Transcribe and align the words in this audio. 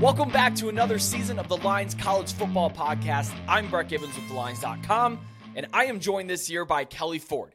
Welcome 0.00 0.30
back 0.30 0.54
to 0.54 0.70
another 0.70 0.98
season 0.98 1.38
of 1.38 1.48
the 1.48 1.58
Lines 1.58 1.94
College 1.94 2.32
Football 2.32 2.70
Podcast. 2.70 3.34
I'm 3.46 3.68
Brett 3.68 3.90
Gibbons 3.90 4.16
with 4.16 4.24
TheLines.com, 4.30 5.20
and 5.54 5.66
I 5.74 5.84
am 5.84 6.00
joined 6.00 6.30
this 6.30 6.48
year 6.48 6.64
by 6.64 6.86
Kelley 6.86 7.18
Ford. 7.18 7.54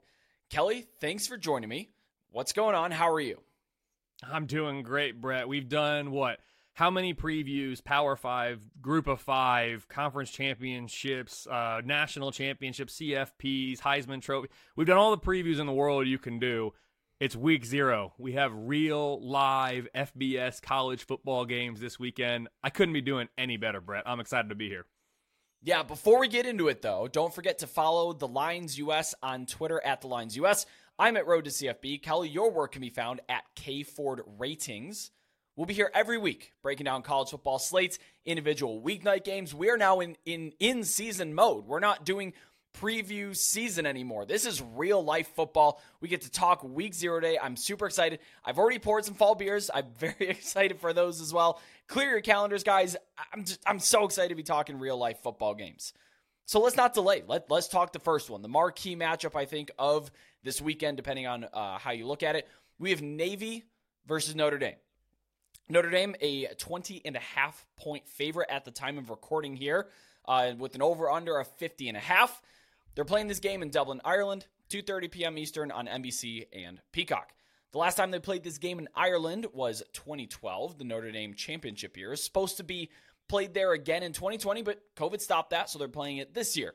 Kelley, 0.51 0.85
thanks 1.01 1.25
for 1.25 1.37
joining 1.37 1.69
me. 1.69 1.89
What's 2.29 2.53
going 2.53 2.75
on? 2.75 2.91
How 2.91 3.11
are 3.11 3.19
you? 3.19 3.39
I'm 4.23 4.45
doing 4.45 4.83
great, 4.83 5.19
Brett. 5.19 5.47
We've 5.47 5.67
done 5.67 6.11
what? 6.11 6.37
How 6.73 6.91
many 6.91 7.15
previews? 7.15 7.83
Power 7.83 8.15
Five, 8.15 8.61
Group 8.79 9.07
of 9.07 9.21
Five, 9.21 9.87
Conference 9.89 10.29
Championships, 10.29 11.47
uh, 11.47 11.81
National 11.83 12.31
Championships, 12.31 12.99
CFPs, 12.99 13.79
Heisman 13.79 14.21
Trophy. 14.21 14.49
We've 14.75 14.85
done 14.85 14.97
all 14.97 15.09
the 15.09 15.17
previews 15.17 15.59
in 15.59 15.65
the 15.65 15.73
world 15.73 16.05
you 16.05 16.19
can 16.19 16.37
do. 16.37 16.73
It's 17.17 17.35
week 17.35 17.63
zero. 17.63 18.13
We 18.17 18.33
have 18.33 18.51
real 18.53 19.25
live 19.25 19.87
FBS 19.95 20.61
college 20.61 21.05
football 21.05 21.45
games 21.45 21.79
this 21.79 21.97
weekend. 21.97 22.49
I 22.61 22.69
couldn't 22.69 22.93
be 22.93 22.99
doing 22.99 23.29
any 23.37 23.55
better, 23.55 23.79
Brett. 23.79 24.03
I'm 24.05 24.19
excited 24.19 24.49
to 24.49 24.55
be 24.55 24.67
here. 24.67 24.85
Yeah, 25.63 25.83
before 25.83 26.19
we 26.19 26.27
get 26.27 26.45
into 26.45 26.67
it, 26.67 26.81
though, 26.81 27.07
don't 27.07 27.33
forget 27.33 27.59
to 27.59 27.67
follow 27.67 28.11
The 28.11 28.27
Lines 28.27 28.77
US 28.79 29.15
on 29.23 29.45
Twitter 29.45 29.81
at 29.85 30.01
The 30.01 30.07
Lines 30.07 30.35
US. 30.35 30.65
I'm 30.99 31.15
at 31.15 31.25
Road 31.25 31.45
to 31.45 31.51
CFB. 31.51 32.03
Kelley, 32.03 32.27
your 32.27 32.51
work 32.51 32.73
can 32.73 32.81
be 32.81 32.89
found 32.89 33.21
at 33.29 33.43
K 33.55 33.83
Ford 33.83 34.19
Ratings. 34.37 35.11
We'll 35.55 35.65
be 35.65 35.73
here 35.73 35.91
every 35.93 36.17
week 36.17 36.51
breaking 36.61 36.83
down 36.83 37.01
college 37.01 37.29
football 37.29 37.59
slates, 37.59 37.97
individual 38.25 38.81
weeknight 38.81 39.23
games. 39.23 39.55
We 39.55 39.69
are 39.69 39.77
now 39.77 40.01
in 40.01 40.17
in 40.25 40.51
in 40.59 40.83
season 40.83 41.33
mode. 41.33 41.65
We're 41.65 41.79
not 41.79 42.05
doing 42.05 42.33
preview 42.79 43.35
season 43.35 43.85
anymore. 43.85 44.25
This 44.25 44.45
is 44.45 44.61
real 44.61 45.03
life 45.03 45.27
football. 45.35 45.81
We 46.01 46.07
get 46.07 46.21
to 46.21 46.31
talk 46.31 46.63
week 46.63 46.93
zero 46.93 47.19
day. 47.19 47.37
I'm 47.41 47.55
super 47.55 47.85
excited. 47.85 48.19
I've 48.43 48.57
already 48.59 48.79
poured 48.79 49.05
some 49.05 49.15
fall 49.15 49.35
beers. 49.35 49.69
I'm 49.73 49.85
very 49.97 50.29
excited 50.29 50.79
for 50.79 50.93
those 50.93 51.21
as 51.21 51.33
well. 51.33 51.61
Clear 51.87 52.09
your 52.09 52.21
calendars, 52.21 52.63
guys. 52.63 52.95
I'm 53.33 53.43
just 53.43 53.61
I'm 53.65 53.79
so 53.79 54.05
excited 54.05 54.29
to 54.29 54.35
be 54.35 54.43
talking 54.43 54.79
real 54.79 54.97
life 54.97 55.19
football 55.21 55.53
games. 55.53 55.93
So 56.45 56.59
let's 56.59 56.77
not 56.77 56.93
delay. 56.93 57.23
Let, 57.27 57.49
let's 57.49 57.67
talk 57.67 57.91
the 57.91 57.99
first 57.99 58.29
one, 58.29 58.43
the 58.43 58.47
marquee 58.47 58.95
matchup, 58.95 59.35
I 59.35 59.45
think, 59.45 59.71
of 59.79 60.11
this 60.43 60.61
weekend, 60.61 60.95
depending 60.95 61.25
on 61.25 61.45
uh, 61.45 61.79
how 61.79 61.91
you 61.91 62.05
look 62.05 62.21
at 62.21 62.35
it. 62.35 62.47
We 62.77 62.91
have 62.91 63.01
Navy 63.01 63.63
versus 64.05 64.35
Notre 64.35 64.59
Dame. 64.59 64.75
Notre 65.69 65.89
Dame, 65.89 66.15
a 66.21 66.45
20 66.59 67.01
and 67.03 67.15
a 67.15 67.19
half 67.19 67.65
point 67.77 68.07
favorite 68.07 68.49
at 68.51 68.63
the 68.63 68.69
time 68.69 68.99
of 68.99 69.09
recording 69.09 69.55
here, 69.55 69.87
uh, 70.27 70.53
with 70.55 70.75
an 70.75 70.83
over 70.83 71.09
under 71.09 71.39
of 71.39 71.47
50 71.47 71.87
and 71.87 71.97
a 71.97 72.01
half. 72.01 72.41
They're 72.95 73.05
playing 73.05 73.27
this 73.27 73.39
game 73.39 73.61
in 73.61 73.69
Dublin, 73.69 74.01
Ireland, 74.03 74.47
2:30 74.69 75.11
p.m. 75.11 75.37
Eastern 75.37 75.71
on 75.71 75.87
NBC 75.87 76.47
and 76.53 76.81
Peacock. 76.91 77.33
The 77.71 77.77
last 77.77 77.95
time 77.95 78.11
they 78.11 78.19
played 78.19 78.43
this 78.43 78.57
game 78.57 78.79
in 78.79 78.87
Ireland 78.95 79.47
was 79.53 79.83
2012, 79.93 80.77
the 80.77 80.85
Notre 80.85 81.11
Dame 81.11 81.33
championship 81.33 81.97
year. 81.97 82.13
It's 82.13 82.23
supposed 82.23 82.57
to 82.57 82.63
be 82.63 82.89
played 83.27 83.53
there 83.53 83.73
again 83.73 84.01
in 84.01 84.13
2020, 84.13 84.61
but 84.61 84.81
COVID 84.95 85.19
stopped 85.19 85.49
that, 85.49 85.69
so 85.69 85.77
they're 85.77 85.89
playing 85.89 86.17
it 86.17 86.33
this 86.33 86.55
year. 86.55 86.73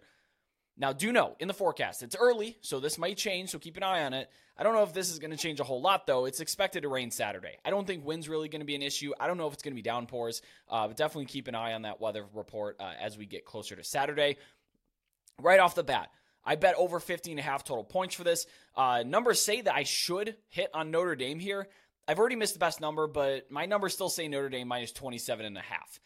Now, 0.76 0.92
do 0.92 1.12
know 1.12 1.36
in 1.38 1.48
the 1.48 1.54
forecast, 1.54 2.02
it's 2.02 2.16
early, 2.18 2.56
so 2.60 2.80
this 2.80 2.98
might 2.98 3.16
change, 3.16 3.50
so 3.50 3.58
keep 3.58 3.76
an 3.76 3.82
eye 3.82 4.04
on 4.04 4.12
it. 4.12 4.30
I 4.56 4.62
don't 4.62 4.74
know 4.74 4.82
if 4.82 4.92
this 4.92 5.10
is 5.10 5.18
going 5.18 5.30
to 5.30 5.36
change 5.36 5.60
a 5.60 5.64
whole 5.64 5.80
lot, 5.80 6.06
though. 6.06 6.26
It's 6.26 6.40
expected 6.40 6.82
to 6.82 6.88
rain 6.88 7.10
Saturday. 7.10 7.56
I 7.64 7.70
don't 7.70 7.86
think 7.86 8.04
wind's 8.04 8.28
really 8.28 8.48
going 8.48 8.60
to 8.60 8.66
be 8.66 8.74
an 8.74 8.82
issue. 8.82 9.12
I 9.18 9.26
don't 9.26 9.36
know 9.36 9.46
if 9.46 9.54
it's 9.54 9.62
going 9.62 9.72
to 9.72 9.76
be 9.76 9.82
downpours, 9.82 10.42
uh, 10.68 10.86
but 10.86 10.96
definitely 10.96 11.26
keep 11.26 11.48
an 11.48 11.54
eye 11.54 11.72
on 11.72 11.82
that 11.82 12.00
weather 12.00 12.24
report 12.34 12.76
uh, 12.80 12.92
as 13.00 13.16
we 13.16 13.26
get 13.26 13.44
closer 13.44 13.76
to 13.76 13.84
Saturday. 13.84 14.36
Right 15.40 15.60
off 15.60 15.74
the 15.74 15.84
bat, 15.84 16.10
I 16.44 16.56
bet 16.56 16.74
over 16.76 17.00
50 17.00 17.30
and 17.32 17.40
a 17.40 17.42
half 17.42 17.64
total 17.64 17.84
points 17.84 18.14
for 18.14 18.24
this. 18.24 18.46
Uh, 18.74 19.04
numbers 19.06 19.40
say 19.40 19.60
that 19.60 19.74
I 19.74 19.84
should 19.84 20.36
hit 20.48 20.70
on 20.74 20.90
Notre 20.90 21.16
Dame 21.16 21.38
here. 21.38 21.68
I've 22.08 22.18
already 22.18 22.36
missed 22.36 22.54
the 22.54 22.60
best 22.60 22.80
number, 22.80 23.06
but 23.06 23.50
my 23.50 23.66
numbers 23.66 23.94
still 23.94 24.08
say 24.08 24.26
Notre 24.28 24.48
Dame 24.48 24.68
minus 24.68 24.92
27 24.92 25.46
and 25.46 25.56
a 25.56 25.60
half. 25.60 26.00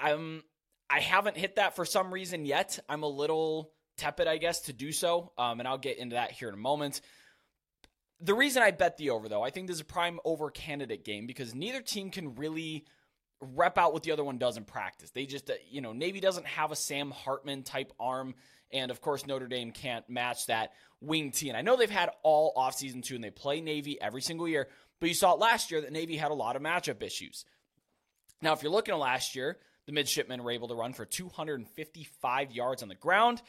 I'm 0.00 0.42
I 0.88 1.00
haven't 1.00 1.36
hit 1.36 1.56
that 1.56 1.74
for 1.74 1.84
some 1.84 2.12
reason 2.12 2.44
yet. 2.44 2.78
I'm 2.88 3.02
a 3.02 3.08
little 3.08 3.72
tepid, 3.96 4.28
I 4.28 4.36
guess, 4.36 4.60
to 4.62 4.72
do 4.72 4.92
so, 4.92 5.32
um, 5.36 5.58
and 5.58 5.68
I'll 5.68 5.78
get 5.78 5.98
into 5.98 6.14
that 6.14 6.30
here 6.30 6.48
in 6.48 6.54
a 6.54 6.58
moment. 6.58 7.00
The 8.20 8.34
reason 8.34 8.62
I 8.62 8.70
bet 8.70 8.96
the 8.96 9.10
over, 9.10 9.28
though, 9.28 9.42
I 9.42 9.50
think 9.50 9.66
this 9.66 9.76
is 9.76 9.80
a 9.80 9.86
prime 9.86 10.20
over 10.24 10.50
candidate 10.50 11.04
game 11.04 11.26
because 11.26 11.54
neither 11.54 11.82
team 11.82 12.10
can 12.10 12.34
really 12.36 12.84
rep 13.40 13.78
out 13.78 13.92
what 13.92 14.02
the 14.02 14.12
other 14.12 14.24
one 14.24 14.38
does 14.38 14.56
in 14.56 14.64
practice. 14.64 15.10
They 15.10 15.26
just, 15.26 15.50
uh, 15.50 15.54
you 15.68 15.80
know, 15.80 15.92
Navy 15.92 16.20
doesn't 16.20 16.46
have 16.46 16.72
a 16.72 16.76
Sam 16.76 17.10
Hartman 17.10 17.62
type 17.62 17.92
arm. 18.00 18.34
And 18.72 18.90
of 18.90 19.00
course, 19.00 19.26
Notre 19.26 19.46
Dame 19.46 19.70
can't 19.70 20.08
match 20.08 20.46
that 20.46 20.72
wing 21.00 21.30
T. 21.30 21.48
And 21.48 21.56
I 21.56 21.62
know 21.62 21.76
they've 21.76 21.90
had 21.90 22.10
all 22.22 22.54
offseason 22.56 23.02
too, 23.02 23.14
and 23.14 23.22
they 23.22 23.30
play 23.30 23.60
Navy 23.60 24.00
every 24.00 24.22
single 24.22 24.48
year. 24.48 24.68
But 25.00 25.08
you 25.08 25.14
saw 25.14 25.34
it 25.34 25.38
last 25.38 25.70
year 25.70 25.80
that 25.82 25.92
Navy 25.92 26.16
had 26.16 26.30
a 26.30 26.34
lot 26.34 26.56
of 26.56 26.62
matchup 26.62 27.02
issues. 27.02 27.44
Now, 28.42 28.52
if 28.52 28.62
you're 28.62 28.72
looking 28.72 28.94
at 28.94 29.00
last 29.00 29.36
year, 29.36 29.58
the 29.86 29.92
midshipmen 29.92 30.42
were 30.42 30.50
able 30.50 30.68
to 30.68 30.74
run 30.74 30.92
for 30.92 31.04
255 31.04 32.52
yards 32.52 32.82
on 32.82 32.88
the 32.88 32.94
ground. 32.94 33.42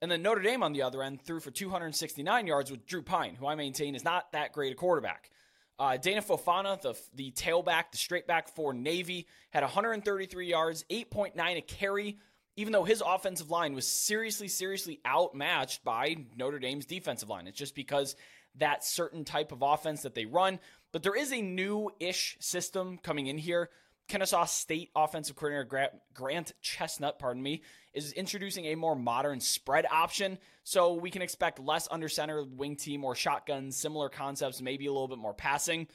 And 0.00 0.10
then 0.10 0.22
Notre 0.22 0.42
Dame 0.42 0.62
on 0.62 0.72
the 0.72 0.82
other 0.82 1.02
end 1.02 1.22
threw 1.22 1.40
for 1.40 1.50
269 1.50 2.46
yards 2.46 2.70
with 2.70 2.86
Drew 2.86 3.02
Pyne, 3.02 3.34
who 3.34 3.46
I 3.46 3.54
maintain 3.54 3.94
is 3.94 4.04
not 4.04 4.30
that 4.32 4.52
great 4.52 4.72
a 4.72 4.76
quarterback. 4.76 5.30
Uh, 5.78 5.96
Daba 5.96 6.24
Fofana, 6.26 6.80
the, 6.80 6.94
the 7.14 7.30
tailback, 7.30 7.92
the 7.92 7.98
straight 7.98 8.26
back 8.26 8.48
for 8.48 8.72
Navy, 8.74 9.28
had 9.50 9.62
133 9.62 10.48
yards, 10.48 10.84
8.9 10.90 11.56
a 11.56 11.60
carry, 11.60 12.18
even 12.56 12.72
though 12.72 12.84
his 12.84 13.02
offensive 13.04 13.50
line 13.50 13.74
was 13.74 13.86
seriously, 13.86 14.48
seriously 14.48 15.00
outmatched 15.06 15.84
by 15.84 16.16
Notre 16.36 16.58
Dame's 16.58 16.86
defensive 16.86 17.28
line. 17.28 17.46
It's 17.46 17.58
just 17.58 17.76
because 17.76 18.16
that 18.56 18.84
certain 18.84 19.24
type 19.24 19.52
of 19.52 19.62
offense 19.62 20.02
that 20.02 20.14
they 20.14 20.26
run. 20.26 20.58
But 20.90 21.04
there 21.04 21.14
is 21.14 21.32
a 21.32 21.40
new 21.40 21.90
ish 22.00 22.36
system 22.40 22.98
coming 22.98 23.28
in 23.28 23.38
here 23.38 23.70
Kennesaw 24.08 24.46
State 24.46 24.90
offensive 24.96 25.36
coordinator 25.36 25.92
Grant 26.14 26.52
Chesnut, 26.62 27.18
pardon 27.18 27.42
me, 27.42 27.62
is 28.04 28.12
introducing 28.12 28.66
a 28.66 28.74
more 28.74 28.96
modern 28.96 29.40
spread 29.40 29.86
option. 29.90 30.38
So 30.64 30.94
we 30.94 31.10
can 31.10 31.22
expect 31.22 31.58
less 31.58 31.88
under 31.90 32.08
center 32.08 32.44
wing 32.44 32.76
team 32.76 33.04
or 33.04 33.14
shotguns, 33.14 33.76
similar 33.76 34.08
concepts, 34.08 34.62
maybe 34.62 34.86
a 34.86 34.92
little 34.92 35.08
bit 35.08 35.18
more 35.18 35.34
passing. 35.34 35.88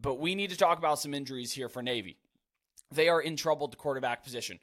But 0.00 0.18
we 0.18 0.34
need 0.34 0.50
to 0.50 0.56
talk 0.56 0.78
about 0.78 0.98
some 0.98 1.14
injuries 1.14 1.52
here 1.52 1.68
for 1.68 1.82
Navy. 1.82 2.16
They 2.90 3.08
are 3.08 3.20
in 3.20 3.36
trouble 3.36 3.66
at 3.66 3.70
the 3.72 3.76
quarterback 3.76 4.24
position. 4.24 4.58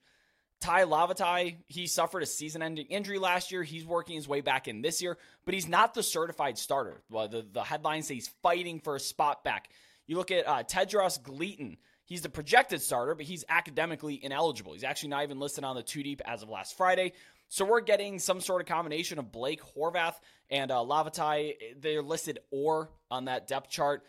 Tai 0.59 0.85
Lavatai, 0.85 1.55
he 1.67 1.87
suffered 1.87 2.21
a 2.21 2.27
season 2.27 2.61
ending 2.61 2.85
injury 2.87 3.17
last 3.17 3.51
year. 3.51 3.63
He's 3.63 3.85
working 3.85 4.15
his 4.15 4.27
way 4.27 4.41
back 4.41 4.67
in 4.67 4.81
this 4.81 5.01
year, 5.01 5.17
but 5.43 5.55
he's 5.55 5.67
not 5.67 5.95
the 5.95 6.03
certified 6.03 6.57
starter. 6.57 7.01
Well, 7.09 7.27
the, 7.27 7.45
the 7.51 7.63
headline 7.63 8.03
says 8.03 8.09
he's 8.09 8.31
fighting 8.43 8.79
for 8.79 8.95
a 8.95 8.99
spot 8.99 9.43
back. 9.43 9.69
You 10.05 10.17
look 10.17 10.29
at 10.29 10.47
uh, 10.47 10.63
Tedros 10.63 11.21
Gleaton. 11.21 11.77
He's 12.11 12.23
the 12.23 12.27
projected 12.27 12.81
starter, 12.81 13.16
but 13.16 13.25
he's 13.25 13.45
academically 13.47 14.19
ineligible. 14.22 14.73
He's 14.73 14.83
actually 14.83 15.11
not 15.11 15.23
even 15.23 15.39
listed 15.39 15.63
on 15.63 15.77
the 15.77 15.81
two 15.81 16.03
deep 16.03 16.22
as 16.25 16.44
of 16.44 16.49
last 16.49 16.75
Friday. 16.75 17.13
So 17.47 17.63
we're 17.63 17.79
getting 17.79 18.19
some 18.19 18.41
sort 18.41 18.59
of 18.59 18.67
combination 18.67 19.17
of 19.17 19.31
Blake 19.31 19.61
Horvath 19.77 20.16
and 20.49 20.72
uh, 20.72 20.79
Lavatai. 20.79 21.53
They're 21.79 22.01
listed 22.01 22.39
or 22.51 22.91
on 23.09 23.25
that 23.25 23.47
depth 23.47 23.69
chart. 23.69 24.03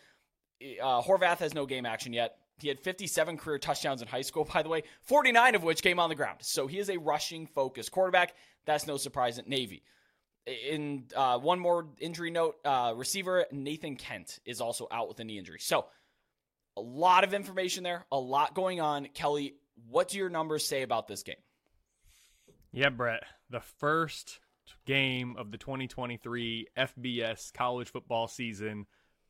Uh, 0.61 1.01
Horvath 1.01 1.37
has 1.37 1.53
no 1.53 1.65
game 1.65 1.85
action 1.85 2.11
yet. 2.11 2.35
He 2.59 2.67
had 2.67 2.77
57 2.81 3.37
career 3.37 3.57
touchdowns 3.57 4.01
in 4.01 4.09
high 4.09 4.23
school, 4.23 4.43
by 4.53 4.63
the 4.63 4.69
way, 4.69 4.83
49 5.03 5.55
of 5.55 5.63
which 5.63 5.81
came 5.81 5.97
on 5.97 6.09
the 6.09 6.15
ground. 6.15 6.39
So 6.41 6.67
he 6.67 6.79
is 6.79 6.89
a 6.89 6.97
rushing 6.97 7.47
focused 7.47 7.93
quarterback. 7.93 8.35
That's 8.65 8.85
no 8.85 8.97
surprise 8.97 9.39
at 9.39 9.47
Navy. 9.47 9.81
In 10.45 11.05
uh, 11.15 11.39
one 11.39 11.57
more 11.57 11.87
injury 12.01 12.31
note, 12.31 12.57
uh, 12.65 12.91
receiver 12.97 13.45
Nathan 13.53 13.95
Kent 13.95 14.39
is 14.45 14.59
also 14.59 14.89
out 14.91 15.07
with 15.07 15.21
a 15.21 15.23
knee 15.23 15.37
injury. 15.37 15.59
So 15.61 15.85
a 16.77 16.81
lot 16.81 17.23
of 17.23 17.33
information 17.33 17.83
there, 17.83 18.05
a 18.11 18.19
lot 18.19 18.55
going 18.55 18.81
on. 18.81 19.07
Kelley, 19.13 19.55
what 19.89 20.09
do 20.09 20.17
your 20.17 20.29
numbers 20.29 20.65
say 20.65 20.81
about 20.81 21.07
this 21.07 21.23
game? 21.23 21.35
Yeah, 22.71 22.89
Brett. 22.89 23.23
The 23.49 23.61
first 23.61 24.39
game 24.85 25.35
of 25.37 25.51
the 25.51 25.57
2023 25.57 26.67
FBS 26.77 27.53
college 27.53 27.89
football 27.89 28.27
season 28.27 28.85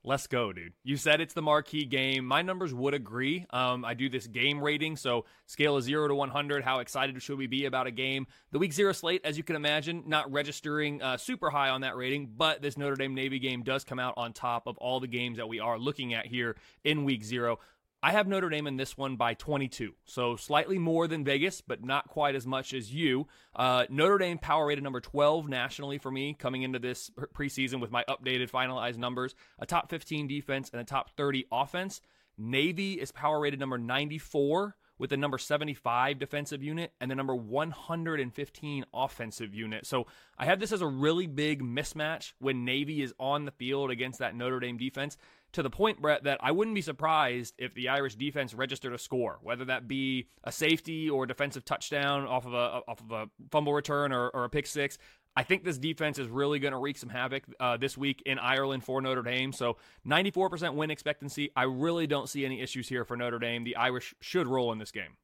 Let's 0.05 0.27
go, 0.27 0.51
dude. 0.51 0.73
You 0.83 0.97
said 0.97 1.21
it's 1.21 1.33
the 1.33 1.41
marquee 1.41 1.85
game. 1.85 2.25
My 2.25 2.41
numbers 2.41 2.73
would 2.73 2.93
agree. 2.93 3.45
Um, 3.51 3.85
I 3.85 3.93
do 3.93 4.09
this 4.09 4.27
game 4.27 4.59
rating, 4.59 4.97
so 4.97 5.23
scale 5.45 5.77
of 5.77 5.83
0 5.83 6.09
to 6.09 6.15
100. 6.15 6.61
How 6.61 6.79
excited 6.79 7.21
should 7.21 7.37
we 7.37 7.47
be 7.47 7.65
about 7.65 7.87
a 7.87 7.91
game? 7.91 8.27
The 8.51 8.59
week 8.59 8.73
zero 8.73 8.91
slate, 8.91 9.21
as 9.23 9.37
you 9.37 9.43
can 9.43 9.55
imagine, 9.55 10.03
not 10.05 10.29
registering 10.29 11.01
uh, 11.01 11.15
super 11.15 11.49
high 11.49 11.69
on 11.69 11.81
that 11.81 11.95
rating, 11.95 12.33
but 12.35 12.61
this 12.61 12.77
Notre 12.77 12.97
Dame 12.97 13.15
Navy 13.15 13.39
game 13.39 13.63
does 13.63 13.85
come 13.85 13.97
out 13.97 14.13
on 14.17 14.33
top 14.33 14.67
of 14.67 14.77
all 14.79 14.99
the 14.99 15.07
games 15.07 15.37
that 15.37 15.47
we 15.47 15.61
are 15.61 15.79
looking 15.79 16.13
at 16.13 16.25
here 16.25 16.57
in 16.83 17.05
week 17.05 17.23
zero. 17.23 17.59
I 18.05 18.11
have 18.11 18.27
Notre 18.27 18.49
Dame 18.49 18.67
in 18.67 18.75
this 18.75 18.97
one 18.97 19.15
by 19.15 19.33
22, 19.33 19.93
so 20.03 20.35
slightly 20.35 20.77
more 20.77 21.07
than 21.07 21.23
Vegas, 21.23 21.61
but 21.61 21.85
not 21.85 22.09
quite 22.09 22.35
as 22.35 22.45
much 22.45 22.73
as 22.73 22.93
you. 22.93 23.27
Uh, 23.55 23.85
Notre 23.89 24.17
Dame 24.17 24.37
power 24.37 24.65
rated 24.65 24.83
number 24.83 24.99
12 24.99 25.47
nationally 25.47 25.97
for 25.97 26.11
me 26.11 26.35
coming 26.37 26.63
into 26.63 26.79
this 26.79 27.09
preseason 27.33 27.79
with 27.79 27.91
my 27.91 28.03
updated 28.09 28.51
finalized 28.51 28.97
numbers. 28.97 29.35
A 29.57 29.65
top 29.65 29.89
15 29.89 30.27
defense 30.27 30.69
and 30.73 30.81
a 30.81 30.83
top 30.83 31.15
30 31.15 31.45
offense. 31.49 32.01
Navy 32.37 32.95
is 32.95 33.13
power 33.13 33.39
rated 33.39 33.61
number 33.61 33.77
94 33.77 34.75
with 34.97 35.09
the 35.09 35.17
number 35.17 35.37
75 35.37 36.19
defensive 36.19 36.61
unit 36.61 36.91
and 36.99 37.09
the 37.09 37.15
number 37.15 37.33
115 37.33 38.85
offensive 38.93 39.55
unit. 39.55 39.85
So 39.85 40.07
I 40.37 40.45
have 40.45 40.59
this 40.59 40.71
as 40.71 40.81
a 40.81 40.87
really 40.87 41.27
big 41.27 41.63
mismatch 41.63 42.33
when 42.39 42.65
Navy 42.65 43.01
is 43.01 43.13
on 43.17 43.45
the 43.45 43.51
field 43.51 43.91
against 43.91 44.19
that 44.19 44.35
Notre 44.35 44.59
Dame 44.59 44.77
defense. 44.77 45.17
To 45.53 45.63
the 45.63 45.69
point, 45.69 46.01
Brett, 46.01 46.23
that 46.23 46.39
I 46.41 46.51
wouldn't 46.51 46.75
be 46.75 46.81
surprised 46.81 47.53
if 47.57 47.73
the 47.73 47.89
Irish 47.89 48.15
defense 48.15 48.53
registered 48.53 48.93
a 48.93 48.97
score, 48.97 49.39
whether 49.41 49.65
that 49.65 49.87
be 49.87 50.27
a 50.43 50.51
safety 50.51 51.09
or 51.09 51.23
a 51.23 51.27
defensive 51.27 51.63
touchdown 51.63 52.25
off 52.27 52.45
of 52.45 52.53
a 52.53 52.81
off 52.87 52.99
of 52.99 53.11
a 53.11 53.29
fumble 53.51 53.73
return 53.73 54.11
or, 54.11 54.29
or 54.29 54.43
a 54.43 54.49
pick 54.49 54.67
six. 54.67 54.97
I 55.35 55.43
think 55.43 55.63
this 55.63 55.79
defense 55.79 56.19
is 56.19 56.27
really 56.27 56.59
going 56.59 56.73
to 56.73 56.77
wreak 56.77 56.97
some 56.97 57.09
havoc 57.09 57.43
uh, 57.59 57.77
this 57.77 57.97
week 57.97 58.21
in 58.25 58.37
Ireland 58.37 58.83
for 58.83 59.01
Notre 59.01 59.23
Dame. 59.23 59.51
So 59.51 59.77
94% 60.07 60.75
win 60.75 60.91
expectancy. 60.91 61.49
I 61.55 61.63
really 61.63 62.05
don't 62.05 62.29
see 62.29 62.45
any 62.45 62.61
issues 62.61 62.87
here 62.87 63.03
for 63.03 63.17
Notre 63.17 63.39
Dame. 63.39 63.63
The 63.63 63.75
Irish 63.75 64.13
should 64.21 64.47
roll 64.47 64.71
in 64.71 64.77
this 64.77 64.91
game. 64.91 65.17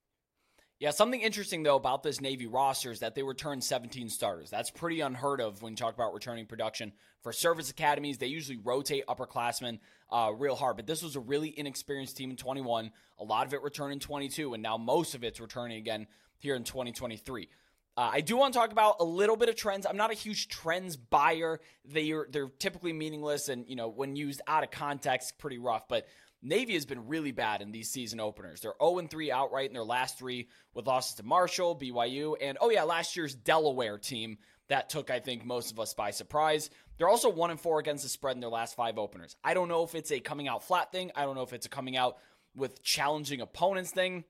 Yeah, 0.80 0.92
something 0.92 1.20
interesting 1.20 1.64
though 1.64 1.76
about 1.76 2.04
this 2.04 2.22
Navy 2.22 2.48
roster 2.48 2.90
is 2.90 3.02
that 3.02 3.14
they 3.14 3.22
return 3.22 3.60
17 3.60 4.08
starters. 4.08 4.50
That's 4.50 4.72
pretty 4.72 5.02
unheard 5.02 5.42
of 5.42 5.62
when 5.62 5.74
you 5.74 5.78
talk 5.78 5.94
about 5.94 6.14
returning 6.14 6.46
production 6.46 6.94
for 7.22 7.34
service 7.34 7.70
academies. 7.70 8.18
They 8.18 8.28
usually 8.28 8.58
rotate 8.64 9.06
upperclassmen 9.08 9.80
uh, 10.10 10.32
real 10.38 10.56
hard, 10.56 10.78
but 10.78 10.88
this 10.88 11.04
was 11.04 11.18
a 11.18 11.20
really 11.20 11.54
inexperienced 11.58 12.16
team 12.16 12.30
in 12.30 12.38
21. 12.38 12.92
A 13.20 13.24
lot 13.26 13.46
of 13.46 13.54
it 13.54 13.62
returned 13.62 13.92
in 13.92 14.00
22, 14.00 14.54
and 14.54 14.64
now 14.64 14.78
most 14.78 15.16
of 15.16 15.24
it's 15.26 15.42
returning 15.42 15.78
again 15.78 16.08
here 16.38 16.56
in 16.56 16.64
2023. 16.64 17.50
Uh, 17.98 18.10
I 18.14 18.22
do 18.22 18.38
want 18.38 18.54
to 18.54 18.60
talk 18.60 18.72
about 18.72 18.96
a 19.02 19.04
little 19.04 19.36
bit 19.36 19.50
of 19.50 19.58
trends. 19.58 19.86
I'm 19.86 19.98
not 19.98 20.12
a 20.12 20.14
huge 20.14 20.48
trends 20.48 20.96
buyer. 20.96 21.60
They 21.84 22.12
are 22.12 22.26
they're 22.32 22.48
typically 22.48 22.94
meaningless 22.94 23.50
and 23.50 23.68
you 23.68 23.76
know 23.76 23.90
when 23.90 24.16
used 24.16 24.42
out 24.48 24.64
of 24.64 24.72
context, 24.72 25.38
pretty 25.38 25.58
rough. 25.58 25.90
But 25.90 26.08
Navy 26.42 26.74
has 26.74 26.86
been 26.86 27.08
really 27.08 27.32
bad 27.32 27.62
in 27.62 27.72
these 27.72 27.90
season 27.90 28.20
openers. 28.20 28.62
They're 28.62 28.74
0 28.82 29.08
3 29.08 29.32
outright 29.32 29.68
in 29.68 29.74
their 29.74 29.84
last 29.84 30.18
three 30.18 30.48
with 30.74 30.88
losses 30.88 31.16
to 31.16 31.24
Marshall, 31.24 31.76
BYU, 31.76 32.36
and 32.42 32.58
oh 32.62 32.70
yeah, 32.70 32.84
last 32.84 33.16
year's 33.16 33.36
Delaware 33.36 33.98
team 33.98 34.38
that 34.70 34.90
took 34.90 35.10
I 35.10 35.20
think 35.20 35.46
most 35.46 35.72
of 35.72 35.80
us 35.80 35.94
by 35.94 36.12
surprise. 36.12 36.70
They're 36.98 37.10
also 37.10 37.30
1 37.30 37.52
and 37.52 37.60
4 37.60 37.80
against 37.80 38.04
the 38.04 38.10
spread 38.10 38.36
in 38.36 38.42
their 38.42 38.50
last 38.50 38.76
five 38.76 38.98
openers. 38.98 39.36
I 39.44 39.54
don't 39.54 39.68
know 39.68 39.84
if 39.84 39.96
it's 39.96 40.12
a 40.12 40.20
coming 40.20 40.48
out 40.48 40.64
flat 40.64 40.92
thing. 40.92 41.12
I 41.16 41.24
don't 41.24 41.36
know 41.36 41.44
if 41.44 41.54
it's 41.54 41.66
a 41.66 41.70
coming 41.70 41.98
out 41.98 42.18
with 42.56 42.84
challenging 42.84 43.42
opponents 43.42 43.92
thing. 43.92 44.24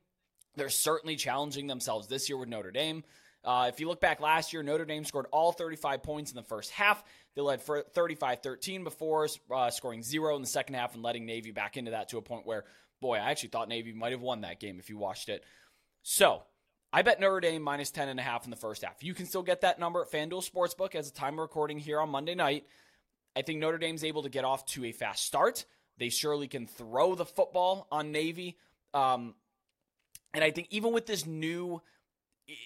They're 0.55 0.69
certainly 0.69 1.15
challenging 1.15 1.67
themselves 1.67 2.07
this 2.07 2.29
year 2.29 2.37
with 2.37 2.49
Notre 2.49 2.71
Dame. 2.71 3.03
Uh, 3.43 3.67
if 3.69 3.79
you 3.79 3.87
look 3.87 4.01
back 4.01 4.19
last 4.19 4.51
year, 4.51 4.61
Notre 4.63 4.85
Dame 4.85 5.05
scored 5.05 5.27
all 5.31 5.51
35 5.51 6.03
points 6.03 6.31
in 6.31 6.35
the 6.35 6.43
first 6.43 6.71
half. 6.71 7.03
They 7.35 7.41
led 7.41 7.61
for 7.61 7.81
35 7.81 8.41
13 8.41 8.83
before 8.83 9.27
uh, 9.51 9.69
scoring 9.69 10.03
zero 10.03 10.35
in 10.35 10.41
the 10.41 10.47
second 10.47 10.75
half 10.75 10.93
and 10.93 11.03
letting 11.03 11.25
Navy 11.25 11.51
back 11.51 11.77
into 11.77 11.91
that 11.91 12.09
to 12.09 12.17
a 12.17 12.21
point 12.21 12.45
where, 12.45 12.65
boy, 13.01 13.15
I 13.15 13.31
actually 13.31 13.49
thought 13.49 13.69
Navy 13.69 13.93
might 13.93 14.11
have 14.11 14.21
won 14.21 14.41
that 14.41 14.59
game 14.59 14.79
if 14.79 14.89
you 14.89 14.97
watched 14.97 15.29
it. 15.29 15.43
So, 16.01 16.43
I 16.91 17.01
bet 17.01 17.19
Notre 17.19 17.39
Dame 17.39 17.61
minus 17.61 17.91
10 17.91 18.09
and 18.09 18.19
a 18.19 18.23
half 18.23 18.45
in 18.45 18.49
the 18.49 18.57
first 18.57 18.83
half. 18.83 19.03
You 19.03 19.13
can 19.13 19.25
still 19.25 19.43
get 19.43 19.61
that 19.61 19.79
number 19.79 20.01
at 20.01 20.11
FanDuel 20.11 20.49
Sportsbook 20.49 20.95
as 20.95 21.07
a 21.07 21.13
time 21.13 21.39
recording 21.39 21.77
here 21.77 21.99
on 21.99 22.09
Monday 22.09 22.35
night. 22.35 22.65
I 23.35 23.43
think 23.43 23.59
Notre 23.59 23.77
Dame's 23.77 24.03
able 24.03 24.23
to 24.23 24.29
get 24.29 24.43
off 24.43 24.65
to 24.67 24.85
a 24.85 24.91
fast 24.91 25.23
start. 25.23 25.65
They 25.97 26.09
surely 26.09 26.47
can 26.47 26.65
throw 26.65 27.13
the 27.13 27.25
football 27.25 27.87
on 27.91 28.11
Navy. 28.11 28.57
Um, 28.93 29.35
and 30.33 30.43
I 30.43 30.51
think 30.51 30.67
even 30.71 30.93
with 30.93 31.05
this 31.05 31.25
new 31.25 31.81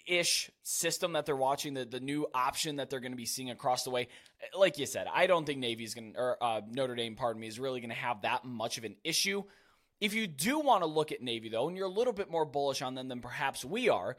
ish 0.05 0.49
system 0.63 1.13
that 1.13 1.25
they're 1.25 1.35
watching, 1.35 1.73
the, 1.73 1.85
the 1.85 1.99
new 1.99 2.27
option 2.33 2.77
that 2.77 2.89
they're 2.89 2.99
going 2.99 3.11
to 3.11 3.17
be 3.17 3.25
seeing 3.25 3.51
across 3.51 3.83
the 3.83 3.89
way. 3.89 4.07
Like 4.57 4.77
you 4.77 4.85
said, 4.85 5.07
I 5.13 5.27
don't 5.27 5.45
think 5.45 5.59
Navy's 5.59 5.93
going 5.93 6.15
or 6.17 6.37
uh, 6.41 6.61
Notre 6.69 6.95
Dame, 6.95 7.15
pardon 7.15 7.41
me, 7.41 7.47
is 7.47 7.59
really 7.59 7.79
going 7.79 7.89
to 7.89 7.95
have 7.95 8.21
that 8.21 8.45
much 8.45 8.77
of 8.77 8.83
an 8.83 8.95
issue. 9.03 9.43
If 9.99 10.13
you 10.13 10.27
do 10.27 10.59
want 10.59 10.83
to 10.83 10.87
look 10.87 11.11
at 11.11 11.21
Navy, 11.21 11.49
though, 11.49 11.67
and 11.67 11.77
you're 11.77 11.87
a 11.87 11.91
little 11.91 12.13
bit 12.13 12.29
more 12.29 12.45
bullish 12.45 12.81
on 12.81 12.95
them 12.95 13.07
than 13.07 13.21
perhaps 13.21 13.63
we 13.63 13.89
are, 13.89 14.17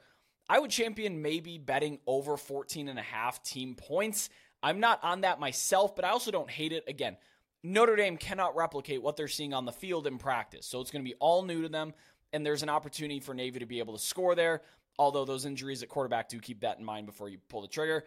I 0.49 0.59
would 0.59 0.71
champion 0.71 1.23
maybe 1.23 1.59
betting 1.59 1.99
over 2.07 2.37
14 2.37 2.89
and 2.89 2.99
a 2.99 3.03
half 3.03 3.43
team 3.43 3.75
points. 3.75 4.31
I'm 4.63 4.81
not 4.81 5.03
on 5.03 5.23
that 5.23 5.41
myself, 5.41 5.95
but 5.95 6.05
I 6.05 6.11
also 6.11 6.31
don't 6.31 6.51
hate 6.51 6.73
it. 6.73 6.85
Again, 6.89 7.17
Notre 7.63 7.97
Dame 7.97 8.17
cannot 8.17 8.57
replicate 8.57 9.03
what 9.03 9.17
they're 9.17 9.29
seeing 9.29 9.55
on 9.55 9.65
the 9.65 9.73
field 9.73 10.07
in 10.07 10.19
practice. 10.19 10.67
So 10.67 10.81
it's 10.81 10.91
going 10.91 11.05
to 11.05 11.11
be 11.11 11.17
all 11.19 11.43
new 11.43 11.63
to 11.63 11.69
them, 11.69 11.93
and 12.33 12.45
there's 12.45 12.63
an 12.63 12.69
opportunity 12.69 13.21
for 13.21 13.35
Navy 13.35 13.59
to 13.61 13.67
be 13.67 13.79
able 13.79 13.95
to 13.95 14.03
score 14.03 14.35
there 14.35 14.63
although 14.99 15.25
those 15.25 15.45
injuries 15.45 15.83
at 15.83 15.89
quarterback 15.89 16.29
do 16.29 16.39
keep 16.39 16.61
that 16.61 16.79
in 16.79 16.85
mind 16.85 17.07
before 17.07 17.29
you 17.29 17.39
pull 17.49 17.63
the 17.63 17.69
trigger. 17.69 18.05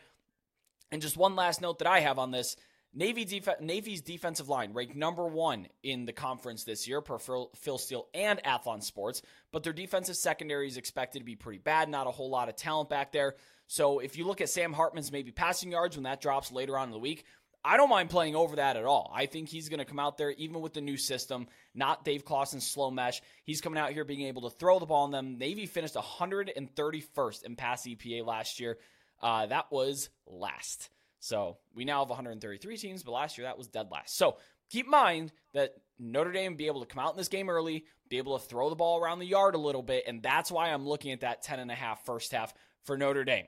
And 0.91 1.01
just 1.01 1.17
one 1.17 1.35
last 1.35 1.61
note 1.61 1.79
that 1.79 1.87
I 1.87 1.99
have 1.99 2.19
on 2.19 2.31
this 2.31 2.55
Navy 2.93 3.25
def- 3.25 3.61
Navy's 3.61 4.01
defensive 4.01 4.49
line 4.49 4.73
ranked 4.73 4.95
number 4.95 5.27
one 5.27 5.67
in 5.83 6.05
the 6.05 6.13
conference 6.13 6.63
this 6.63 6.87
year 6.87 7.01
per 7.01 7.19
Phil, 7.19 7.51
Phil 7.55 7.77
Steele 7.77 8.07
and 8.13 8.41
Athlon 8.43 8.81
Sports, 8.81 9.21
but 9.51 9.63
their 9.63 9.73
defensive 9.73 10.15
secondary 10.15 10.67
is 10.67 10.77
expected 10.77 11.19
to 11.19 11.25
be 11.25 11.35
pretty 11.35 11.59
bad. 11.59 11.89
Not 11.89 12.07
a 12.07 12.11
whole 12.11 12.29
lot 12.29 12.49
of 12.49 12.55
talent 12.55 12.89
back 12.89 13.11
there. 13.11 13.35
So 13.67 13.99
if 13.99 14.17
you 14.17 14.25
look 14.25 14.39
at 14.39 14.49
Sam 14.49 14.73
Hartman's 14.73 15.11
maybe 15.11 15.31
passing 15.31 15.71
yards 15.71 15.97
when 15.97 16.03
that 16.03 16.21
drops 16.21 16.51
later 16.51 16.77
on 16.77 16.87
in 16.87 16.93
the 16.93 16.99
week, 16.99 17.25
I 17.67 17.75
don't 17.75 17.89
mind 17.89 18.09
playing 18.09 18.35
over 18.35 18.55
that 18.55 18.77
at 18.77 18.85
all. 18.85 19.11
I 19.13 19.25
think 19.25 19.49
he's 19.49 19.67
going 19.67 19.79
to 19.79 19.85
come 19.85 19.99
out 19.99 20.17
there, 20.17 20.31
even 20.31 20.61
with 20.61 20.73
the 20.73 20.79
new 20.79 20.95
system, 20.95 21.47
not 21.75 22.05
Dave 22.05 22.23
Clawson's 22.23 22.65
slow 22.65 22.89
mesh. 22.89 23.21
He's 23.43 23.59
coming 23.59 23.77
out 23.77 23.91
here 23.91 24.05
being 24.05 24.21
able 24.21 24.49
to 24.49 24.55
throw 24.55 24.79
the 24.79 24.85
ball 24.85 25.03
on 25.03 25.11
them. 25.11 25.37
Navy 25.37 25.65
finished 25.65 25.95
131st 25.95 27.43
in 27.43 27.55
pass 27.57 27.85
EPA 27.85 28.25
last 28.25 28.61
year. 28.61 28.77
Uh, 29.21 29.47
that 29.47 29.69
was 29.69 30.09
last. 30.25 30.89
So 31.19 31.57
we 31.75 31.83
now 31.83 31.99
have 31.99 32.09
133 32.09 32.77
teams, 32.77 33.03
but 33.03 33.11
last 33.11 33.37
year 33.37 33.45
that 33.47 33.57
was 33.57 33.67
dead 33.67 33.87
last. 33.91 34.15
So 34.15 34.37
keep 34.69 34.85
in 34.85 34.91
mind 34.91 35.33
that 35.53 35.73
Notre 35.99 36.31
Dame 36.31 36.55
be 36.55 36.67
able 36.67 36.85
to 36.85 36.87
come 36.87 37.03
out 37.03 37.11
in 37.11 37.17
this 37.17 37.27
game 37.27 37.49
early, 37.49 37.83
be 38.07 38.17
able 38.17 38.39
to 38.39 38.45
throw 38.45 38.69
the 38.69 38.75
ball 38.77 39.01
around 39.01 39.19
the 39.19 39.25
yard 39.25 39.55
a 39.55 39.59
little 39.59 39.83
bit, 39.83 40.05
and 40.07 40.23
that's 40.23 40.49
why 40.49 40.69
I'm 40.69 40.87
looking 40.87 41.11
at 41.11 41.21
that 41.21 41.41
10 41.41 41.59
and 41.59 41.69
a 41.69 41.75
half 41.75 42.05
first 42.05 42.31
half 42.31 42.53
for 42.85 42.97
Notre 42.97 43.25
Dame. 43.25 43.47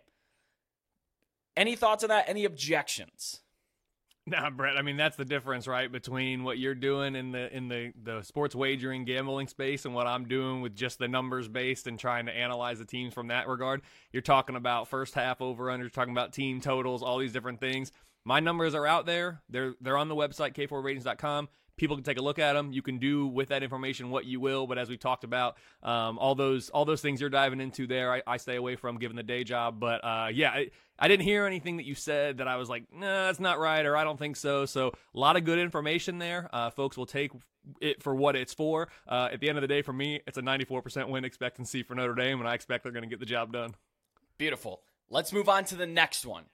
Any 1.56 1.78
thoughts 1.78 2.04
on 2.04 2.10
that? 2.10 2.28
Any 2.28 2.44
objections? 2.44 3.40
Nah, 4.28 4.50
Brett. 4.52 4.78
I 4.78 4.84
mean, 4.84 4.98
that's 4.98 5.16
the 5.16 5.26
difference, 5.26 5.68
right, 5.68 5.92
between 5.92 6.44
what 6.44 6.60
you're 6.60 6.76
doing 6.76 7.16
in 7.16 7.32
the 7.32 7.56
in 7.56 7.68
the 7.68 7.94
the 8.04 8.22
sports 8.22 8.54
wagering 8.54 9.04
gambling 9.04 9.48
space 9.48 9.86
and 9.86 9.96
what 9.96 10.06
I'm 10.06 10.28
doing 10.28 10.62
with 10.62 10.76
just 10.76 11.00
the 11.00 11.08
numbers 11.08 11.48
based 11.48 11.88
and 11.88 11.98
trying 11.98 12.28
to 12.28 12.32
analyze 12.32 12.78
the 12.78 12.86
teams 12.86 13.14
from 13.14 13.30
that 13.30 13.48
regard. 13.48 13.82
You're 14.12 14.22
talking 14.22 14.56
about 14.56 14.88
first 14.88 15.16
half 15.16 15.42
over 15.42 15.72
under, 15.72 15.90
talking 15.90 16.14
about 16.14 16.32
team 16.32 16.62
totals, 16.62 17.02
all 17.02 17.18
these 17.18 17.34
different 17.34 17.60
things. 17.60 17.92
My 18.24 18.40
numbers 18.40 18.76
are 18.76 18.86
out 18.86 19.08
there. 19.08 19.42
They're 19.50 19.74
they're 19.82 19.98
on 19.98 20.10
the 20.10 20.16
website 20.16 20.54
k4ratings.com 20.54 21.48
people 21.80 21.96
can 21.96 22.04
take 22.04 22.20
a 22.20 22.22
look 22.22 22.38
at 22.38 22.54
them. 22.54 22.72
You 22.72 22.82
can 22.82 23.00
do 23.00 23.26
with 23.26 23.50
that 23.50 23.64
information 23.64 24.12
what 24.12 24.26
you 24.26 24.40
will. 24.40 24.68
But 24.68 24.78
as 24.78 24.90
we 24.90 24.98
talked 24.98 25.24
about, 25.24 25.58
um, 25.82 26.20
all 26.20 26.36
those 26.36 26.70
all 26.70 26.86
those 26.86 27.02
things 27.02 27.22
you're 27.22 27.30
diving 27.30 27.62
into 27.62 27.88
there, 27.88 28.14
I, 28.14 28.22
I 28.28 28.38
stay 28.38 28.58
away 28.58 28.76
from 28.76 28.98
given 29.00 29.16
the 29.16 29.24
day 29.24 29.44
job. 29.44 29.80
But 29.80 30.04
uh, 30.04 30.28
yeah, 30.32 30.52
I, 30.52 30.70
I, 31.00 31.08
didn't 31.08 31.24
hear 31.24 31.46
anything 31.46 31.78
that 31.78 31.86
you 31.86 31.96
said 31.96 32.38
that 32.38 32.48
I 32.48 32.58
was 32.58 32.70
like, 32.70 32.84
nah, 32.94 33.28
that's 33.28 33.40
not 33.40 33.60
right, 33.60 33.86
or 33.86 33.98
I 33.98 34.04
don't 34.04 34.20
think 34.20 34.36
so. 34.36 34.66
So 34.66 34.92
a 35.16 35.20
lot 35.20 35.38
of 35.38 35.46
good 35.46 35.58
information 35.58 36.20
there. 36.20 36.50
Uh, 36.52 36.70
folks 36.70 36.98
will 36.98 37.06
take 37.06 37.32
it 37.82 38.04
for 38.04 38.14
what 38.14 38.36
it's 38.36 38.54
for. 38.54 38.90
Uh, 39.08 39.30
at 39.32 39.40
the 39.40 39.50
end 39.50 39.58
of 39.58 39.62
the 39.62 39.68
day, 39.68 39.82
for 39.82 39.94
me, 39.94 40.22
it's 40.28 40.38
a 40.38 40.42
94% 40.42 41.10
win 41.10 41.26
expectancy 41.26 41.84
for 41.84 41.96
Notre 41.96 42.16
Dame, 42.16 42.40
and 42.40 42.48
I 42.48 42.54
expect 42.54 42.84
they're 42.84 42.92
going 42.92 43.04
to 43.04 43.10
get 43.10 43.20
the 43.20 43.26
job 43.26 43.54
done. 43.54 43.76
Beautiful. 44.38 44.82
Let's 45.10 45.34
move 45.34 45.50
on 45.50 45.66
to 45.66 45.76
the 45.76 45.88
next 45.88 46.26
one. 46.26 46.46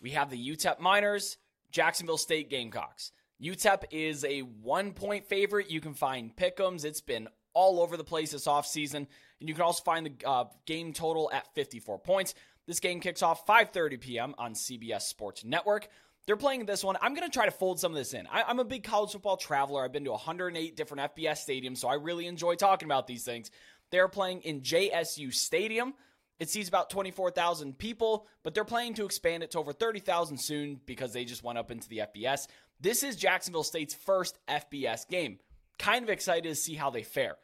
We 0.00 0.10
have 0.10 0.30
the 0.30 0.56
UTEP 0.56 0.80
Miners, 0.80 1.36
Jacksonville 1.70 2.18
State 2.18 2.48
Gamecocks. 2.48 3.12
UTEP 3.42 3.84
is 3.90 4.24
a 4.24 4.40
one 4.40 4.92
point 4.92 5.26
favorite. 5.26 5.70
You 5.70 5.80
can 5.80 5.94
find 5.94 6.34
pick'ems. 6.34 6.84
It's 6.84 7.00
been 7.00 7.28
all 7.54 7.80
over 7.80 7.96
the 7.96 8.04
place 8.04 8.32
this 8.32 8.46
offseason. 8.46 9.06
And 9.40 9.48
you 9.48 9.54
can 9.54 9.62
also 9.62 9.82
find 9.82 10.06
the 10.06 10.28
uh, 10.28 10.44
game 10.66 10.92
total 10.92 11.30
at 11.32 11.52
54 11.54 11.98
points. 12.00 12.34
This 12.66 12.80
game 12.80 13.00
kicks 13.00 13.22
off 13.22 13.46
5:30 13.46 14.00
p.m. 14.00 14.34
on 14.38 14.54
CBS 14.54 15.02
Sports 15.02 15.44
Network. 15.44 15.88
They're 16.26 16.36
playing 16.36 16.66
this 16.66 16.84
one. 16.84 16.96
I'm 17.00 17.14
going 17.14 17.26
to 17.26 17.32
try 17.32 17.46
to 17.46 17.50
fold 17.50 17.80
some 17.80 17.92
of 17.92 17.96
this 17.96 18.12
in. 18.12 18.26
I, 18.30 18.50
am 18.50 18.58
a 18.58 18.64
big 18.64 18.84
college 18.84 19.12
football 19.12 19.38
traveler. 19.38 19.82
I've 19.82 19.92
been 19.92 20.04
to 20.04 20.10
108 20.10 20.76
different 20.76 21.14
FBS 21.16 21.46
stadiums, 21.48 21.78
so 21.78 21.88
I 21.88 21.94
really 21.94 22.26
enjoy 22.26 22.54
talking 22.56 22.86
about 22.86 23.06
these 23.06 23.24
things. 23.24 23.50
They're 23.90 24.08
playing 24.08 24.42
in 24.42 24.60
JSU 24.60 25.32
Stadium. 25.32 25.94
It 26.38 26.50
seats 26.50 26.68
about 26.68 26.90
24,000 26.90 27.78
people, 27.78 28.28
but 28.42 28.54
they're 28.54 28.64
planning 28.64 28.94
to 28.94 29.06
expand 29.06 29.42
it 29.42 29.52
to 29.52 29.58
over 29.58 29.72
30,000 29.72 30.36
soon 30.36 30.80
because 30.84 31.14
they 31.14 31.24
just 31.24 31.42
went 31.42 31.58
up 31.58 31.70
into 31.70 31.88
the 31.88 32.02
FBS. 32.14 32.46
This 32.80 33.02
is 33.02 33.16
Jacksonville 33.16 33.64
State's 33.64 33.94
first 33.94 34.38
FBS 34.48 35.08
game. 35.08 35.38
Kind 35.78 36.04
of 36.04 36.10
excited 36.10 36.44
to 36.44 36.54
see 36.54 36.74
how 36.74 36.90
they 36.90 37.02
fare. 37.02 37.36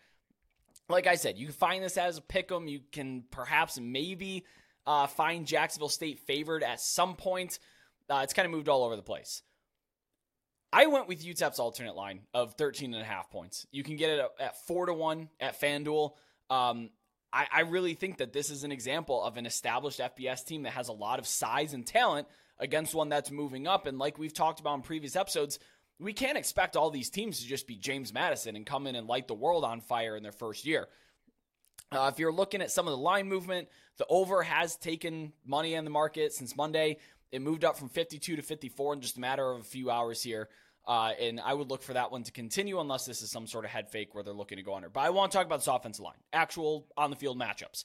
Like 0.88 1.06
I 1.06 1.16
said, 1.16 1.38
you 1.38 1.46
can 1.46 1.54
find 1.54 1.82
this 1.82 1.96
as 1.96 2.18
a 2.18 2.22
pick 2.22 2.52
'em. 2.52 2.68
You 2.68 2.80
can 2.92 3.24
perhaps 3.30 3.78
maybe 3.80 4.44
uh, 4.86 5.06
find 5.06 5.46
Jacksonville 5.46 5.88
State 5.88 6.20
favored 6.20 6.62
at 6.62 6.80
some 6.80 7.16
point. 7.16 7.58
Uh, 8.08 8.20
it's 8.22 8.34
kind 8.34 8.46
of 8.46 8.52
moved 8.52 8.68
all 8.68 8.84
over 8.84 8.96
the 8.96 9.02
place. 9.02 9.42
I 10.72 10.86
went 10.86 11.08
with 11.08 11.24
UTEP's 11.24 11.58
alternate 11.58 11.94
line 11.94 12.22
of 12.34 12.54
13 12.54 12.92
and 12.94 13.02
a 13.02 13.06
half 13.06 13.30
points. 13.30 13.66
You 13.70 13.82
can 13.82 13.96
get 13.96 14.10
it 14.10 14.26
at 14.38 14.66
4 14.66 14.86
to 14.86 14.94
1 14.94 15.28
at 15.40 15.60
FanDuel. 15.60 16.12
Um, 16.50 16.90
I, 17.32 17.46
I 17.50 17.60
really 17.60 17.94
think 17.94 18.18
that 18.18 18.32
this 18.32 18.50
is 18.50 18.64
an 18.64 18.72
example 18.72 19.22
of 19.22 19.36
an 19.36 19.46
established 19.46 20.00
FBS 20.00 20.44
team 20.44 20.64
that 20.64 20.72
has 20.72 20.88
a 20.88 20.92
lot 20.92 21.18
of 21.18 21.26
size 21.26 21.74
and 21.74 21.86
talent 21.86 22.28
against 22.58 22.94
one 22.94 23.08
that's 23.08 23.30
moving 23.30 23.66
up. 23.66 23.86
And 23.86 23.98
like 23.98 24.18
we've 24.18 24.34
talked 24.34 24.60
about 24.60 24.74
in 24.74 24.82
previous 24.82 25.16
episodes, 25.16 25.58
we 25.98 26.12
can't 26.12 26.38
expect 26.38 26.76
all 26.76 26.90
these 26.90 27.10
teams 27.10 27.40
to 27.40 27.46
just 27.46 27.66
be 27.66 27.76
James 27.76 28.12
Madison 28.12 28.56
and 28.56 28.66
come 28.66 28.86
in 28.86 28.96
and 28.96 29.06
light 29.06 29.28
the 29.28 29.34
world 29.34 29.64
on 29.64 29.80
fire 29.80 30.16
in 30.16 30.22
their 30.22 30.32
first 30.32 30.66
year. 30.66 30.88
Uh, 31.92 32.10
if 32.12 32.18
you're 32.18 32.32
looking 32.32 32.60
at 32.60 32.70
some 32.70 32.86
of 32.86 32.92
the 32.92 32.98
line 32.98 33.28
movement, 33.28 33.68
the 33.98 34.06
over 34.08 34.42
has 34.42 34.76
taken 34.76 35.32
money 35.46 35.74
in 35.74 35.84
the 35.84 35.90
market 35.90 36.32
since 36.32 36.56
Monday. 36.56 36.98
It 37.30 37.42
moved 37.42 37.64
up 37.64 37.76
from 37.76 37.88
52 37.88 38.36
to 38.36 38.42
54 38.42 38.94
in 38.94 39.00
just 39.00 39.16
a 39.16 39.20
matter 39.20 39.50
of 39.50 39.60
a 39.60 39.64
few 39.64 39.90
hours 39.90 40.22
here. 40.22 40.48
Uh, 40.86 41.12
and 41.20 41.40
I 41.40 41.54
would 41.54 41.70
look 41.70 41.82
for 41.82 41.94
that 41.94 42.10
one 42.10 42.24
to 42.24 42.32
continue 42.32 42.78
unless 42.80 43.06
this 43.06 43.22
is 43.22 43.30
some 43.30 43.46
sort 43.46 43.64
of 43.64 43.70
head 43.70 43.88
fake 43.88 44.14
where 44.14 44.22
they're 44.22 44.34
looking 44.34 44.56
to 44.56 44.62
go 44.62 44.74
under. 44.74 44.90
But 44.90 45.00
I 45.00 45.10
want 45.10 45.32
to 45.32 45.38
talk 45.38 45.46
about 45.46 45.60
this 45.60 45.68
offensive 45.68 46.04
line, 46.04 46.18
actual 46.32 46.86
on 46.96 47.10
the 47.10 47.16
field 47.16 47.38
matchups. 47.38 47.84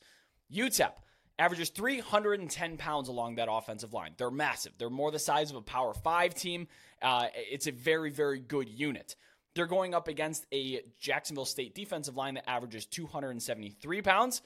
UTEP 0.53 0.91
averages 1.39 1.69
310 1.69 2.77
pounds 2.77 3.07
along 3.07 3.35
that 3.35 3.47
offensive 3.49 3.93
line. 3.93 4.11
They're 4.17 4.29
massive. 4.29 4.73
They're 4.77 4.89
more 4.89 5.09
the 5.09 5.19
size 5.19 5.49
of 5.49 5.55
a 5.55 5.61
Power 5.61 5.93
Five 5.93 6.35
team. 6.35 6.67
Uh, 7.01 7.27
it's 7.33 7.65
a 7.65 7.71
very, 7.71 8.11
very 8.11 8.39
good 8.39 8.69
unit. 8.69 9.15
They're 9.55 9.65
going 9.65 9.95
up 9.95 10.07
against 10.07 10.45
a 10.53 10.81
Jacksonville 10.99 11.45
State 11.45 11.73
defensive 11.73 12.15
line 12.15 12.35
that 12.35 12.47
averages 12.47 12.85
273 12.85 14.01
pounds. 14.01 14.41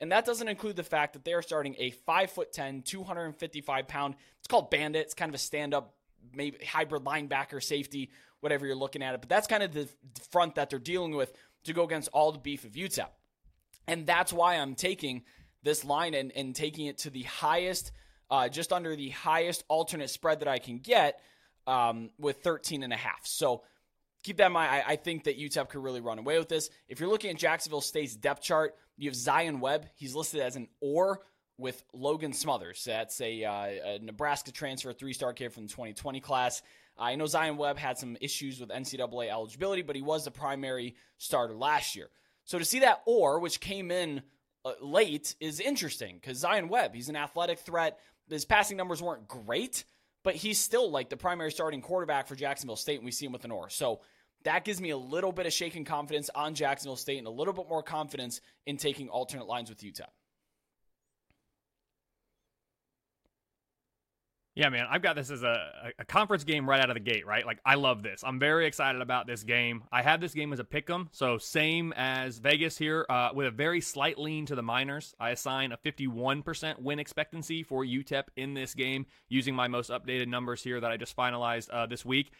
And 0.00 0.12
that 0.12 0.24
doesn't 0.24 0.48
include 0.48 0.76
the 0.76 0.84
fact 0.84 1.14
that 1.14 1.24
they 1.24 1.32
are 1.32 1.42
starting 1.42 1.74
a 1.78 1.90
5'10, 1.90 2.84
255 2.84 3.88
pound, 3.88 4.14
it's 4.38 4.48
called 4.48 4.70
Bandit. 4.70 5.02
It's 5.02 5.14
kind 5.14 5.30
of 5.30 5.34
a 5.34 5.38
stand 5.38 5.72
up 5.72 5.94
maybe 6.32 6.64
hybrid 6.64 7.04
linebacker, 7.04 7.62
safety, 7.62 8.10
whatever 8.40 8.66
you're 8.66 8.74
looking 8.74 9.02
at 9.02 9.14
it. 9.14 9.20
But 9.20 9.28
that's 9.28 9.46
kind 9.46 9.62
of 9.62 9.72
the 9.72 9.88
front 10.30 10.56
that 10.56 10.70
they're 10.70 10.78
dealing 10.78 11.14
with 11.14 11.32
to 11.64 11.72
go 11.72 11.84
against 11.84 12.08
all 12.12 12.32
the 12.32 12.38
beef 12.38 12.64
of 12.64 12.72
UTEP. 12.72 13.08
And 13.86 14.06
that's 14.06 14.32
why 14.32 14.56
I'm 14.56 14.74
taking 14.74 15.22
this 15.64 15.84
line 15.84 16.14
and, 16.14 16.30
and 16.32 16.54
taking 16.54 16.86
it 16.86 16.98
to 16.98 17.10
the 17.10 17.22
highest, 17.22 17.90
uh, 18.30 18.48
just 18.48 18.72
under 18.72 18.94
the 18.94 19.10
highest 19.10 19.64
alternate 19.68 20.10
spread 20.10 20.40
that 20.40 20.48
I 20.48 20.58
can 20.58 20.78
get 20.78 21.20
um, 21.66 22.10
with 22.18 22.42
13 22.42 22.82
and 22.82 22.92
a 22.92 22.96
half. 22.96 23.26
So 23.26 23.62
keep 24.22 24.36
that 24.36 24.46
in 24.46 24.52
mind. 24.52 24.70
I, 24.70 24.92
I 24.92 24.96
think 24.96 25.24
that 25.24 25.38
UTEP 25.38 25.70
could 25.70 25.82
really 25.82 26.00
run 26.00 26.18
away 26.18 26.38
with 26.38 26.48
this. 26.48 26.70
If 26.88 27.00
you're 27.00 27.08
looking 27.08 27.30
at 27.30 27.38
Jacksonville 27.38 27.80
State's 27.80 28.14
depth 28.14 28.42
chart, 28.42 28.76
you 28.96 29.08
have 29.08 29.16
Zion 29.16 29.60
Webb. 29.60 29.86
He's 29.96 30.14
listed 30.14 30.40
as 30.40 30.56
an 30.56 30.68
or 30.80 31.20
with 31.58 31.82
Logan 31.92 32.32
Smothers. 32.32 32.84
That's 32.84 33.20
a, 33.20 33.44
uh, 33.44 33.52
a 33.52 33.98
Nebraska 34.00 34.52
transfer, 34.52 34.92
three 34.92 35.12
star 35.12 35.32
kid 35.32 35.52
from 35.52 35.64
the 35.64 35.70
2020 35.70 36.20
class. 36.20 36.62
I 36.96 37.16
know 37.16 37.26
Zion 37.26 37.56
Webb 37.56 37.78
had 37.78 37.98
some 37.98 38.16
issues 38.20 38.60
with 38.60 38.68
NCAA 38.68 39.28
eligibility, 39.30 39.82
but 39.82 39.96
he 39.96 40.02
was 40.02 40.24
the 40.24 40.30
primary 40.30 40.94
starter 41.18 41.54
last 41.54 41.96
year. 41.96 42.08
So 42.44 42.58
to 42.58 42.64
see 42.64 42.80
that 42.80 43.02
or, 43.06 43.40
which 43.40 43.58
came 43.58 43.90
in 43.90 44.22
Uh, 44.64 44.72
late, 44.80 45.34
is 45.40 45.60
interesting 45.60 46.16
because 46.20 46.38
Zion 46.38 46.68
Webb, 46.68 46.94
he's 46.94 47.08
an 47.08 47.16
athletic 47.16 47.58
threat. 47.58 47.98
His 48.30 48.44
passing 48.46 48.76
numbers 48.76 49.02
weren't 49.02 49.28
great, 49.28 49.84
but 50.22 50.34
he's 50.34 50.58
still 50.58 50.90
like 50.90 51.10
the 51.10 51.16
primary 51.16 51.52
starting 51.52 51.82
quarterback 51.82 52.26
for 52.26 52.34
Jacksonville 52.34 52.76
State, 52.76 52.96
and 52.96 53.04
we 53.04 53.10
see 53.10 53.26
him 53.26 53.32
with 53.32 53.44
an 53.44 53.50
or. 53.50 53.68
So 53.68 54.00
that 54.44 54.64
gives 54.64 54.80
me 54.80 54.90
a 54.90 54.96
little 54.96 55.32
bit 55.32 55.46
of 55.46 55.52
shaken 55.52 55.84
confidence 55.84 56.30
on 56.34 56.54
Jacksonville 56.54 56.96
State 56.96 57.18
and 57.18 57.26
a 57.26 57.30
little 57.30 57.52
bit 57.52 57.68
more 57.68 57.82
confidence 57.82 58.40
in 58.66 58.76
taking 58.78 59.08
alternate 59.08 59.46
lines 59.46 59.68
with 59.68 59.80
UTEP. 59.80 60.08
Yeah, 64.56 64.68
man, 64.68 64.86
I've 64.88 65.02
got 65.02 65.16
this 65.16 65.32
as 65.32 65.42
a, 65.42 65.90
a 65.98 66.04
conference 66.04 66.44
game 66.44 66.68
right 66.68 66.80
out 66.80 66.88
of 66.88 66.94
the 66.94 67.00
gate, 67.00 67.26
right? 67.26 67.44
Like, 67.44 67.58
I 67.66 67.74
love 67.74 68.04
this. 68.04 68.22
I'm 68.24 68.38
very 68.38 68.66
excited 68.66 69.02
about 69.02 69.26
this 69.26 69.42
game. 69.42 69.82
I 69.90 70.02
have 70.02 70.20
this 70.20 70.32
game 70.32 70.52
as 70.52 70.60
a 70.60 70.64
pick 70.64 70.88
'em, 70.88 71.08
so 71.10 71.38
same 71.38 71.92
as 71.96 72.38
Vegas 72.38 72.78
here, 72.78 73.04
uh, 73.08 73.30
with 73.34 73.48
a 73.48 73.50
very 73.50 73.80
slight 73.80 74.16
lean 74.16 74.46
to 74.46 74.54
the 74.54 74.62
Miners. 74.62 75.12
I 75.18 75.30
assign 75.30 75.72
a 75.72 75.76
51% 75.76 76.80
win 76.80 77.00
expectancy 77.00 77.64
for 77.64 77.84
UTEP 77.84 78.28
in 78.36 78.54
this 78.54 78.74
game 78.74 79.06
using 79.28 79.56
my 79.56 79.66
most 79.66 79.90
updated 79.90 80.28
numbers 80.28 80.62
here 80.62 80.80
that 80.80 80.92
I 80.92 80.96
just 80.98 81.16
finalized 81.16 81.68
uh, 81.72 81.86
this 81.86 82.04
week. 82.04 82.30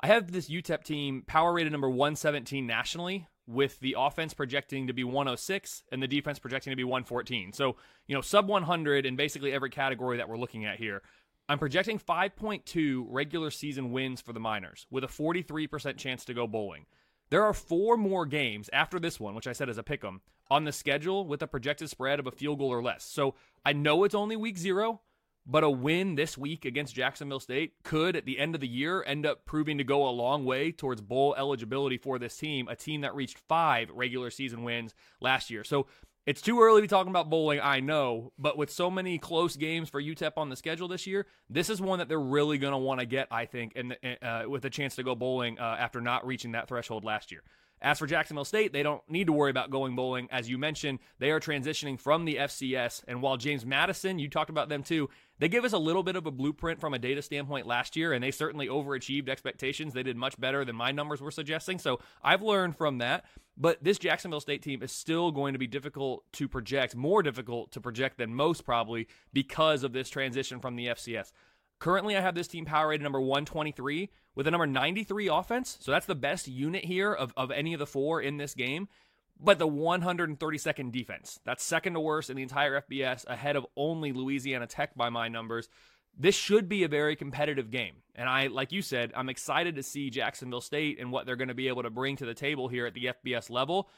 I 0.00 0.08
have 0.08 0.32
this 0.32 0.50
UTEP 0.50 0.84
team 0.84 1.22
power 1.26 1.54
rated 1.54 1.72
number 1.72 1.88
117 1.88 2.66
nationally, 2.66 3.26
with 3.46 3.78
the 3.80 3.94
offense 3.98 4.32
projecting 4.34 4.86
to 4.86 4.92
be 4.92 5.04
106 5.04 5.82
and 5.92 6.02
the 6.02 6.08
defense 6.08 6.38
projecting 6.38 6.70
to 6.70 6.76
be 6.76 6.84
114. 6.84 7.52
So, 7.52 7.76
you 8.06 8.14
know, 8.14 8.20
sub 8.20 8.48
100 8.48 9.06
in 9.06 9.16
basically 9.16 9.52
every 9.52 9.70
category 9.70 10.16
that 10.16 10.28
we're 10.28 10.38
looking 10.38 10.64
at 10.64 10.78
here. 10.78 11.02
I'm 11.48 11.58
projecting 11.58 11.98
5.2 11.98 13.04
regular 13.08 13.50
season 13.50 13.92
wins 13.92 14.20
for 14.20 14.32
the 14.32 14.40
Miners 14.40 14.86
with 14.90 15.04
a 15.04 15.08
43% 15.08 15.98
chance 15.98 16.24
to 16.24 16.34
go 16.34 16.46
bowling. 16.46 16.86
There 17.30 17.44
are 17.44 17.52
four 17.52 17.96
more 17.96 18.24
games 18.24 18.70
after 18.72 18.98
this 18.98 19.20
one, 19.20 19.34
which 19.34 19.46
I 19.46 19.52
said 19.52 19.68
as 19.68 19.76
a 19.76 19.82
pick 19.82 20.04
'em, 20.04 20.22
on 20.50 20.64
the 20.64 20.72
schedule 20.72 21.26
with 21.26 21.42
a 21.42 21.46
projected 21.46 21.90
spread 21.90 22.18
of 22.18 22.26
a 22.26 22.30
field 22.30 22.60
goal 22.60 22.72
or 22.72 22.82
less. 22.82 23.04
So 23.04 23.34
I 23.64 23.74
know 23.74 24.04
it's 24.04 24.14
only 24.14 24.36
week 24.36 24.56
zero, 24.56 25.02
but 25.46 25.64
a 25.64 25.68
win 25.68 26.14
this 26.14 26.38
week 26.38 26.64
against 26.64 26.94
Jacksonville 26.94 27.40
State 27.40 27.82
could, 27.82 28.16
at 28.16 28.24
the 28.24 28.38
end 28.38 28.54
of 28.54 28.62
the 28.62 28.68
year, 28.68 29.04
end 29.04 29.26
up 29.26 29.44
proving 29.44 29.76
to 29.76 29.84
go 29.84 30.08
a 30.08 30.10
long 30.10 30.46
way 30.46 30.72
towards 30.72 31.02
bowl 31.02 31.34
eligibility 31.36 31.98
for 31.98 32.18
this 32.18 32.36
team, 32.38 32.68
a 32.68 32.76
team 32.76 33.02
that 33.02 33.14
reached 33.14 33.38
five 33.38 33.90
regular 33.90 34.30
season 34.30 34.62
wins 34.62 34.94
last 35.20 35.50
year. 35.50 35.62
So 35.62 35.86
it's 36.26 36.40
too 36.40 36.60
early 36.60 36.80
to 36.80 36.82
be 36.82 36.88
talking 36.88 37.10
about 37.10 37.28
bowling, 37.28 37.60
I 37.62 37.80
know, 37.80 38.32
but 38.38 38.56
with 38.56 38.70
so 38.70 38.90
many 38.90 39.18
close 39.18 39.56
games 39.56 39.90
for 39.90 40.02
UTEP 40.02 40.32
on 40.36 40.48
the 40.48 40.56
schedule 40.56 40.88
this 40.88 41.06
year, 41.06 41.26
this 41.50 41.68
is 41.68 41.80
one 41.80 41.98
that 41.98 42.08
they're 42.08 42.18
really 42.18 42.56
going 42.56 42.72
to 42.72 42.78
want 42.78 43.00
to 43.00 43.06
get, 43.06 43.28
I 43.30 43.44
think, 43.44 43.72
and 43.76 43.96
uh, 44.22 44.44
with 44.48 44.64
a 44.64 44.70
chance 44.70 44.96
to 44.96 45.02
go 45.02 45.14
bowling 45.14 45.58
uh, 45.58 45.76
after 45.78 46.00
not 46.00 46.26
reaching 46.26 46.52
that 46.52 46.68
threshold 46.68 47.04
last 47.04 47.30
year. 47.30 47.42
As 47.82 47.98
for 47.98 48.06
Jacksonville 48.06 48.44
State, 48.44 48.72
they 48.72 48.82
don't 48.82 49.02
need 49.08 49.26
to 49.26 49.32
worry 49.32 49.50
about 49.50 49.70
going 49.70 49.94
bowling. 49.94 50.28
As 50.30 50.48
you 50.48 50.56
mentioned, 50.56 51.00
they 51.18 51.30
are 51.30 51.40
transitioning 51.40 52.00
from 52.00 52.24
the 52.24 52.36
FCS. 52.36 53.04
And 53.06 53.20
while 53.20 53.36
James 53.36 53.66
Madison, 53.66 54.18
you 54.18 54.28
talked 54.28 54.50
about 54.50 54.68
them 54.68 54.82
too, 54.82 55.10
they 55.38 55.48
gave 55.48 55.64
us 55.64 55.72
a 55.72 55.78
little 55.78 56.02
bit 56.02 56.16
of 56.16 56.26
a 56.26 56.30
blueprint 56.30 56.80
from 56.80 56.94
a 56.94 56.98
data 56.98 57.20
standpoint 57.20 57.66
last 57.66 57.96
year, 57.96 58.12
and 58.12 58.22
they 58.22 58.30
certainly 58.30 58.68
overachieved 58.68 59.28
expectations. 59.28 59.92
They 59.92 60.02
did 60.02 60.16
much 60.16 60.40
better 60.40 60.64
than 60.64 60.76
my 60.76 60.92
numbers 60.92 61.20
were 61.20 61.30
suggesting. 61.30 61.78
So 61.78 62.00
I've 62.22 62.42
learned 62.42 62.76
from 62.76 62.98
that. 62.98 63.24
But 63.56 63.84
this 63.84 63.98
Jacksonville 63.98 64.40
State 64.40 64.62
team 64.62 64.82
is 64.82 64.90
still 64.90 65.30
going 65.30 65.52
to 65.52 65.58
be 65.58 65.66
difficult 65.66 66.24
to 66.32 66.48
project, 66.48 66.96
more 66.96 67.22
difficult 67.22 67.70
to 67.72 67.80
project 67.80 68.18
than 68.18 68.34
most 68.34 68.64
probably 68.64 69.06
because 69.32 69.84
of 69.84 69.92
this 69.92 70.08
transition 70.08 70.58
from 70.58 70.74
the 70.74 70.86
FCS. 70.86 71.30
Currently, 71.78 72.16
I 72.16 72.20
have 72.20 72.34
this 72.34 72.48
team 72.48 72.64
power 72.64 72.88
rated 72.88 73.02
number 73.02 73.20
123 73.20 74.10
with 74.34 74.46
a 74.46 74.50
number 74.50 74.66
93 74.66 75.28
offense. 75.28 75.76
So 75.80 75.92
that's 75.92 76.06
the 76.06 76.14
best 76.14 76.48
unit 76.48 76.84
here 76.84 77.12
of, 77.12 77.32
of 77.36 77.50
any 77.50 77.72
of 77.72 77.78
the 77.78 77.86
four 77.86 78.20
in 78.20 78.36
this 78.36 78.54
game. 78.54 78.88
But 79.38 79.58
the 79.58 79.68
132nd 79.68 80.92
defense. 80.92 81.40
That's 81.44 81.64
second 81.64 81.94
to 81.94 82.00
worst 82.00 82.30
in 82.30 82.36
the 82.36 82.42
entire 82.42 82.80
FBS, 82.80 83.26
ahead 83.26 83.56
of 83.56 83.66
only 83.76 84.12
Louisiana 84.12 84.66
Tech 84.66 84.94
by 84.94 85.10
my 85.10 85.28
numbers. 85.28 85.68
This 86.16 86.36
should 86.36 86.68
be 86.68 86.84
a 86.84 86.88
very 86.88 87.16
competitive 87.16 87.70
game. 87.70 87.96
And 88.14 88.28
I, 88.28 88.46
like 88.46 88.70
you 88.70 88.80
said, 88.80 89.12
I'm 89.16 89.28
excited 89.28 89.74
to 89.74 89.82
see 89.82 90.10
Jacksonville 90.10 90.60
State 90.60 91.00
and 91.00 91.10
what 91.10 91.26
they're 91.26 91.34
going 91.34 91.48
to 91.48 91.54
be 91.54 91.66
able 91.66 91.82
to 91.82 91.90
bring 91.90 92.16
to 92.16 92.26
the 92.26 92.34
table 92.34 92.68
here 92.68 92.86
at 92.86 92.94
the 92.94 93.06
FBS 93.06 93.50
level. 93.50 93.88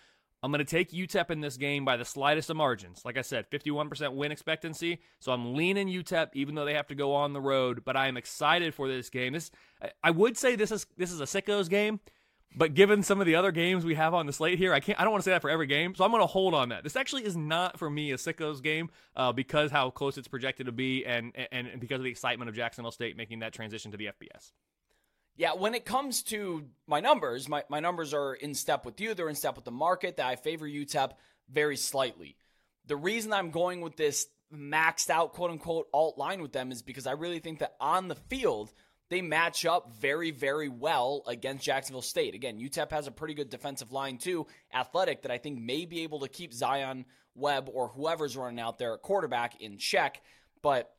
I'm 0.43 0.53
going 0.53 0.65
to 0.65 0.71
take 0.71 0.93
UTEP 0.93 1.31
in 1.31 1.41
this 1.41 1.57
game 1.57 1.85
by 1.85 1.97
the 1.97 2.05
slightest 2.05 2.51
of 2.51 2.57
margins. 2.57 3.05
Like 3.05 3.17
I 3.17 3.23
said, 3.23 3.51
51% 3.51 4.15
win 4.15 4.31
expectancy. 4.31 5.01
So 5.19 5.33
I'm 5.33 5.55
leaning 5.55 5.89
UTEP, 5.89 6.31
even 6.35 6.55
though 6.55 6.65
they 6.65 6.75
have 6.75 6.87
to 6.89 6.95
go 6.95 7.15
on 7.15 7.33
the 7.33 7.41
road. 7.41 7.85
But 7.85 7.97
I 7.97 8.07
am 8.09 8.17
excited 8.17 8.75
for 8.75 8.87
this 8.87 9.09
game. 9.11 9.33
This, 9.33 9.51
I 10.05 10.11
would 10.11 10.37
say 10.37 10.55
this 10.55 10.71
is 10.71 10.87
this 10.97 11.11
is 11.11 11.21
a 11.21 11.25
sickos 11.25 11.69
game, 11.69 12.01
but 12.55 12.75
given 12.75 13.03
some 13.03 13.21
of 13.21 13.27
the 13.27 13.35
other 13.35 13.51
games 13.51 13.85
we 13.85 13.95
have 13.97 14.15
on 14.15 14.27
the 14.27 14.33
slate 14.33 14.59
here, 14.59 14.73
I 14.73 14.81
can't. 14.81 15.01
I 15.01 15.05
don't 15.05 15.13
want 15.13 15.25
to 15.25 15.29
say 15.29 15.33
that 15.33 15.43
for 15.43 15.51
every 15.51 15.67
game, 15.67 15.95
so 15.95 16.05
I'm 16.05 16.11
going 16.11 16.23
to 16.23 16.27
hold 16.27 16.55
on 16.55 16.69
that. 16.69 16.85
This 16.85 16.97
actually 16.97 17.25
is 17.25 17.37
not 17.37 17.79
for 17.79 17.91
me 17.91 18.13
a 18.13 18.17
sickos 18.17 18.63
game 18.63 18.91
uh, 19.15 19.33
because 19.33 19.71
how 19.71 19.91
close 19.91 20.17
it's 20.17 20.29
projected 20.29 20.67
to 20.67 20.73
be, 20.73 21.05
and, 21.05 21.33
and 21.51 21.67
and 21.67 21.81
because 21.81 21.99
of 21.99 22.05
the 22.05 22.11
excitement 22.11 22.49
of 22.49 22.55
Jacksonville 22.55 22.93
State 22.93 23.17
making 23.17 23.41
that 23.41 23.53
transition 23.53 23.91
to 23.91 23.97
the 23.97 24.07
FBS. 24.07 24.53
Yeah, 25.37 25.53
when 25.53 25.75
it 25.75 25.85
comes 25.85 26.23
to 26.25 26.65
my 26.87 27.01
numbers, 27.01 27.49
my, 27.49 27.63
my 27.69 27.81
numbers 27.81 28.15
are 28.15 28.35
in 28.35 28.55
step 28.55 28.87
with 28.87 29.01
you. 29.01 29.13
They're 29.13 29.29
in 29.29 29.35
step 29.35 29.57
with 29.57 29.67
the 29.67 29.71
market 29.71 30.17
that 30.17 30.27
I 30.27 30.37
favor 30.37 30.67
UTEP 30.67 31.13
very 31.51 31.77
slightly. 31.77 32.37
The 32.87 32.97
reason 32.97 33.33
I'm 33.33 33.51
going 33.51 33.83
with 33.83 33.97
this 33.97 34.29
maxed 34.55 35.11
out 35.11 35.35
quote 35.35 35.51
unquote 35.51 35.89
alt 35.93 36.17
line 36.17 36.41
with 36.41 36.53
them 36.53 36.73
is 36.73 36.83
because 36.83 37.07
I 37.07 37.13
really 37.13 37.41
think 37.41 37.59
that 37.59 37.75
on 37.81 38.09
the 38.09 38.15
field, 38.15 38.73
they 39.11 39.21
match 39.21 39.67
up 39.67 39.93
very, 40.01 40.31
very 40.31 40.69
well 40.69 41.23
against 41.27 41.65
Jacksonville 41.65 42.03
State. 42.03 42.35
Again, 42.35 42.59
UTEP 42.59 42.91
has 42.91 43.07
a 43.07 43.13
pretty 43.13 43.35
good 43.35 43.51
defensive 43.51 43.93
line 43.93 44.17
too, 44.19 44.47
athletic, 44.73 45.23
that 45.23 45.31
I 45.31 45.39
think 45.39 45.61
may 45.61 45.85
be 45.85 46.03
able 46.03 46.21
to 46.21 46.29
keep 46.29 46.53
Zion 46.53 47.05
Webb 47.35 47.69
or 47.73 47.89
whoever's 47.89 48.37
running 48.37 48.59
out 48.59 48.79
there 48.79 48.95
at 48.95 49.03
quarterback 49.03 49.61
in 49.61 49.77
check. 49.77 50.23
But, 50.63 50.91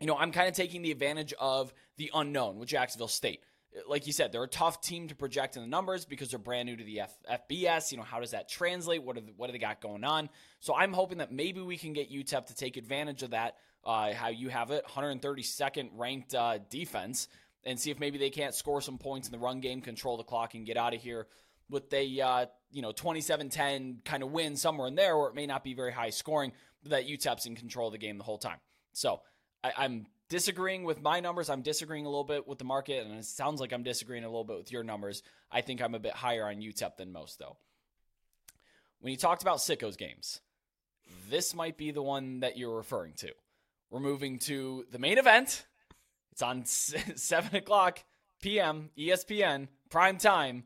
you 0.00 0.06
know, 0.06 0.16
I'm 0.16 0.32
kind 0.32 0.48
of 0.48 0.54
taking 0.54 0.82
the 0.82 0.90
advantage 0.90 1.34
of 1.38 1.72
the 1.98 2.10
unknown 2.14 2.58
with 2.58 2.68
Jacksonville 2.68 3.06
State 3.06 3.44
like 3.88 4.06
you 4.06 4.12
said, 4.12 4.32
they're 4.32 4.42
a 4.42 4.48
tough 4.48 4.80
team 4.80 5.08
to 5.08 5.14
project 5.14 5.56
in 5.56 5.62
the 5.62 5.68
numbers 5.68 6.04
because 6.04 6.30
they're 6.30 6.38
brand 6.38 6.66
new 6.66 6.76
to 6.76 6.84
the 6.84 7.00
F- 7.00 7.42
FBS. 7.50 7.92
You 7.92 7.98
know, 7.98 8.04
how 8.04 8.20
does 8.20 8.32
that 8.32 8.48
translate? 8.48 9.02
What, 9.02 9.16
are 9.16 9.20
the, 9.20 9.32
what 9.36 9.46
do 9.46 9.52
they 9.52 9.58
got 9.58 9.80
going 9.80 10.04
on? 10.04 10.28
So 10.58 10.74
I'm 10.74 10.92
hoping 10.92 11.18
that 11.18 11.32
maybe 11.32 11.60
we 11.60 11.76
can 11.76 11.92
get 11.92 12.10
UTEP 12.10 12.46
to 12.46 12.54
take 12.54 12.76
advantage 12.76 13.22
of 13.22 13.30
that, 13.30 13.56
uh, 13.84 14.12
how 14.12 14.28
you 14.28 14.48
have 14.48 14.70
it, 14.70 14.84
132nd 14.86 15.90
ranked 15.94 16.34
uh, 16.34 16.58
defense, 16.68 17.28
and 17.64 17.78
see 17.78 17.90
if 17.90 18.00
maybe 18.00 18.18
they 18.18 18.30
can't 18.30 18.54
score 18.54 18.80
some 18.80 18.98
points 18.98 19.28
in 19.28 19.32
the 19.32 19.38
run 19.38 19.60
game, 19.60 19.80
control 19.80 20.16
the 20.16 20.24
clock, 20.24 20.54
and 20.54 20.66
get 20.66 20.76
out 20.76 20.94
of 20.94 21.00
here 21.00 21.28
with 21.68 21.92
a, 21.92 22.20
uh, 22.20 22.46
you 22.72 22.82
know, 22.82 22.92
27-10 22.92 24.04
kind 24.04 24.22
of 24.24 24.32
win 24.32 24.56
somewhere 24.56 24.88
in 24.88 24.96
there, 24.96 25.14
or 25.14 25.28
it 25.28 25.34
may 25.34 25.46
not 25.46 25.62
be 25.62 25.74
very 25.74 25.92
high 25.92 26.10
scoring, 26.10 26.52
but 26.82 26.90
that 26.90 27.06
UTEP's 27.06 27.46
in 27.46 27.54
control 27.54 27.88
of 27.88 27.92
the 27.92 27.98
game 27.98 28.18
the 28.18 28.24
whole 28.24 28.38
time. 28.38 28.58
So 28.92 29.20
I, 29.62 29.72
I'm 29.76 30.06
disagreeing 30.30 30.84
with 30.84 31.02
my 31.02 31.20
numbers. 31.20 31.50
I'm 31.50 31.60
disagreeing 31.60 32.06
a 32.06 32.08
little 32.08 32.24
bit 32.24 32.48
with 32.48 32.58
the 32.58 32.64
market, 32.64 33.04
and 33.04 33.18
it 33.18 33.24
sounds 33.26 33.60
like 33.60 33.72
I'm 33.72 33.82
disagreeing 33.82 34.24
a 34.24 34.28
little 34.28 34.44
bit 34.44 34.56
with 34.56 34.72
your 34.72 34.82
numbers. 34.82 35.22
I 35.52 35.60
think 35.60 35.82
I'm 35.82 35.94
a 35.94 35.98
bit 35.98 36.14
higher 36.14 36.46
on 36.46 36.56
UTEP 36.56 36.96
than 36.96 37.12
most, 37.12 37.38
though. 37.38 37.58
When 39.00 39.10
you 39.10 39.18
talked 39.18 39.42
about 39.42 39.58
Sickos 39.58 39.98
games, 39.98 40.40
this 41.28 41.54
might 41.54 41.76
be 41.76 41.90
the 41.90 42.02
one 42.02 42.40
that 42.40 42.56
you're 42.56 42.76
referring 42.76 43.14
to. 43.18 43.32
We're 43.90 44.00
moving 44.00 44.38
to 44.40 44.86
the 44.90 44.98
main 44.98 45.18
event. 45.18 45.66
It's 46.32 46.42
on 46.42 46.64
7 46.64 47.56
o'clock 47.56 48.04
p.m. 48.40 48.90
ESPN 48.96 49.68
prime 49.90 50.16
time. 50.16 50.64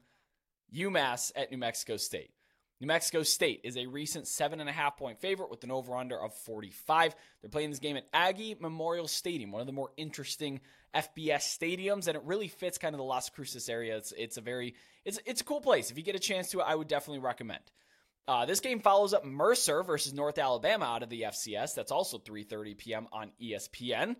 UMass 0.75 1.33
at 1.37 1.51
New 1.51 1.59
Mexico 1.59 1.97
State. 1.97 2.34
New 2.81 2.87
Mexico 2.89 3.23
State 3.23 3.61
is 3.65 3.77
a 3.77 3.87
recent 3.87 4.27
seven 4.27 4.61
and 4.61 4.69
a 4.69 4.73
half 4.73 4.97
point 4.97 5.21
favorite 5.21 5.51
with 5.51 5.63
an 5.65 5.71
over 5.71 5.97
under 5.97 6.21
of 6.21 6.35
45. 6.35 7.15
They're 7.41 7.51
playing 7.51 7.71
this 7.71 7.79
game 7.79 7.97
at 7.97 8.07
Aggie 8.13 8.57
Memorial 8.59 9.07
Stadium, 9.07 9.53
one 9.53 9.61
of 9.61 9.67
the 9.67 9.73
more 9.73 9.91
interesting 9.97 10.61
FBS 10.95 11.59
stadiums, 11.59 12.09
and 12.09 12.17
it 12.17 12.23
really 12.25 12.49
fits 12.49 12.79
kind 12.79 12.95
of 12.95 12.99
the 12.99 13.05
Las 13.05 13.31
Cruces 13.31 13.69
area. 13.69 13.97
It's, 13.97 14.13
it's 14.17 14.37
a 14.37 14.41
very 14.41 14.75
it's 15.05 15.19
it's 15.25 15.41
a 15.41 15.45
cool 15.45 15.61
place. 15.61 15.91
If 15.91 15.99
you 15.99 16.03
get 16.03 16.17
a 16.17 16.21
chance 16.21 16.51
to, 16.51 16.63
I 16.63 16.75
would 16.75 16.89
definitely 16.89 17.21
recommend. 17.21 17.63
Uh, 18.27 18.47
this 18.47 18.61
game 18.61 18.81
follows 18.81 19.13
up 19.13 19.25
Mercer 19.25 19.83
versus 19.83 20.15
North 20.15 20.39
Alabama 20.39 20.87
out 20.87 21.03
of 21.03 21.11
the 21.11 21.23
FCS. 21.23 21.75
That's 21.75 21.93
also 21.93 22.19
3:30 22.19 22.77
p.m. 22.77 23.07
on 23.13 23.31
ESPN. 23.41 24.17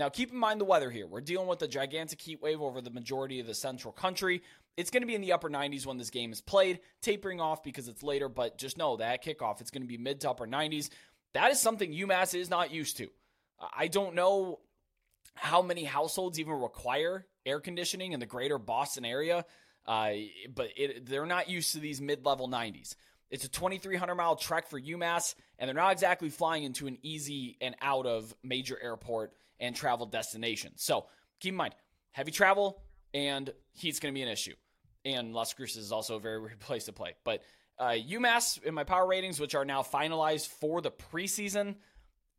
Now, 0.00 0.08
keep 0.08 0.32
in 0.32 0.38
mind 0.38 0.58
the 0.58 0.64
weather 0.64 0.90
here. 0.90 1.06
We're 1.06 1.20
dealing 1.20 1.46
with 1.46 1.60
a 1.60 1.68
gigantic 1.68 2.22
heat 2.22 2.40
wave 2.40 2.62
over 2.62 2.80
the 2.80 2.88
majority 2.88 3.38
of 3.38 3.46
the 3.46 3.52
central 3.52 3.92
country. 3.92 4.42
It's 4.78 4.90
going 4.90 5.02
to 5.02 5.06
be 5.06 5.14
in 5.14 5.20
the 5.20 5.34
upper 5.34 5.50
90s 5.50 5.84
when 5.84 5.98
this 5.98 6.08
game 6.08 6.32
is 6.32 6.40
played, 6.40 6.80
tapering 7.02 7.38
off 7.38 7.62
because 7.62 7.86
it's 7.86 8.02
later, 8.02 8.30
but 8.30 8.56
just 8.56 8.78
know 8.78 8.96
that 8.96 9.22
kickoff, 9.22 9.60
it's 9.60 9.70
going 9.70 9.82
to 9.82 9.86
be 9.86 9.98
mid 9.98 10.22
to 10.22 10.30
upper 10.30 10.46
90s. 10.46 10.88
That 11.34 11.50
is 11.50 11.60
something 11.60 11.92
UMass 11.92 12.34
is 12.34 12.48
not 12.48 12.70
used 12.70 12.96
to. 12.96 13.08
I 13.76 13.88
don't 13.88 14.14
know 14.14 14.60
how 15.34 15.60
many 15.60 15.84
households 15.84 16.40
even 16.40 16.54
require 16.54 17.26
air 17.44 17.60
conditioning 17.60 18.12
in 18.12 18.20
the 18.20 18.26
greater 18.26 18.56
Boston 18.56 19.04
area, 19.04 19.44
uh, 19.86 20.12
but 20.54 20.70
it, 20.78 21.04
they're 21.04 21.26
not 21.26 21.50
used 21.50 21.74
to 21.74 21.78
these 21.78 22.00
mid 22.00 22.24
level 22.24 22.48
90s. 22.48 22.94
It's 23.30 23.44
a 23.44 23.50
2,300 23.50 24.14
mile 24.14 24.36
trek 24.36 24.66
for 24.70 24.80
UMass, 24.80 25.34
and 25.58 25.68
they're 25.68 25.74
not 25.74 25.92
exactly 25.92 26.30
flying 26.30 26.64
into 26.64 26.86
an 26.86 26.96
easy 27.02 27.58
and 27.60 27.76
out 27.82 28.06
of 28.06 28.34
major 28.42 28.78
airport 28.82 29.34
and 29.60 29.76
travel 29.76 30.06
destination. 30.06 30.72
So 30.76 31.06
keep 31.38 31.52
in 31.52 31.56
mind, 31.56 31.74
heavy 32.10 32.32
travel 32.32 32.82
and 33.14 33.52
heat's 33.72 34.00
going 34.00 34.12
to 34.12 34.18
be 34.18 34.22
an 34.22 34.28
issue. 34.28 34.54
And 35.04 35.32
Las 35.32 35.54
Cruces 35.54 35.84
is 35.84 35.92
also 35.92 36.16
a 36.16 36.20
very 36.20 36.40
weird 36.42 36.60
place 36.60 36.84
to 36.84 36.92
play. 36.92 37.14
But 37.24 37.42
uh, 37.78 37.92
UMass 37.92 38.62
in 38.62 38.74
my 38.74 38.84
power 38.84 39.06
ratings, 39.06 39.40
which 39.40 39.54
are 39.54 39.64
now 39.64 39.82
finalized 39.82 40.48
for 40.48 40.80
the 40.80 40.90
preseason, 40.90 41.76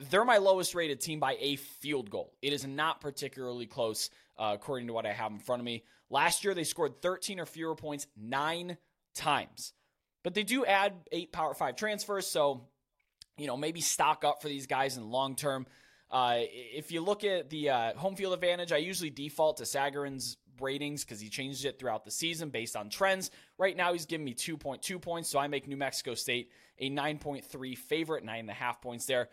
they're 0.09 0.25
my 0.25 0.37
lowest 0.37 0.75
rated 0.75 1.01
team 1.01 1.19
by 1.19 1.37
a 1.39 1.55
field 1.55 2.09
goal. 2.09 2.33
It 2.41 2.53
is 2.53 2.65
not 2.65 3.01
particularly 3.01 3.67
close, 3.67 4.09
uh, 4.37 4.51
according 4.55 4.87
to 4.87 4.93
what 4.93 5.05
I 5.05 5.13
have 5.13 5.31
in 5.31 5.39
front 5.39 5.59
of 5.59 5.65
me. 5.65 5.83
Last 6.09 6.43
year, 6.43 6.53
they 6.53 6.63
scored 6.63 7.01
13 7.01 7.39
or 7.39 7.45
fewer 7.45 7.75
points 7.75 8.07
nine 8.17 8.77
times. 9.13 9.73
But 10.23 10.33
they 10.33 10.43
do 10.43 10.65
add 10.65 10.93
eight 11.11 11.31
Power 11.31 11.53
Five 11.53 11.75
transfers, 11.75 12.27
so 12.27 12.67
you 13.37 13.47
know 13.47 13.57
maybe 13.57 13.81
stock 13.81 14.23
up 14.23 14.41
for 14.41 14.49
these 14.49 14.67
guys 14.67 14.97
in 14.97 15.03
the 15.03 15.09
long 15.09 15.35
term. 15.35 15.65
Uh, 16.11 16.39
if 16.39 16.91
you 16.91 17.01
look 17.01 17.23
at 17.23 17.49
the 17.49 17.69
uh, 17.69 17.93
home 17.95 18.15
field 18.15 18.33
advantage, 18.33 18.71
I 18.71 18.77
usually 18.77 19.09
default 19.09 19.57
to 19.57 19.63
Sagarin's 19.63 20.37
ratings 20.59 21.03
because 21.03 21.19
he 21.19 21.29
changed 21.29 21.65
it 21.65 21.79
throughout 21.79 22.03
the 22.03 22.11
season 22.11 22.49
based 22.49 22.75
on 22.75 22.89
trends. 22.89 23.31
Right 23.57 23.75
now, 23.75 23.93
he's 23.93 24.05
giving 24.05 24.25
me 24.25 24.33
2.2 24.33 25.01
points, 25.01 25.29
so 25.29 25.39
I 25.39 25.47
make 25.47 25.67
New 25.67 25.77
Mexico 25.77 26.13
State 26.13 26.51
a 26.79 26.89
9.3 26.89 27.77
favorite, 27.77 28.23
nine 28.23 28.41
and 28.41 28.49
a 28.49 28.53
half 28.53 28.81
points 28.81 29.05
there. 29.05 29.29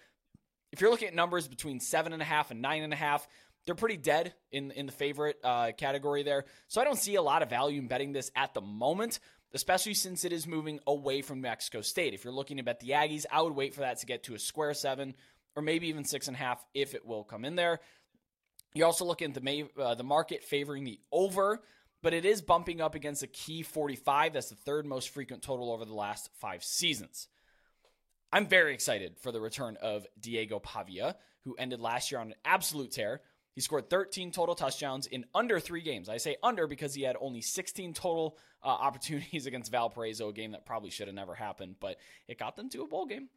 If 0.71 0.81
you're 0.81 0.91
looking 0.91 1.09
at 1.09 1.15
numbers 1.15 1.49
between 1.49 1.81
seven 1.81 2.13
and 2.13 2.23
a 2.23 2.27
half 2.27 2.51
and 2.51 2.63
nine 2.63 2.83
and 2.83 2.93
a 2.93 2.97
half, 2.97 3.27
they're 3.67 3.75
pretty 3.75 3.97
dead 3.97 4.35
in 4.53 4.71
in 4.71 4.87
the 4.87 4.93
favorite 4.93 5.39
uh, 5.43 5.73
category 5.77 6.23
there. 6.23 6.45
So 6.69 6.81
I 6.81 6.85
don't 6.85 6.99
see 6.99 7.17
a 7.17 7.23
lot 7.23 7.43
of 7.43 7.51
value 7.51 7.81
in 7.81 7.89
betting 7.89 8.13
this 8.13 8.31
at 8.37 8.55
the 8.55 8.61
moment 8.61 9.19
especially 9.55 9.95
since 9.95 10.25
it 10.25 10.33
is 10.33 10.47
moving 10.47 10.79
away 10.87 11.23
from 11.23 11.39
New 11.39 11.43
Mexico 11.43 11.81
State. 11.81 12.15
If 12.15 12.25
you're 12.25 12.33
looking 12.33 12.59
to 12.59 12.63
bet 12.63 12.81
the 12.81 12.91
Aggies, 12.91 13.25
I 13.31 13.41
would 13.41 13.55
wait 13.55 13.75
for 13.75 13.81
that 13.81 13.99
to 13.99 14.07
get 14.07 14.25
to 14.25 14.35
a 14.35 14.39
square 14.39 14.75
seven 14.75 15.15
or 15.59 15.63
maybe 15.63 15.89
even 15.89 16.05
six 16.05 16.29
and 16.29 16.37
a 16.37 16.39
half 16.39 16.65
if 16.73 16.95
it 16.95 17.05
will 17.05 17.25
come 17.25 17.45
in 17.45 17.57
there. 17.57 17.81
You're 18.75 18.87
also 18.87 19.05
looking 19.05 19.29
at 19.29 19.43
the 19.43 19.69
uh, 19.79 19.95
the 19.95 20.05
market 20.05 20.45
favoring 20.45 20.85
the 20.85 21.01
over, 21.11 21.61
but 22.03 22.15
it 22.15 22.25
is 22.25 22.41
bumping 22.41 22.81
up 22.81 22.95
against 22.95 23.23
a 23.23 23.27
key 23.27 23.63
45. 23.63 24.35
That's 24.35 24.51
the 24.51 24.55
third 24.55 24.87
most 24.87 25.09
frequent 25.11 25.43
total 25.43 25.73
over 25.73 25.85
the 25.85 25.95
last 25.95 26.31
five 26.39 26.63
seasons. 26.63 27.29
I'm 28.31 28.47
very 28.47 28.75
excited 28.75 29.19
for 29.19 29.33
the 29.33 29.41
return 29.41 29.77
of 29.83 30.07
Diego 30.21 30.59
Pavia, 30.59 31.17
who 31.45 31.55
ended 31.55 31.81
last 31.81 32.13
year 32.13 32.21
on 32.21 32.29
an 32.29 32.35
absolute 32.45 32.93
tear 32.93 33.23
he 33.59 33.63
scored 33.63 33.91
13 33.91 34.31
total 34.31 34.55
touchdowns 34.55 35.09
in 35.09 35.25
under 35.35 35.59
three 35.59 35.81
games. 35.81 36.09
I 36.09 36.19
say 36.19 36.37
under 36.45 36.69
because 36.69 36.95
he 36.95 37.03
had 37.03 37.17
only 37.21 37.41
16 37.41 37.93
total 37.93 38.39
uh, 38.63 38.69
opportunities 38.69 39.47
against 39.47 39.73
Valparaiso, 39.73 40.29
a 40.29 40.33
game 40.33 40.53
that 40.53 40.65
probably 40.65 40.91
should 40.91 41.09
have 41.09 41.17
never 41.17 41.35
happened, 41.35 41.75
but 41.81 41.97
it 42.29 42.39
got 42.39 42.55
them 42.55 42.71
to 42.71 42.83
a 42.83 42.87
bowl 42.87 43.07
game. 43.07 43.31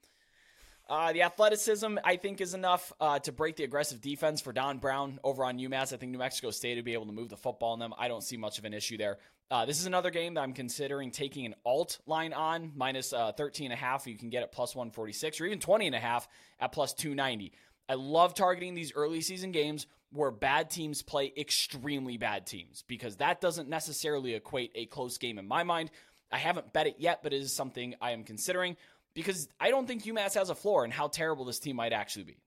Uh, 0.91 1.13
the 1.13 1.21
athleticism, 1.21 1.97
I 2.03 2.17
think, 2.17 2.41
is 2.41 2.53
enough 2.53 2.91
uh, 2.99 3.17
to 3.19 3.31
break 3.31 3.55
the 3.55 3.63
aggressive 3.63 4.01
defense 4.01 4.41
for 4.41 4.51
Don 4.51 4.77
Brown 4.77 5.21
over 5.23 5.45
on 5.45 5.57
UMass. 5.57 5.93
I 5.93 5.95
think 5.95 6.11
New 6.11 6.17
Mexico 6.17 6.51
State 6.51 6.75
would 6.75 6.83
be 6.83 6.91
able 6.91 7.05
to 7.05 7.13
move 7.13 7.29
the 7.29 7.37
football 7.37 7.71
on 7.71 7.79
them. 7.79 7.93
I 7.97 8.09
don't 8.09 8.21
see 8.21 8.35
much 8.35 8.59
of 8.59 8.65
an 8.65 8.73
issue 8.73 8.97
there. 8.97 9.17
Uh, 9.49 9.65
this 9.65 9.79
is 9.79 9.85
another 9.85 10.09
game 10.09 10.33
that 10.33 10.41
I'm 10.41 10.51
considering 10.51 11.11
taking 11.11 11.45
an 11.45 11.55
alt 11.65 11.99
line 12.07 12.33
on, 12.33 12.73
minus, 12.75 13.13
uh, 13.13 13.31
13 13.31 13.67
and 13.67 13.73
a 13.73 13.77
half. 13.77 14.05
You 14.05 14.17
can 14.17 14.29
get 14.29 14.43
it 14.43 14.51
plus 14.51 14.75
146 14.75 15.39
or 15.39 15.45
even 15.45 15.59
20 15.59 15.87
and 15.87 15.95
a 15.95 15.99
half 15.99 16.27
at 16.59 16.73
plus 16.73 16.93
290. 16.93 17.53
I 17.87 17.93
love 17.93 18.33
targeting 18.33 18.73
these 18.73 18.91
early 18.93 19.21
season 19.21 19.53
games 19.53 19.87
where 20.11 20.29
bad 20.29 20.69
teams 20.69 21.03
play 21.03 21.31
extremely 21.37 22.17
bad 22.17 22.45
teams 22.45 22.83
because 22.85 23.15
that 23.17 23.39
doesn't 23.39 23.69
necessarily 23.69 24.33
equate 24.33 24.71
a 24.75 24.87
close 24.87 25.17
game 25.17 25.39
in 25.39 25.47
my 25.47 25.63
mind. 25.63 25.89
I 26.33 26.37
haven't 26.37 26.73
bet 26.73 26.87
it 26.87 26.95
yet, 26.97 27.23
but 27.23 27.31
it 27.31 27.41
is 27.41 27.53
something 27.53 27.95
I 28.01 28.11
am 28.11 28.25
considering 28.25 28.75
because 29.13 29.49
I 29.59 29.69
don't 29.69 29.87
think 29.87 30.03
UMass 30.03 30.35
has 30.35 30.49
a 30.49 30.55
floor 30.55 30.83
and 30.83 30.93
how 30.93 31.07
terrible 31.07 31.45
this 31.45 31.59
team 31.59 31.75
might 31.75 31.93
actually 31.93 32.25
be. 32.25 32.37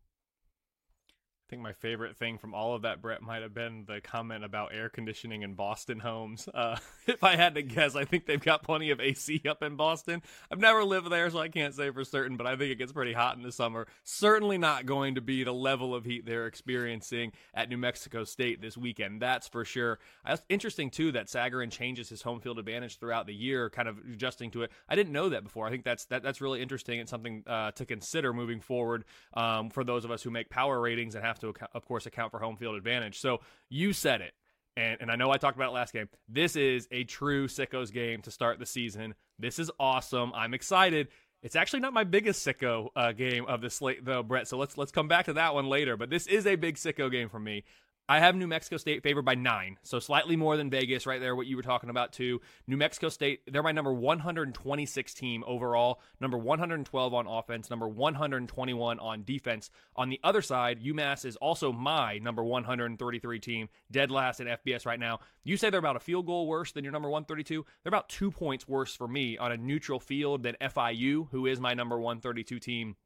I 1.45 1.51
think 1.51 1.61
my 1.61 1.75
favorite 1.75 2.17
thing 2.17 2.39
from 2.39 2.55
all 2.55 2.75
of 2.75 2.83
that, 2.83 3.03
Brett, 3.03 3.21
might 3.21 3.43
have 3.43 3.53
been 3.53 3.85
the 3.87 4.01
comment 4.01 4.45
about 4.45 4.73
air 4.73 4.89
conditioning 4.89 5.43
in 5.43 5.55
Boston 5.55 6.01
homes. 6.01 6.49
Uh, 6.65 6.77
if 7.09 7.25
I 7.25 7.35
had 7.35 7.57
to 7.57 7.63
guess, 7.63 7.97
I 7.97 8.05
think 8.05 8.27
they've 8.27 8.41
got 8.41 8.63
plenty 8.63 8.91
of 8.91 9.01
AC 9.01 9.43
up 9.49 9.63
in 9.63 9.75
Boston. 9.75 10.23
I've 10.51 10.61
never 10.61 10.85
lived 10.85 11.11
there, 11.11 11.29
so 11.29 11.39
I 11.39 11.49
can't 11.49 11.75
say 11.75 11.91
for 11.91 12.05
certain, 12.05 12.37
but 12.37 12.47
I 12.47 12.55
think 12.55 12.71
it 12.71 12.79
gets 12.79 12.93
pretty 12.93 13.13
hot 13.13 13.37
in 13.37 13.43
the 13.43 13.51
summer. 13.51 13.89
Certainly 14.05 14.59
not 14.59 14.87
going 14.87 15.17
to 15.17 15.21
be 15.21 15.43
the 15.43 15.53
level 15.53 15.95
of 15.95 16.05
heat 16.05 16.25
they're 16.25 16.47
experiencing 16.47 17.33
at 17.55 17.69
New 17.69 17.77
Mexico 17.77 18.23
State 18.23 18.63
this 18.63 18.79
weekend. 18.79 19.21
That's 19.21 19.49
for 19.49 19.65
sure. 19.65 19.99
It's 20.27 20.43
interesting, 20.49 20.91
too, 20.91 21.11
that 21.13 21.27
Sagarin 21.27 21.73
changes 21.73 22.09
his 22.09 22.23
home 22.23 22.41
field 22.41 22.59
advantage 22.59 22.99
throughout 22.99 23.27
the 23.27 23.35
year, 23.35 23.69
kind 23.69 23.89
of 23.89 23.99
adjusting 23.99 24.53
to 24.53 24.63
it. 24.63 24.71
I 24.89 24.95
didn't 24.95 25.13
know 25.13 25.29
that 25.31 25.43
before. 25.43 25.67
I 25.67 25.71
think 25.71 25.85
that's 25.85 26.05
that, 26.07 26.23
that's 26.23 26.41
really 26.41 26.63
interesting 26.63 27.01
and 27.01 27.09
something 27.09 27.43
uh, 27.47 27.73
to 27.73 27.85
consider 27.85 28.33
moving 28.33 28.61
forward 28.61 29.05
um, 29.35 29.71
for 29.71 29.83
those 29.83 30.05
of 30.05 30.13
us 30.13 30.23
who 30.23 30.31
make 30.31 30.49
power 30.49 30.81
ratings 30.81 31.17
and 31.17 31.25
have 31.25 31.34
have 31.35 31.55
to, 31.55 31.67
of 31.73 31.85
course, 31.85 32.07
account 32.07 32.31
for 32.31 32.39
home 32.39 32.57
field 32.57 32.77
advantage. 32.77 33.19
So 33.19 33.41
you 33.69 33.93
said 33.93 34.21
it. 34.21 34.33
And, 34.77 34.99
and 35.01 35.11
I 35.11 35.17
know 35.17 35.31
I 35.31 35.37
talked 35.37 35.57
about 35.57 35.71
it 35.71 35.75
last 35.75 35.93
game. 35.93 36.09
This 36.29 36.57
is 36.57 36.89
a 36.91 37.05
true 37.05 37.47
sickos 37.47 37.93
game 37.93 38.23
to 38.23 38.31
start 38.31 38.59
the 38.59 38.67
season. 38.67 39.15
This 39.39 39.59
is 39.59 39.71
awesome. 39.79 40.33
I'm 40.35 40.53
excited. 40.53 41.09
It's 41.43 41.57
actually 41.57 41.81
not 41.81 41.93
my 41.93 42.05
biggest 42.05 42.45
sicko 42.45 42.89
uh, 42.97 43.13
game 43.13 43.45
of 43.47 43.61
the 43.61 43.71
slate, 43.71 44.05
though, 44.05 44.23
Brett. 44.23 44.49
So 44.49 44.57
let's 44.57 44.79
let's 44.79 44.91
come 44.91 45.09
back 45.09 45.27
to 45.27 45.35
that 45.35 45.55
one 45.55 45.67
later. 45.67 45.97
But 45.97 46.11
this 46.11 46.27
is 46.27 46.47
a 46.47 46.57
big 46.57 46.77
sicko 46.77 47.11
game 47.13 47.29
for 47.29 47.39
me. 47.39 47.65
I 48.07 48.21
have 48.21 48.37
New 48.37 48.47
Mexico 48.47 48.77
State 48.77 49.03
favored 49.03 49.25
by 49.25 49.35
nine, 49.35 49.79
so 49.83 49.99
slightly 49.99 50.37
more 50.37 50.59
than 50.59 50.69
Vegas 50.69 51.07
right 51.07 51.21
there, 51.21 51.35
what 51.35 51.47
you 51.47 51.57
were 51.57 51.63
talking 51.63 51.89
about 51.89 52.13
too. 52.13 52.43
New 52.67 52.77
Mexico 52.77 53.09
State, 53.09 53.41
they're 53.47 53.63
my 53.63 53.73
number 53.73 53.95
126 53.95 55.15
team 55.15 55.43
overall, 55.47 56.03
number 56.21 56.37
112 56.37 57.15
on 57.15 57.27
offense, 57.27 57.71
number 57.71 57.89
121 57.89 58.99
on 58.99 59.25
defense. 59.25 59.71
On 59.97 60.11
the 60.11 60.21
other 60.23 60.43
side, 60.43 60.85
UMass 60.85 61.25
is 61.25 61.37
also 61.37 61.73
my 61.73 62.19
number 62.19 62.45
133 62.45 63.41
team, 63.41 63.71
dead 63.91 64.11
last 64.11 64.39
in 64.39 64.49
FBS 64.49 64.85
right 64.85 65.01
now. 65.01 65.21
You 65.43 65.57
say 65.57 65.71
they're 65.71 65.81
about 65.81 65.97
a 65.97 66.01
field 66.01 66.27
goal 66.27 66.47
worse 66.47 66.73
than 66.73 66.85
your 66.85 66.93
number 66.93 67.09
132. 67.09 67.65
They're 67.83 67.89
about 67.89 68.11
two 68.11 68.31
points 68.31 68.69
worse 68.69 68.95
for 68.95 69.09
me 69.09 69.39
on 69.39 69.51
a 69.51 69.57
neutral 69.57 69.99
field 69.99 70.43
than 70.43 70.57
FIU, 70.61 71.31
who 71.31 71.47
is 71.47 71.59
my 71.59 71.73
number 71.73 71.99
132 71.99 72.59
team 72.59 72.97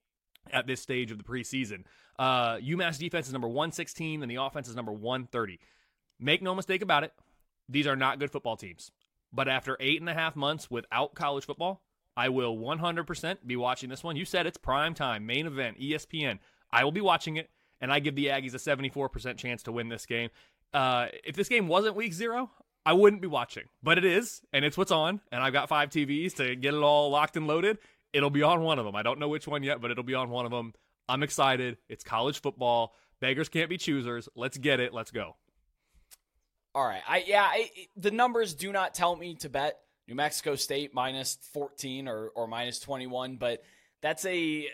at 0.53 0.66
this 0.66 0.81
stage 0.81 1.11
of 1.11 1.18
the 1.18 1.24
preseason. 1.24 1.85
Uh, 2.18 2.57
UMass 2.57 2.98
defense 2.98 3.27
is 3.27 3.33
number 3.33 3.48
116 3.48 4.22
and 4.22 4.31
the 4.31 4.37
offense 4.37 4.68
is 4.68 4.74
number 4.74 4.92
130. 4.92 5.59
Make 6.18 6.42
no 6.42 6.55
mistake 6.55 6.83
about 6.83 7.05
it, 7.05 7.12
these 7.68 7.87
are 7.87 7.96
not 7.96 8.18
good 8.18 8.31
football 8.31 8.57
teams. 8.57 8.90
But 9.33 9.48
after 9.48 9.77
eight 9.79 10.01
and 10.01 10.09
a 10.09 10.14
half 10.14 10.35
months 10.35 10.70
without 10.70 11.14
college 11.14 11.44
football, 11.44 11.83
I 12.16 12.31
will 12.31 12.57
100% 12.57 13.46
be 13.46 13.57
watching 13.57 13.88
this 13.88 14.03
one. 14.03 14.16
You 14.16 14.24
said 14.24 14.46
it's 14.46 14.57
prime 14.57 14.94
time, 14.94 15.27
main 15.27 15.46
event, 15.46 15.79
ESPN. 15.79 16.38
I 16.72 16.83
will 16.83 16.92
be 16.92 17.01
watching 17.01 17.37
it, 17.37 17.51
and 17.81 17.92
I 17.92 18.01
give 18.01 18.16
the 18.16 18.27
Aggies 18.27 18.55
a 18.55 18.59
74% 18.59 19.37
chance 19.37 19.62
to 19.64 19.72
win 19.72 19.88
this 19.88 20.07
game. 20.07 20.31
Uh, 20.72 21.07
if 21.24 21.37
this 21.37 21.48
game 21.48 21.68
wasn't 21.68 21.94
week 21.94 22.12
zero, 22.12 22.51
I 22.85 22.94
wouldn't 22.94 23.22
be 23.22 23.29
watching, 23.29 23.64
but 23.83 23.98
it 23.98 24.05
is, 24.05 24.40
and 24.53 24.64
it's 24.64 24.77
what's 24.77 24.90
on, 24.90 25.20
and 25.31 25.42
I've 25.42 25.53
got 25.53 25.68
five 25.68 25.90
TVs 25.90 26.35
to 26.37 26.57
get 26.57 26.74
it 26.74 26.83
all 26.83 27.11
locked 27.11 27.37
and 27.37 27.46
loaded. 27.46 27.79
It'll 28.12 28.31
be 28.31 28.42
on 28.42 28.62
one 28.62 28.79
of 28.79 28.85
them. 28.85 28.97
I 28.97 29.03
don't 29.03 29.18
know 29.18 29.29
which 29.29 29.47
one 29.47 29.62
yet, 29.62 29.81
but 29.81 29.90
it'll 29.90 30.05
be 30.05 30.14
on 30.14 30.31
one 30.31 30.44
of 30.47 30.51
them. 30.51 30.75
I'm 31.09 31.23
excited. 31.23 31.79
It's 31.88 32.05
college 32.05 32.40
football. 32.40 32.94
Beggars 33.21 33.49
can't 33.49 33.68
be 33.68 33.79
choosers. 33.79 34.29
Let's 34.35 34.59
get 34.59 34.81
it. 34.81 34.92
Let's 34.94 35.11
go. 35.11 35.37
All 36.75 36.87
right. 36.87 37.03
I 37.09 37.25
yeah, 37.27 37.42
I, 37.42 37.71
the 37.97 38.11
numbers 38.11 38.55
do 38.55 38.73
not 38.73 38.94
tell 38.94 39.16
me 39.16 39.35
to 39.37 39.49
bet 39.49 39.79
New 40.07 40.14
Mexico 40.14 40.55
State 40.55 40.94
minus 40.94 41.38
14 41.53 42.09
or 42.09 42.29
or 42.29 42.47
minus 42.47 42.79
21, 42.81 43.37
but 43.37 43.62
that's 44.01 44.25
a 44.25 44.68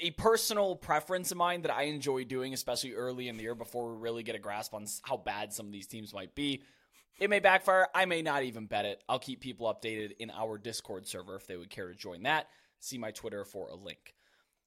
a 0.00 0.10
personal 0.12 0.74
preference 0.74 1.30
of 1.30 1.36
mine 1.36 1.62
that 1.62 1.72
I 1.72 1.82
enjoy 1.84 2.24
doing, 2.24 2.54
especially 2.54 2.94
early 2.94 3.28
in 3.28 3.36
the 3.36 3.42
year 3.42 3.54
before 3.54 3.92
we 3.92 4.00
really 4.00 4.22
get 4.22 4.34
a 4.34 4.38
grasp 4.38 4.74
on 4.74 4.86
how 5.02 5.16
bad 5.16 5.52
some 5.52 5.66
of 5.66 5.72
these 5.72 5.86
teams 5.86 6.14
might 6.14 6.34
be. 6.34 6.62
It 7.20 7.28
may 7.28 7.40
backfire. 7.40 7.88
I 7.94 8.06
may 8.06 8.22
not 8.22 8.42
even 8.42 8.66
bet 8.66 8.84
it. 8.84 9.02
I'll 9.08 9.18
keep 9.18 9.40
people 9.40 9.72
updated 9.72 10.12
in 10.18 10.30
our 10.30 10.58
Discord 10.58 11.06
server 11.06 11.36
if 11.36 11.46
they 11.46 11.56
would 11.56 11.70
care 11.70 11.88
to 11.88 11.94
join 11.94 12.22
that. 12.22 12.48
See 12.82 12.98
my 12.98 13.12
Twitter 13.12 13.44
for 13.44 13.68
a 13.68 13.76
link. 13.76 14.14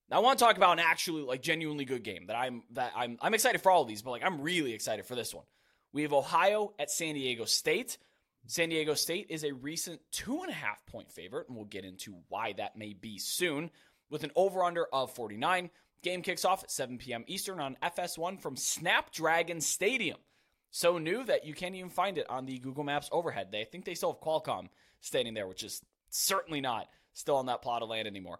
Now 0.09 0.17
I 0.17 0.19
want 0.19 0.39
to 0.39 0.45
talk 0.45 0.57
about 0.57 0.73
an 0.73 0.85
actually 0.85 1.23
like 1.23 1.41
genuinely 1.41 1.83
good 1.85 2.03
game 2.03 2.27
that 2.27 2.35
I'm 2.35 2.63
that 2.71 2.93
I'm 2.95 3.17
I'm 3.21 3.33
excited 3.33 3.61
for 3.61 3.71
all 3.71 3.81
of 3.81 3.87
these, 3.87 4.01
but 4.01 4.11
like 4.11 4.23
I'm 4.23 4.41
really 4.41 4.73
excited 4.73 5.05
for 5.05 5.15
this 5.15 5.33
one. 5.33 5.45
We 5.91 6.03
have 6.03 6.13
Ohio 6.13 6.73
at 6.79 6.89
San 6.89 7.15
Diego 7.15 7.45
State. 7.45 7.97
San 8.47 8.69
Diego 8.69 8.93
State 8.93 9.27
is 9.29 9.43
a 9.43 9.53
recent 9.53 9.99
two 10.11 10.41
and 10.43 10.49
a 10.49 10.55
half 10.55 10.85
point 10.85 11.11
favorite, 11.11 11.47
and 11.47 11.57
we'll 11.57 11.65
get 11.65 11.83
into 11.83 12.15
why 12.29 12.53
that 12.53 12.77
may 12.77 12.93
be 12.93 13.17
soon. 13.17 13.69
With 14.09 14.23
an 14.23 14.31
over 14.35 14.63
under 14.63 14.85
of 14.93 15.11
49, 15.11 15.71
game 16.03 16.21
kicks 16.21 16.45
off 16.45 16.63
at 16.63 16.69
7 16.69 16.99
p.m. 16.99 17.23
Eastern 17.27 17.59
on 17.59 17.75
FS1 17.81 18.39
from 18.39 18.55
Snapdragon 18.55 19.59
Stadium 19.59 20.17
so 20.69 20.97
new 20.97 21.23
that 21.23 21.45
you 21.45 21.53
can't 21.53 21.73
even 21.73 21.89
find 21.89 22.17
it 22.17 22.29
on 22.29 22.45
the 22.45 22.59
Google 22.59 22.83
Maps 22.83 23.09
overhead. 23.11 23.47
They 23.51 23.63
think 23.63 23.85
they 23.85 23.95
still 23.95 24.11
have 24.11 24.21
Qualcomm 24.21 24.67
standing 24.99 25.33
there, 25.33 25.47
which 25.47 25.63
is 25.63 25.81
certainly 26.09 26.61
not 26.61 26.87
still 27.15 27.37
on 27.37 27.47
that 27.47 27.63
plot 27.63 27.81
of 27.81 27.89
land 27.89 28.07
anymore. 28.07 28.39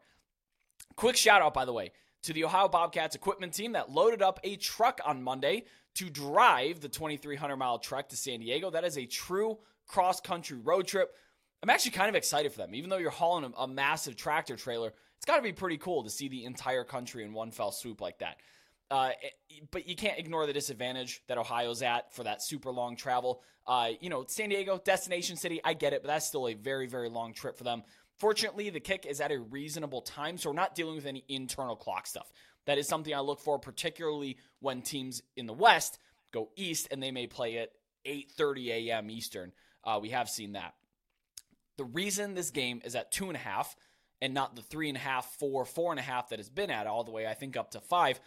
Quick 0.96 1.18
shout 1.18 1.42
out, 1.42 1.54
by 1.54 1.66
the 1.66 1.74
way, 1.74 1.92
to 2.24 2.34
the 2.34 2.44
Ohio 2.44 2.68
Bobcats 2.68 3.16
equipment 3.16 3.54
team 3.54 3.72
that 3.72 3.90
loaded 3.90 4.22
up 4.22 4.40
a 4.44 4.56
truck 4.58 5.02
on 5.04 5.24
Monday 5.24 5.64
to 5.96 6.10
drive 6.10 6.82
the 6.82 6.90
2,300 6.90 7.56
mile 7.56 7.80
trek 7.80 8.10
to 8.10 8.18
San 8.18 8.40
Diego. 8.40 8.70
That 8.70 8.84
is 8.84 8.98
a 8.98 9.06
true 9.06 9.58
cross 9.88 10.20
country 10.20 10.58
road 10.58 10.88
trip. 10.88 11.14
I'm 11.64 11.70
actually 11.70 11.92
kind 11.92 12.10
of 12.10 12.16
excited 12.16 12.52
for 12.52 12.60
them. 12.60 12.76
Even 12.76 12.90
though 12.90 12.98
you're 12.98 13.10
hauling 13.10 13.52
a, 13.58 13.62
a 13.62 13.68
massive 13.68 14.16
tractor 14.16 14.56
trailer, 14.56 14.94
it's 15.18 15.26
got 15.26 15.38
to 15.38 15.42
be 15.42 15.54
pretty 15.54 15.78
cool 15.78 16.04
to 16.04 16.10
see 16.10 16.28
the 16.28 16.46
entire 16.46 16.84
country 16.84 17.24
in 17.24 17.34
one 17.34 17.52
fell 17.52 17.72
swoop 17.72 18.02
like 18.02 18.20
that. 18.20 18.38
Uh, 18.92 19.12
eh, 19.24 19.60
but 19.72 19.88
you 19.88 19.96
can't 19.96 20.20
ignore 20.20 20.46
the 20.46 20.54
disadvantage 20.54 21.24
that 21.28 21.38
Ohio's 21.38 21.82
at 21.82 22.14
for 22.14 22.24
that 22.24 22.44
super 22.44 22.70
long 22.70 22.96
travel. 22.96 23.42
Uh, 23.66 23.90
you 24.00 24.10
know, 24.10 24.26
San 24.28 24.50
Diego, 24.50 24.80
destination 24.84 25.38
city, 25.38 25.60
I 25.64 25.74
get 25.74 25.94
it, 25.94 26.04
but 26.04 26.08
that's 26.08 26.28
still 26.28 26.48
a 26.48 26.54
very, 26.54 26.86
very 26.88 27.10
long 27.10 27.34
trip 27.34 27.58
for 27.58 27.64
them. 27.64 27.84
Fortunately, 28.18 28.70
the 28.70 28.80
kick 28.80 29.06
is 29.06 29.20
at 29.20 29.32
a 29.32 29.40
reasonable 29.40 30.02
time, 30.02 30.38
so 30.38 30.50
we're 30.50 30.56
not 30.56 30.76
dealing 30.76 30.96
with 30.96 31.06
any 31.06 31.24
internal 31.28 31.76
clock 31.76 32.08
stuff. 32.08 32.32
That 32.66 32.78
is 32.78 32.88
something 32.88 33.14
I 33.14 33.20
look 33.20 33.40
for, 33.40 33.60
particularly 33.60 34.38
when 34.60 34.82
teams 34.82 35.22
in 35.36 35.46
the 35.46 35.54
West 35.54 36.00
go 36.32 36.50
east 36.56 36.88
and 36.92 37.02
they 37.02 37.12
may 37.12 37.28
play 37.28 37.58
at 37.58 37.72
8:30 38.06 38.68
a.m. 38.70 39.10
Eastern. 39.10 39.52
Uh, 39.84 40.00
we 40.02 40.10
have 40.10 40.30
seen 40.30 40.54
that. 40.54 40.74
The 41.78 41.86
reason 41.86 42.34
this 42.34 42.52
game 42.52 42.82
is 42.84 42.96
at 42.96 43.12
two 43.12 43.28
and 43.28 43.36
a 43.36 43.40
half 43.40 43.76
and 44.22 44.34
not 44.34 44.56
the 44.56 44.62
three 44.62 44.88
and 44.88 44.98
a 44.98 45.02
half, 45.02 45.26
four, 45.38 45.66
four 45.66 45.92
and 45.92 46.00
a 46.00 46.04
half 46.04 46.30
that 46.30 46.40
has 46.40 46.50
been 46.50 46.72
at 46.72 46.88
all 46.88 47.04
the 47.04 47.12
way, 47.12 47.28
I 47.28 47.34
think, 47.34 47.58
up 47.58 47.72
to 47.72 47.82
five 47.82 48.20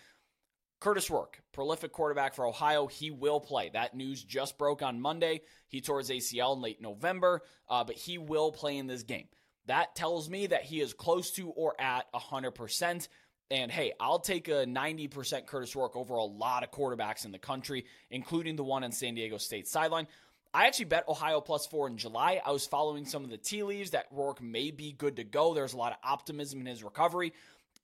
Kurtis 0.80 1.10
Rourke, 1.10 1.40
prolific 1.52 1.92
quarterback 1.92 2.34
for 2.34 2.46
Ohio, 2.46 2.86
he 2.86 3.10
will 3.10 3.40
play. 3.40 3.68
That 3.70 3.96
news 3.96 4.22
just 4.22 4.56
broke 4.58 4.80
on 4.80 5.00
Monday. 5.00 5.40
He 5.66 5.80
tore 5.80 5.98
his 5.98 6.10
ACL 6.10 6.54
in 6.54 6.62
late 6.62 6.80
November, 6.80 7.42
uh, 7.68 7.82
but 7.82 7.96
he 7.96 8.16
will 8.16 8.52
play 8.52 8.78
in 8.78 8.86
this 8.86 9.02
game. 9.02 9.26
That 9.68 9.94
tells 9.94 10.28
me 10.28 10.48
that 10.48 10.64
he 10.64 10.80
is 10.80 10.92
close 10.92 11.30
to 11.32 11.48
or 11.50 11.80
at 11.80 12.12
100%. 12.12 13.08
And 13.50 13.70
hey, 13.70 13.92
I'll 13.98 14.18
take 14.18 14.48
a 14.48 14.66
90% 14.66 15.46
Kurtis 15.46 15.74
Rourke 15.74 15.96
over 15.96 16.16
a 16.16 16.24
lot 16.24 16.64
of 16.64 16.70
quarterbacks 16.70 17.24
in 17.24 17.32
the 17.32 17.38
country, 17.38 17.86
including 18.10 18.56
the 18.56 18.64
one 18.64 18.84
on 18.84 18.92
San 18.92 19.14
Diego 19.14 19.38
State 19.38 19.66
sideline. 19.66 20.06
I 20.52 20.66
actually 20.66 20.86
bet 20.86 21.08
Ohio 21.08 21.40
plus 21.40 21.66
four 21.66 21.88
in 21.88 21.96
July. 21.96 22.40
I 22.44 22.52
was 22.52 22.66
following 22.66 23.04
some 23.06 23.24
of 23.24 23.30
the 23.30 23.36
tea 23.36 23.62
leaves 23.62 23.90
that 23.90 24.06
Rourke 24.10 24.42
may 24.42 24.70
be 24.70 24.92
good 24.92 25.16
to 25.16 25.24
go. 25.24 25.54
There's 25.54 25.74
a 25.74 25.78
lot 25.78 25.92
of 25.92 25.98
optimism 26.02 26.60
in 26.60 26.66
his 26.66 26.82
recovery 26.82 27.32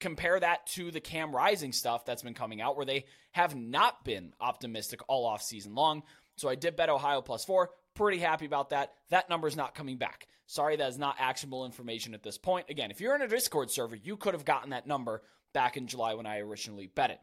compare 0.00 0.38
that 0.38 0.66
to 0.66 0.90
the 0.90 1.00
Cam 1.00 1.34
Rising 1.34 1.72
stuff 1.72 2.04
that's 2.04 2.22
been 2.22 2.34
coming 2.34 2.60
out 2.60 2.76
where 2.76 2.86
they 2.86 3.04
have 3.32 3.54
not 3.54 4.04
been 4.04 4.34
optimistic 4.40 5.00
all 5.08 5.26
off 5.26 5.42
season 5.42 5.74
long. 5.74 6.02
So 6.36 6.48
I 6.48 6.54
did 6.54 6.76
bet 6.76 6.88
Ohio 6.88 7.22
plus 7.22 7.44
four. 7.44 7.70
Pretty 7.94 8.18
happy 8.18 8.46
about 8.46 8.70
that. 8.70 8.92
That 9.10 9.30
number 9.30 9.46
is 9.48 9.56
not 9.56 9.74
coming 9.74 9.96
back. 9.96 10.26
Sorry, 10.46 10.76
that 10.76 10.88
is 10.88 10.98
not 10.98 11.16
actionable 11.18 11.64
information 11.64 12.14
at 12.14 12.22
this 12.22 12.38
point. 12.38 12.66
Again, 12.68 12.90
if 12.90 13.00
you're 13.00 13.14
in 13.14 13.22
a 13.22 13.28
Discord 13.28 13.70
server, 13.70 13.96
you 13.96 14.16
could 14.16 14.34
have 14.34 14.44
gotten 14.44 14.70
that 14.70 14.86
number 14.86 15.22
back 15.52 15.76
in 15.76 15.86
July 15.86 16.14
when 16.14 16.26
I 16.26 16.40
originally 16.40 16.86
bet 16.86 17.10
it. 17.10 17.20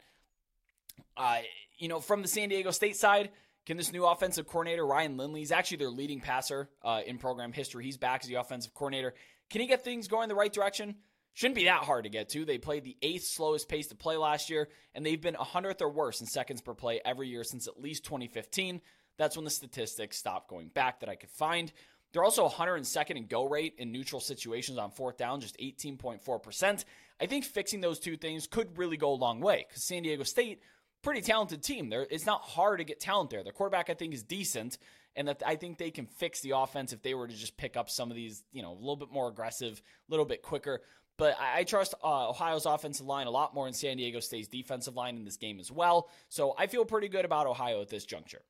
Uh, 1.15 1.39
you 1.77 1.87
know, 1.87 1.99
from 1.99 2.21
the 2.21 2.27
San 2.27 2.49
Diego 2.49 2.71
State 2.71 2.97
side, 2.97 3.29
can 3.65 3.77
this 3.77 3.93
new 3.93 4.05
offensive 4.05 4.47
coordinator, 4.47 4.85
Ryan 4.85 5.17
Lindley, 5.17 5.41
he's 5.41 5.51
actually 5.51 5.77
their 5.77 5.89
leading 5.89 6.19
passer 6.19 6.69
uh, 6.83 7.01
in 7.05 7.17
program 7.17 7.53
history. 7.53 7.83
He's 7.83 7.97
back 7.97 8.21
as 8.23 8.27
the 8.27 8.35
offensive 8.35 8.73
coordinator. 8.73 9.13
Can 9.49 9.61
he 9.61 9.67
get 9.67 9.83
things 9.83 10.07
going 10.07 10.29
the 10.29 10.35
right 10.35 10.51
direction? 10.51 10.95
Shouldn't 11.33 11.55
be 11.55 11.65
that 11.65 11.83
hard 11.83 12.03
to 12.03 12.09
get 12.09 12.29
to. 12.29 12.43
They 12.43 12.57
played 12.57 12.83
the 12.83 12.97
eighth 13.01 13.23
slowest 13.23 13.69
pace 13.69 13.87
to 13.87 13.95
play 13.95 14.17
last 14.17 14.49
year, 14.49 14.67
and 14.93 15.05
they've 15.05 15.21
been 15.21 15.35
100th 15.35 15.81
or 15.81 15.89
worse 15.89 16.19
in 16.19 16.27
seconds 16.27 16.61
per 16.61 16.73
play 16.73 16.99
every 17.05 17.29
year 17.29 17.43
since 17.43 17.67
at 17.67 17.79
least 17.79 18.03
2015. 18.03 18.81
That's 19.17 19.35
when 19.35 19.45
the 19.45 19.51
statistics 19.51 20.17
stopped 20.17 20.49
going 20.49 20.69
back 20.69 20.99
that 20.99 21.09
I 21.09 21.15
could 21.15 21.29
find. 21.29 21.71
They're 22.11 22.23
also 22.23 22.47
102nd 22.47 23.15
in 23.15 23.27
go 23.27 23.47
rate 23.47 23.75
in 23.77 23.91
neutral 23.91 24.19
situations 24.19 24.77
on 24.77 24.91
fourth 24.91 25.17
down, 25.17 25.39
just 25.39 25.57
18.4%. 25.57 26.85
I 27.19 27.25
think 27.25 27.45
fixing 27.45 27.81
those 27.81 27.99
two 27.99 28.17
things 28.17 28.47
could 28.47 28.77
really 28.77 28.97
go 28.97 29.11
a 29.11 29.15
long 29.15 29.39
way 29.39 29.65
because 29.67 29.83
San 29.83 30.03
Diego 30.03 30.23
State, 30.23 30.61
pretty 31.01 31.21
talented 31.21 31.63
team. 31.63 31.89
There, 31.89 32.05
it's 32.09 32.25
not 32.25 32.41
hard 32.41 32.79
to 32.79 32.83
get 32.83 32.99
talent 32.99 33.29
there. 33.29 33.43
Their 33.43 33.53
quarterback, 33.53 33.89
I 33.89 33.93
think, 33.93 34.13
is 34.13 34.23
decent, 34.23 34.77
and 35.15 35.27
that 35.27 35.41
I 35.45 35.55
think 35.55 35.77
they 35.77 35.91
can 35.91 36.05
fix 36.05 36.41
the 36.41 36.51
offense 36.51 36.93
if 36.93 37.01
they 37.01 37.13
were 37.13 37.27
to 37.27 37.35
just 37.35 37.57
pick 37.57 37.77
up 37.77 37.89
some 37.89 38.09
of 38.09 38.15
these, 38.15 38.43
you 38.51 38.61
know, 38.61 38.71
a 38.71 38.79
little 38.79 38.97
bit 38.97 39.11
more 39.11 39.29
aggressive, 39.29 39.81
a 40.09 40.11
little 40.11 40.25
bit 40.25 40.41
quicker. 40.41 40.81
But 41.17 41.37
I, 41.39 41.63
trust 41.65 41.93
uh, 42.03 42.29
Ohio's 42.29 42.65
offensive 42.65 43.05
line 43.05 43.27
a 43.27 43.31
lot 43.31 43.53
more 43.53 43.67
in 43.67 43.73
San 43.73 43.97
Diego 43.97 44.19
State's 44.19 44.47
defensive 44.47 44.95
line 44.95 45.17
in 45.17 45.23
this 45.23 45.37
game 45.37 45.59
as 45.59 45.71
well. 45.71 46.09
So 46.29 46.55
I 46.57 46.65
feel 46.65 46.83
pretty 46.83 47.09
good 47.09 47.25
about 47.25 47.45
Ohio 47.45 47.81
at 47.81 47.89
this 47.89 48.05
juncture 48.05 48.41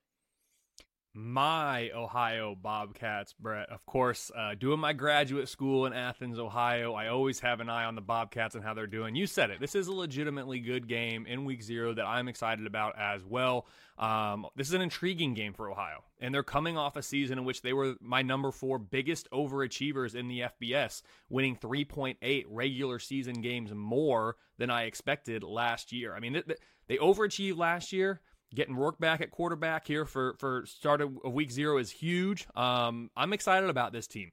my 1.13 1.89
Ohio 1.91 2.56
Bobcats, 2.56 3.34
Brett. 3.34 3.69
Of 3.69 3.86
course, 3.86 4.32
uh, 4.36 4.56
doing 4.56 4.80
my 4.80 4.93
graduate 4.93 5.50
school 5.50 5.86
in 5.86 5.93
Athens, 5.93 6.39
Ohio, 6.39 6.93
I 6.93 7.08
always 7.08 7.41
have 7.41 7.60
an 7.60 7.69
eye 7.69 7.84
on 7.84 7.95
the 7.95 8.02
Bobcats 8.02 8.56
and 8.56 8.63
how 8.63 8.74
they're 8.74 8.88
doing. 8.88 9.15
You 9.15 9.28
said 9.28 9.50
it. 9.50 9.60
This 9.60 9.76
is 9.76 9.88
a 9.88 9.93
legitimately 9.93 10.60
good 10.60 10.88
game 10.88 11.26
in 11.26 11.43
week 11.43 11.63
zero 11.63 11.93
that 11.93 12.06
I'm 12.06 12.30
excited 12.30 12.65
about 12.65 12.97
as 12.97 13.26
well. 13.26 13.67
Um, 13.97 14.47
this 14.56 14.67
is 14.67 14.74
an 14.74 14.82
intriguing 14.82 15.34
game 15.34 15.54
for 15.54 15.69
Ohio, 15.69 16.04
and 16.19 16.34
they're 16.34 16.43
coming 16.43 16.78
off 16.78 16.95
a 16.95 17.04
season 17.04 17.38
in 17.38 17.45
which 17.45 17.62
they 17.62 17.74
were 17.74 17.95
my 18.00 18.21
number 18.21 18.52
four 18.52 18.80
biggest 18.80 19.30
overachievers 19.32 20.15
in 20.15 20.30
the 20.30 20.43
FBS, 20.62 21.02
winning 21.30 21.58
3.8 21.58 22.45
regular 22.47 23.00
season 23.00 23.41
games 23.41 23.74
more 23.74 24.38
than 24.58 24.69
I 24.69 24.84
expected 24.84 25.43
last 25.43 25.91
year. 25.91 26.15
I 26.15 26.19
mean, 26.21 26.34
they, 26.34 26.56
they 26.88 26.97
overachieved 26.97 27.58
last 27.58 27.91
year 27.91 28.21
Getting 28.53 28.75
Rourke 28.75 28.99
back 28.99 29.21
at 29.21 29.31
quarterback 29.31 29.87
here 29.87 30.05
for 30.05 30.35
for 30.37 30.65
start 30.65 31.01
of 31.01 31.11
week 31.23 31.51
zero 31.51 31.77
is 31.77 31.89
huge. 31.89 32.47
Um, 32.55 33.09
I'm 33.15 33.31
excited 33.31 33.69
about 33.69 33.93
this 33.93 34.07
team. 34.07 34.31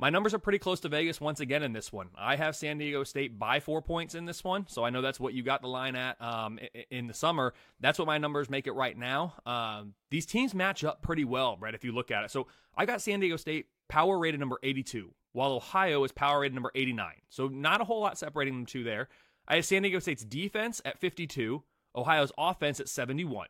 My 0.00 0.10
numbers 0.10 0.32
are 0.32 0.38
pretty 0.38 0.60
close 0.60 0.78
to 0.80 0.88
Vegas 0.88 1.20
once 1.20 1.40
again 1.40 1.64
in 1.64 1.72
this 1.72 1.92
one. 1.92 2.10
I 2.16 2.36
have 2.36 2.54
San 2.54 2.78
Diego 2.78 3.02
State 3.02 3.36
by 3.36 3.58
four 3.58 3.82
points 3.82 4.14
in 4.14 4.26
this 4.26 4.44
one, 4.44 4.66
so 4.68 4.84
I 4.84 4.90
know 4.90 5.02
that's 5.02 5.18
what 5.18 5.34
you 5.34 5.42
got 5.42 5.60
the 5.60 5.66
line 5.66 5.96
at 5.96 6.22
um, 6.22 6.60
in 6.90 7.08
the 7.08 7.14
summer. 7.14 7.52
That's 7.80 7.98
what 7.98 8.06
my 8.06 8.16
numbers 8.16 8.48
make 8.48 8.68
it 8.68 8.72
right 8.72 8.96
now. 8.96 9.34
Um, 9.44 9.94
these 10.12 10.24
teams 10.24 10.54
match 10.54 10.84
up 10.84 11.02
pretty 11.02 11.24
well, 11.24 11.56
right? 11.58 11.74
If 11.74 11.82
you 11.82 11.90
look 11.90 12.12
at 12.12 12.24
it, 12.24 12.30
so 12.30 12.46
I 12.76 12.86
got 12.86 13.02
San 13.02 13.18
Diego 13.18 13.36
State 13.36 13.66
power 13.88 14.16
rated 14.18 14.38
number 14.38 14.60
82, 14.62 15.12
while 15.32 15.52
Ohio 15.52 16.04
is 16.04 16.12
power 16.12 16.40
rated 16.40 16.54
number 16.54 16.70
89. 16.76 17.12
So 17.28 17.48
not 17.48 17.80
a 17.80 17.84
whole 17.84 18.00
lot 18.00 18.16
separating 18.16 18.54
them 18.54 18.66
two 18.66 18.84
there. 18.84 19.08
I 19.48 19.56
have 19.56 19.66
San 19.66 19.82
Diego 19.82 19.98
State's 19.98 20.24
defense 20.24 20.80
at 20.84 21.00
52, 21.00 21.64
Ohio's 21.96 22.30
offense 22.38 22.78
at 22.78 22.88
71. 22.88 23.48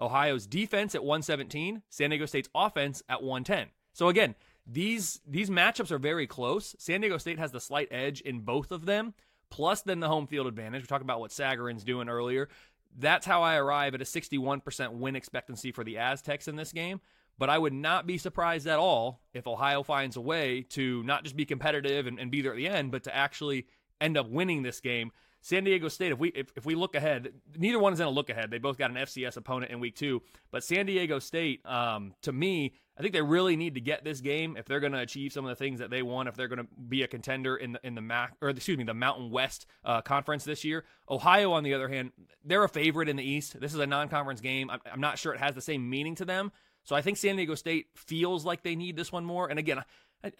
Ohio's 0.00 0.46
defense 0.46 0.94
at 0.94 1.04
117, 1.04 1.82
San 1.88 2.10
Diego 2.10 2.26
State's 2.26 2.48
offense 2.54 3.02
at 3.08 3.22
110. 3.22 3.68
So 3.92 4.08
again, 4.08 4.34
these 4.66 5.20
these 5.26 5.50
matchups 5.50 5.90
are 5.90 5.98
very 5.98 6.26
close. 6.26 6.76
San 6.78 7.00
Diego 7.00 7.18
State 7.18 7.38
has 7.38 7.52
the 7.52 7.60
slight 7.60 7.88
edge 7.90 8.20
in 8.20 8.40
both 8.40 8.70
of 8.70 8.86
them, 8.86 9.14
plus 9.50 9.82
then 9.82 10.00
the 10.00 10.08
home 10.08 10.26
field 10.26 10.46
advantage. 10.46 10.82
We 10.82 10.86
talked 10.86 11.02
about 11.02 11.20
what 11.20 11.30
Sagarin's 11.30 11.84
doing 11.84 12.08
earlier. 12.08 12.48
That's 12.96 13.26
how 13.26 13.42
I 13.42 13.56
arrive 13.56 13.94
at 13.94 14.02
a 14.02 14.04
61% 14.04 14.92
win 14.92 15.16
expectancy 15.16 15.72
for 15.72 15.84
the 15.84 15.98
Aztecs 15.98 16.48
in 16.48 16.56
this 16.56 16.72
game. 16.72 17.00
But 17.38 17.50
I 17.50 17.58
would 17.58 17.72
not 17.72 18.06
be 18.06 18.18
surprised 18.18 18.66
at 18.66 18.78
all 18.78 19.20
if 19.32 19.46
Ohio 19.46 19.82
finds 19.82 20.16
a 20.16 20.20
way 20.20 20.62
to 20.70 21.02
not 21.04 21.22
just 21.22 21.36
be 21.36 21.44
competitive 21.44 22.06
and, 22.06 22.18
and 22.18 22.30
be 22.30 22.42
there 22.42 22.52
at 22.52 22.56
the 22.56 22.66
end, 22.66 22.90
but 22.90 23.04
to 23.04 23.14
actually 23.14 23.66
end 24.00 24.16
up 24.16 24.28
winning 24.28 24.62
this 24.62 24.80
game. 24.80 25.12
San 25.40 25.64
Diego 25.64 25.88
State, 25.88 26.12
if 26.12 26.18
we 26.18 26.28
if, 26.30 26.52
if 26.56 26.66
we 26.66 26.74
look 26.74 26.94
ahead, 26.94 27.32
neither 27.56 27.78
one 27.78 27.92
is 27.92 28.00
in 28.00 28.06
a 28.06 28.10
look 28.10 28.30
ahead. 28.30 28.50
They 28.50 28.58
both 28.58 28.78
got 28.78 28.90
an 28.90 28.96
FCS 28.96 29.36
opponent 29.36 29.70
in 29.70 29.80
week 29.80 29.96
two. 29.96 30.22
But 30.50 30.64
San 30.64 30.86
Diego 30.86 31.18
State, 31.18 31.64
um, 31.64 32.14
to 32.22 32.32
me, 32.32 32.74
I 32.96 33.02
think 33.02 33.12
they 33.12 33.22
really 33.22 33.54
need 33.56 33.74
to 33.74 33.80
get 33.80 34.04
this 34.04 34.20
game 34.20 34.56
if 34.56 34.66
they're 34.66 34.80
going 34.80 34.92
to 34.92 35.00
achieve 35.00 35.32
some 35.32 35.44
of 35.44 35.50
the 35.50 35.54
things 35.54 35.78
that 35.78 35.90
they 35.90 36.02
want. 36.02 36.28
If 36.28 36.36
they're 36.36 36.48
going 36.48 36.66
to 36.66 36.68
be 36.88 37.02
a 37.02 37.08
contender 37.08 37.56
in 37.56 37.72
the 37.72 37.80
in 37.86 37.94
the 37.94 38.00
Mac 38.00 38.34
or 38.42 38.48
excuse 38.48 38.76
me 38.76 38.84
the 38.84 38.94
Mountain 38.94 39.30
West 39.30 39.66
uh, 39.84 40.00
Conference 40.00 40.44
this 40.44 40.64
year. 40.64 40.84
Ohio, 41.08 41.52
on 41.52 41.62
the 41.62 41.74
other 41.74 41.88
hand, 41.88 42.12
they're 42.44 42.64
a 42.64 42.68
favorite 42.68 43.08
in 43.08 43.16
the 43.16 43.24
East. 43.24 43.58
This 43.60 43.72
is 43.72 43.80
a 43.80 43.86
non-conference 43.86 44.40
game. 44.40 44.70
I'm, 44.70 44.80
I'm 44.92 45.00
not 45.00 45.18
sure 45.18 45.32
it 45.32 45.40
has 45.40 45.54
the 45.54 45.60
same 45.60 45.88
meaning 45.88 46.16
to 46.16 46.24
them. 46.24 46.52
So 46.84 46.96
I 46.96 47.02
think 47.02 47.18
San 47.18 47.36
Diego 47.36 47.54
State 47.54 47.88
feels 47.94 48.46
like 48.46 48.62
they 48.62 48.74
need 48.74 48.96
this 48.96 49.12
one 49.12 49.24
more. 49.24 49.48
And 49.48 49.58
again, 49.58 49.84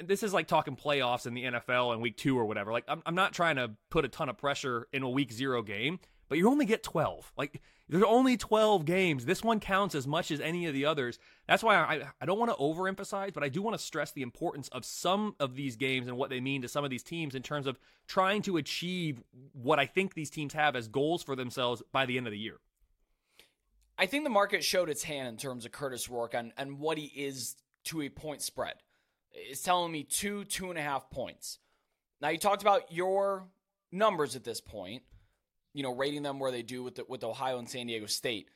this 0.04 0.22
is 0.22 0.32
like 0.34 0.46
talking 0.48 0.76
playoffs 0.76 1.26
in 1.26 1.34
the 1.34 1.44
NFL 1.44 1.94
in 1.94 2.00
week 2.00 2.16
two 2.16 2.38
or 2.38 2.44
whatever. 2.44 2.72
Like, 2.72 2.84
I'm, 2.88 3.02
I'm 3.06 3.14
not 3.14 3.32
trying 3.32 3.56
to 3.56 3.70
put 3.90 4.04
a 4.04 4.08
ton 4.08 4.28
of 4.28 4.36
pressure 4.36 4.88
in 4.92 5.02
a 5.02 5.08
week 5.08 5.32
zero 5.32 5.62
game, 5.62 6.00
but 6.28 6.38
you 6.38 6.48
only 6.48 6.66
get 6.66 6.82
12. 6.82 7.32
Like 7.36 7.60
there's 7.88 8.04
only 8.04 8.36
12 8.36 8.84
games. 8.84 9.24
This 9.24 9.42
one 9.42 9.60
counts 9.60 9.94
as 9.94 10.06
much 10.06 10.30
as 10.30 10.40
any 10.40 10.66
of 10.66 10.74
the 10.74 10.84
others. 10.84 11.18
That's 11.46 11.62
why 11.62 11.76
I, 11.76 12.02
I 12.20 12.26
don't 12.26 12.38
want 12.38 12.50
to 12.50 12.56
overemphasize, 12.56 13.32
but 13.32 13.42
I 13.42 13.48
do 13.48 13.62
want 13.62 13.78
to 13.78 13.82
stress 13.82 14.12
the 14.12 14.22
importance 14.22 14.68
of 14.68 14.84
some 14.84 15.34
of 15.40 15.56
these 15.56 15.76
games 15.76 16.06
and 16.06 16.16
what 16.16 16.28
they 16.28 16.40
mean 16.40 16.62
to 16.62 16.68
some 16.68 16.84
of 16.84 16.90
these 16.90 17.02
teams 17.02 17.34
in 17.34 17.42
terms 17.42 17.66
of 17.66 17.78
trying 18.06 18.42
to 18.42 18.58
achieve 18.58 19.22
what 19.52 19.78
I 19.78 19.86
think 19.86 20.14
these 20.14 20.30
teams 20.30 20.52
have 20.52 20.76
as 20.76 20.88
goals 20.88 21.22
for 21.22 21.34
themselves 21.34 21.82
by 21.92 22.04
the 22.04 22.18
end 22.18 22.26
of 22.26 22.32
the 22.32 22.38
year. 22.38 22.58
I 23.96 24.06
think 24.06 24.24
the 24.24 24.30
market 24.30 24.62
showed 24.62 24.90
its 24.90 25.02
hand 25.02 25.28
in 25.28 25.36
terms 25.36 25.64
of 25.64 25.72
Kurtis 25.72 26.08
Rourke 26.08 26.34
and, 26.34 26.52
and 26.56 26.78
what 26.78 26.98
he 26.98 27.06
is 27.06 27.56
to 27.84 28.02
a 28.02 28.08
point 28.08 28.42
spread. 28.42 28.74
It's 29.32 29.62
telling 29.62 29.92
me 29.92 30.02
two, 30.02 30.44
two 30.44 30.70
and 30.70 30.78
a 30.78 30.82
half 30.82 31.10
points. 31.10 31.58
Now, 32.20 32.30
you 32.30 32.38
talked 32.38 32.62
about 32.62 32.92
your 32.92 33.46
numbers 33.92 34.36
at 34.36 34.44
this 34.44 34.60
point 34.60 35.02
you 35.78 35.82
know, 35.84 35.94
rating 35.94 36.24
them 36.24 36.40
where 36.40 36.50
they 36.50 36.62
do 36.62 36.82
with 36.82 36.96
the, 36.96 37.04
with 37.08 37.22
Ohio 37.22 37.58
and 37.58 37.68
San 37.68 37.86
Diego 37.86 38.06
State. 38.06 38.48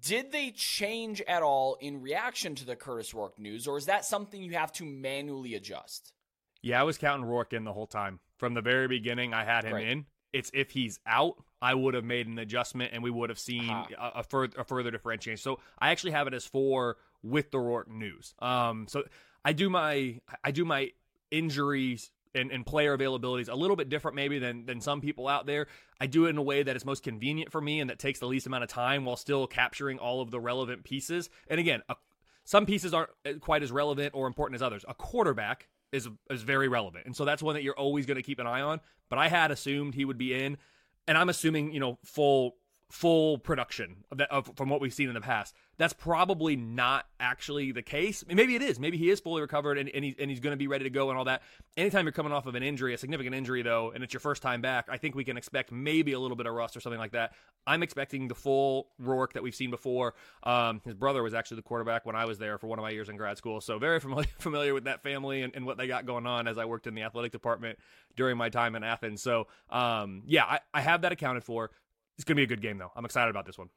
Did 0.00 0.32
they 0.32 0.50
change 0.50 1.22
at 1.22 1.42
all 1.42 1.76
in 1.80 2.02
reaction 2.02 2.56
to 2.56 2.66
the 2.66 2.74
Kurtis 2.74 3.14
Rourke 3.14 3.38
news, 3.38 3.68
or 3.68 3.78
is 3.78 3.86
that 3.86 4.04
something 4.04 4.42
you 4.42 4.54
have 4.54 4.72
to 4.72 4.84
manually 4.84 5.54
adjust? 5.54 6.12
Yeah, 6.60 6.80
I 6.80 6.82
was 6.82 6.98
counting 6.98 7.24
Rourke 7.24 7.52
in 7.52 7.62
the 7.62 7.72
whole 7.72 7.86
time. 7.86 8.18
From 8.36 8.54
the 8.54 8.60
very 8.60 8.88
beginning, 8.88 9.32
I 9.32 9.44
had 9.44 9.64
him 9.64 9.74
right. 9.74 9.86
in. 9.86 10.06
It's 10.32 10.50
if 10.52 10.72
he's 10.72 10.98
out, 11.06 11.36
I 11.62 11.74
would 11.74 11.94
have 11.94 12.04
made 12.04 12.26
an 12.26 12.38
adjustment 12.38 12.90
and 12.92 13.02
we 13.02 13.10
would 13.10 13.30
have 13.30 13.38
seen 13.38 13.70
uh-huh. 13.70 14.10
a, 14.16 14.18
a, 14.18 14.22
further 14.24 14.60
a 14.60 14.64
further 14.64 14.90
differentiation. 14.90 15.40
So 15.40 15.60
I 15.78 15.90
actually 15.90 16.10
have 16.10 16.26
it 16.26 16.34
as 16.34 16.44
four 16.44 16.96
with 17.22 17.50
the 17.50 17.58
Rourke 17.58 17.90
news. 17.90 18.34
Um, 18.38 18.86
so 18.88 19.04
I 19.44 19.52
do 19.52 19.70
my 19.70 20.20
I 20.44 20.50
do 20.50 20.64
my 20.64 20.90
injuries 21.30 22.10
and, 22.34 22.50
and 22.50 22.64
player 22.64 22.96
availabilities 22.96 23.48
a 23.48 23.54
little 23.54 23.76
bit 23.76 23.88
different 23.88 24.14
maybe 24.14 24.38
than 24.38 24.66
than 24.66 24.80
some 24.80 25.00
people 25.00 25.28
out 25.28 25.46
there. 25.46 25.66
I 26.00 26.06
do 26.06 26.26
it 26.26 26.30
in 26.30 26.38
a 26.38 26.42
way 26.42 26.62
that 26.62 26.76
is 26.76 26.84
most 26.84 27.02
convenient 27.02 27.50
for 27.50 27.60
me 27.60 27.80
and 27.80 27.90
that 27.90 27.98
takes 27.98 28.18
the 28.18 28.26
least 28.26 28.46
amount 28.46 28.64
of 28.64 28.70
time 28.70 29.04
while 29.04 29.16
still 29.16 29.46
capturing 29.46 29.98
all 29.98 30.20
of 30.20 30.30
the 30.30 30.40
relevant 30.40 30.84
pieces. 30.84 31.30
And 31.48 31.58
again, 31.58 31.82
a, 31.88 31.96
some 32.44 32.66
pieces 32.66 32.94
aren't 32.94 33.10
uh, 33.26 33.34
quite 33.40 33.62
as 33.62 33.70
relevant 33.70 34.14
or 34.14 34.26
important 34.26 34.56
as 34.56 34.62
others. 34.62 34.84
A 34.88 34.94
quarterback 34.94 35.68
is 35.92 36.08
is 36.30 36.42
very 36.42 36.68
relevant, 36.68 37.06
and 37.06 37.16
so 37.16 37.24
that's 37.24 37.42
one 37.42 37.54
that 37.54 37.62
you're 37.62 37.78
always 37.78 38.06
going 38.06 38.16
to 38.16 38.22
keep 38.22 38.38
an 38.38 38.46
eye 38.46 38.60
on. 38.60 38.80
But 39.08 39.18
I 39.18 39.28
had 39.28 39.50
assumed 39.50 39.94
he 39.94 40.04
would 40.04 40.18
be 40.18 40.34
in, 40.34 40.58
and 41.06 41.16
I'm 41.18 41.28
assuming 41.28 41.72
you 41.72 41.80
know 41.80 41.98
full 42.04 42.56
full 42.90 43.38
production 43.38 44.04
of 44.10 44.18
that, 44.18 44.30
of, 44.30 44.50
from 44.56 44.68
what 44.68 44.80
we've 44.80 44.94
seen 44.94 45.08
in 45.08 45.14
the 45.14 45.20
past. 45.20 45.54
That's 45.78 45.92
probably 45.92 46.56
not 46.56 47.06
actually 47.20 47.70
the 47.70 47.82
case. 47.82 48.24
Maybe 48.26 48.56
it 48.56 48.62
is. 48.62 48.80
Maybe 48.80 48.98
he 48.98 49.10
is 49.10 49.20
fully 49.20 49.40
recovered 49.40 49.78
and, 49.78 49.88
and, 49.88 50.04
and 50.18 50.28
he's 50.28 50.40
going 50.40 50.52
to 50.52 50.56
be 50.56 50.66
ready 50.66 50.82
to 50.84 50.90
go 50.90 51.08
and 51.08 51.16
all 51.16 51.26
that. 51.26 51.42
Anytime 51.76 52.04
you're 52.04 52.12
coming 52.12 52.32
off 52.32 52.46
of 52.46 52.56
an 52.56 52.64
injury, 52.64 52.94
a 52.94 52.98
significant 52.98 53.34
injury, 53.34 53.62
though, 53.62 53.92
and 53.94 54.02
it's 54.02 54.12
your 54.12 54.20
first 54.20 54.42
time 54.42 54.60
back, 54.60 54.88
I 54.90 54.96
think 54.96 55.14
we 55.14 55.22
can 55.22 55.36
expect 55.36 55.70
maybe 55.70 56.12
a 56.12 56.18
little 56.18 56.36
bit 56.36 56.46
of 56.46 56.54
rust 56.54 56.76
or 56.76 56.80
something 56.80 56.98
like 56.98 57.12
that. 57.12 57.34
I'm 57.64 57.84
expecting 57.84 58.26
the 58.26 58.34
full 58.34 58.88
Rourke 58.98 59.34
that 59.34 59.42
we've 59.42 59.54
seen 59.54 59.70
before. 59.70 60.14
Um, 60.42 60.80
his 60.84 60.94
brother 60.94 61.22
was 61.22 61.32
actually 61.32 61.56
the 61.56 61.62
quarterback 61.62 62.04
when 62.04 62.16
I 62.16 62.24
was 62.24 62.38
there 62.38 62.58
for 62.58 62.66
one 62.66 62.80
of 62.80 62.82
my 62.82 62.90
years 62.90 63.08
in 63.08 63.16
grad 63.16 63.38
school, 63.38 63.60
so 63.60 63.78
very 63.78 64.00
familiar, 64.00 64.28
familiar 64.38 64.74
with 64.74 64.84
that 64.84 65.04
family 65.04 65.42
and, 65.42 65.54
and 65.54 65.64
what 65.64 65.78
they 65.78 65.86
got 65.86 66.06
going 66.06 66.26
on 66.26 66.48
as 66.48 66.58
I 66.58 66.64
worked 66.64 66.88
in 66.88 66.94
the 66.96 67.02
athletic 67.02 67.30
department 67.30 67.78
during 68.16 68.36
my 68.36 68.48
time 68.48 68.74
in 68.74 68.82
Athens. 68.82 69.22
So, 69.22 69.46
um, 69.70 70.22
yeah, 70.26 70.44
I, 70.44 70.60
I 70.74 70.80
have 70.80 71.02
that 71.02 71.12
accounted 71.12 71.44
for. 71.44 71.70
It's 72.16 72.24
going 72.24 72.34
to 72.34 72.40
be 72.40 72.42
a 72.42 72.48
good 72.48 72.62
game, 72.62 72.78
though. 72.78 72.90
I'm 72.96 73.04
excited 73.04 73.30
about 73.30 73.46
this 73.46 73.56
one. 73.56 73.68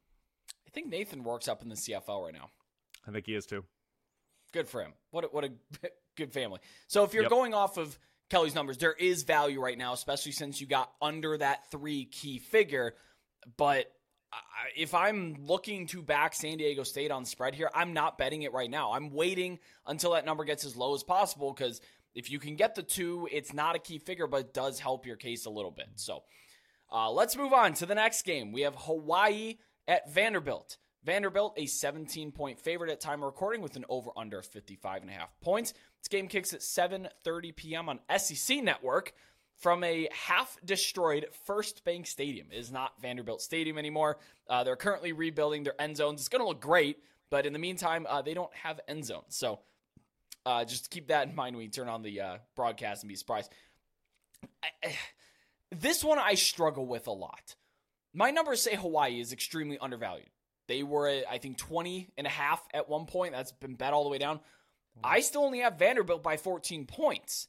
I 0.71 0.73
think 0.73 0.88
Nathan 0.88 1.23
works 1.23 1.47
up 1.47 1.62
in 1.62 1.69
the 1.69 1.75
CFL 1.75 2.23
right 2.23 2.34
now. 2.34 2.49
I 3.07 3.12
think 3.12 3.25
he 3.25 3.36
is 3.36 3.45
too. 3.45 3.65
Good 4.53 4.67
for 4.67 4.81
him. 4.81 4.93
What 5.12 5.25
a, 5.25 5.27
what 5.27 5.43
a 5.43 5.51
good 6.17 6.31
family. 6.31 6.60
So 6.88 7.03
if 7.03 7.13
you're 7.13 7.23
yep. 7.23 7.29
going 7.29 7.53
off 7.53 7.77
of 7.77 7.97
Kelley's 8.29 8.55
numbers, 8.55 8.77
there 8.77 8.93
is 8.93 9.23
value 9.23 9.62
right 9.62 9.77
now, 9.77 9.93
especially 9.93 10.31
since 10.31 10.62
you 10.62 10.67
got 10.67 10.91
under 11.01 11.38
that 11.38 11.69
three 11.71 12.05
key 12.05 12.39
figure. 12.39 12.95
But 13.57 13.91
if 14.75 14.93
I'm 14.93 15.36
looking 15.39 15.88
to 15.88 16.01
back 16.01 16.34
San 16.34 16.57
Diego 16.57 16.84
State 16.84 17.12
on 17.12 17.25
spread 17.25 17.53
here, 17.53 17.69
I'm 17.73 17.93
not 17.93 18.17
betting 18.17 18.43
it 18.43 18.53
right 18.53 18.69
now. 18.69 18.93
I'm 18.93 19.12
waiting 19.12 19.60
until 19.86 20.12
that 20.12 20.25
number 20.25 20.45
gets 20.45 20.63
as 20.63 20.75
low 20.75 20.93
as 20.93 21.03
possible 21.03 21.53
because 21.53 21.81
if 22.15 22.29
you 22.31 22.39
can 22.39 22.55
get 22.55 22.75
the 22.75 22.84
two, 22.84 23.27
it's 23.31 23.53
not 23.53 23.75
a 23.75 23.79
key 23.79 23.97
figure, 23.97 24.27
but 24.27 24.39
it 24.41 24.53
does 24.53 24.79
help 24.79 25.05
your 25.05 25.17
case 25.17 25.45
a 25.45 25.49
little 25.49 25.71
bit. 25.71 25.88
So 25.95 26.23
uh, 26.91 27.12
let's 27.12 27.36
move 27.36 27.53
on 27.53 27.73
to 27.75 27.86
the 27.86 27.95
next 27.95 28.23
game. 28.23 28.51
We 28.51 28.62
have 28.62 28.75
Hawaii 28.75 29.57
at 29.91 30.10
Vanderbilt. 30.10 30.77
Vanderbilt, 31.04 31.54
a 31.58 31.65
17 31.65 32.32
point 32.32 32.58
favorite 32.58 32.89
at 32.89 33.01
time 33.01 33.19
of 33.21 33.25
recording 33.25 33.62
with 33.62 33.75
an 33.75 33.84
over 33.89 34.12
under 34.15 34.41
55 34.41 35.01
and 35.01 35.12
a 35.12 35.13
half 35.13 35.38
points. 35.41 35.73
This 35.99 36.08
game 36.08 36.27
kicks 36.27 36.54
at 36.54 36.62
7:30 36.62 37.56
p.m. 37.56 37.89
on 37.89 37.99
SEC 38.17 38.63
Network 38.63 39.13
from 39.58 39.84
a 39.84 40.08
half 40.13 40.58
destroyed 40.63 41.25
FirstBank 41.47 42.08
Stadium. 42.08 42.47
It 42.51 42.58
is 42.58 42.71
not 42.71 42.93
Vanderbilt 43.01 43.41
Stadium 43.41 43.77
anymore. 43.77 44.17
Uh, 44.49 44.63
they're 44.63 44.77
currently 44.77 45.12
rebuilding 45.12 45.63
their 45.63 45.80
end 45.80 45.97
zones. 45.97 46.21
It's 46.21 46.30
going 46.30 46.41
to 46.41 46.47
look 46.47 46.62
great, 46.62 46.99
but 47.30 47.45
in 47.45 47.51
the 47.51 47.60
meantime, 47.60 48.08
uh, 48.10 48.21
they 48.21 48.34
don't 48.34 48.54
have 48.56 48.80
end 48.88 49.06
zones. 49.06 49.36
So 49.36 49.60
uh, 50.45 50.63
just 50.63 50.89
keep 50.89 51.10
that 51.10 51.27
in 51.27 51.36
mind 51.36 51.58
when 51.58 51.65
you 51.65 51.71
turn 51.71 51.89
on 51.89 52.01
the 52.01 52.21
uh, 52.21 52.38
broadcast 52.56 53.04
and 53.04 53.10
be 53.10 53.15
surprised. 53.15 53.51
I, 54.63 54.67
I, 54.84 54.97
this 55.69 56.01
one 56.01 56.17
I 56.17 56.36
struggle 56.36 56.86
with 56.86 57.08
a 57.08 57.12
lot. 57.12 57.56
My 58.13 58.32
numbers 58.32 58.62
say 58.62 58.76
Hawaii 58.76 59.19
is 59.19 59.34
extremely 59.34 59.78
undervalued. 59.80 60.30
They 60.67 60.84
were 60.84 61.08
at, 61.08 61.26
I 61.30 61.38
think, 61.38 61.58
20 61.58 62.12
and 62.17 62.28
a 62.28 62.30
half 62.30 62.65
at 62.74 62.89
one 62.89 63.06
point. 63.06 63.34
That's 63.34 63.52
been 63.52 63.76
bet 63.76 63.93
all 63.93 64.04
the 64.04 64.10
way 64.10 64.17
down. 64.17 64.39
I 65.04 65.21
still 65.21 65.43
only 65.43 65.60
have 65.60 65.80
Vanderbilt 65.80 66.21
by 66.24 66.38
14 66.38 66.86
points. 66.86 67.47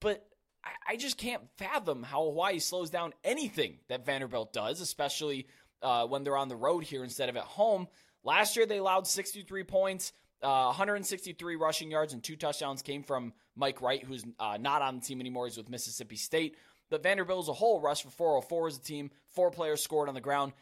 But 0.00 0.26
I, 0.62 0.92
I 0.92 0.96
just 0.96 1.16
can't 1.18 1.42
fathom 1.56 2.02
how 2.02 2.24
Hawaii 2.24 2.58
slows 2.58 2.90
down 2.90 3.12
anything 3.22 3.78
that 3.88 4.04
Vanderbilt 4.04 4.52
does, 4.52 4.80
especially 4.80 5.46
uh, 5.82 6.06
when 6.06 6.24
they're 6.24 6.36
on 6.36 6.48
the 6.48 6.56
road 6.56 6.84
here 6.84 7.04
instead 7.04 7.28
of 7.28 7.36
at 7.36 7.44
home. 7.44 7.88
Last 8.22 8.56
year, 8.56 8.66
they 8.66 8.78
allowed 8.78 9.06
63 9.06 9.64
points. 9.64 10.12
Uh, 10.42 10.66
163 10.66 11.56
rushing 11.56 11.90
yards 11.90 12.12
and 12.12 12.22
two 12.22 12.36
touchdowns 12.36 12.82
came 12.82 13.02
from 13.02 13.32
Mike 13.56 13.80
Wright, 13.80 14.02
who's 14.02 14.24
uh, 14.38 14.58
not 14.60 14.82
on 14.82 14.96
the 14.96 15.00
team 15.00 15.20
anymore. 15.20 15.46
He's 15.46 15.56
with 15.56 15.70
Mississippi 15.70 16.16
State. 16.16 16.56
But 16.94 17.02
Vanderbilt 17.02 17.46
as 17.46 17.48
a 17.48 17.52
whole 17.52 17.80
rushed 17.80 18.04
for 18.04 18.10
404 18.10 18.68
as 18.68 18.76
a 18.76 18.80
team. 18.80 19.10
Four 19.30 19.50
players 19.50 19.82
scored 19.82 20.08
on 20.08 20.14
the 20.14 20.20
ground. 20.20 20.52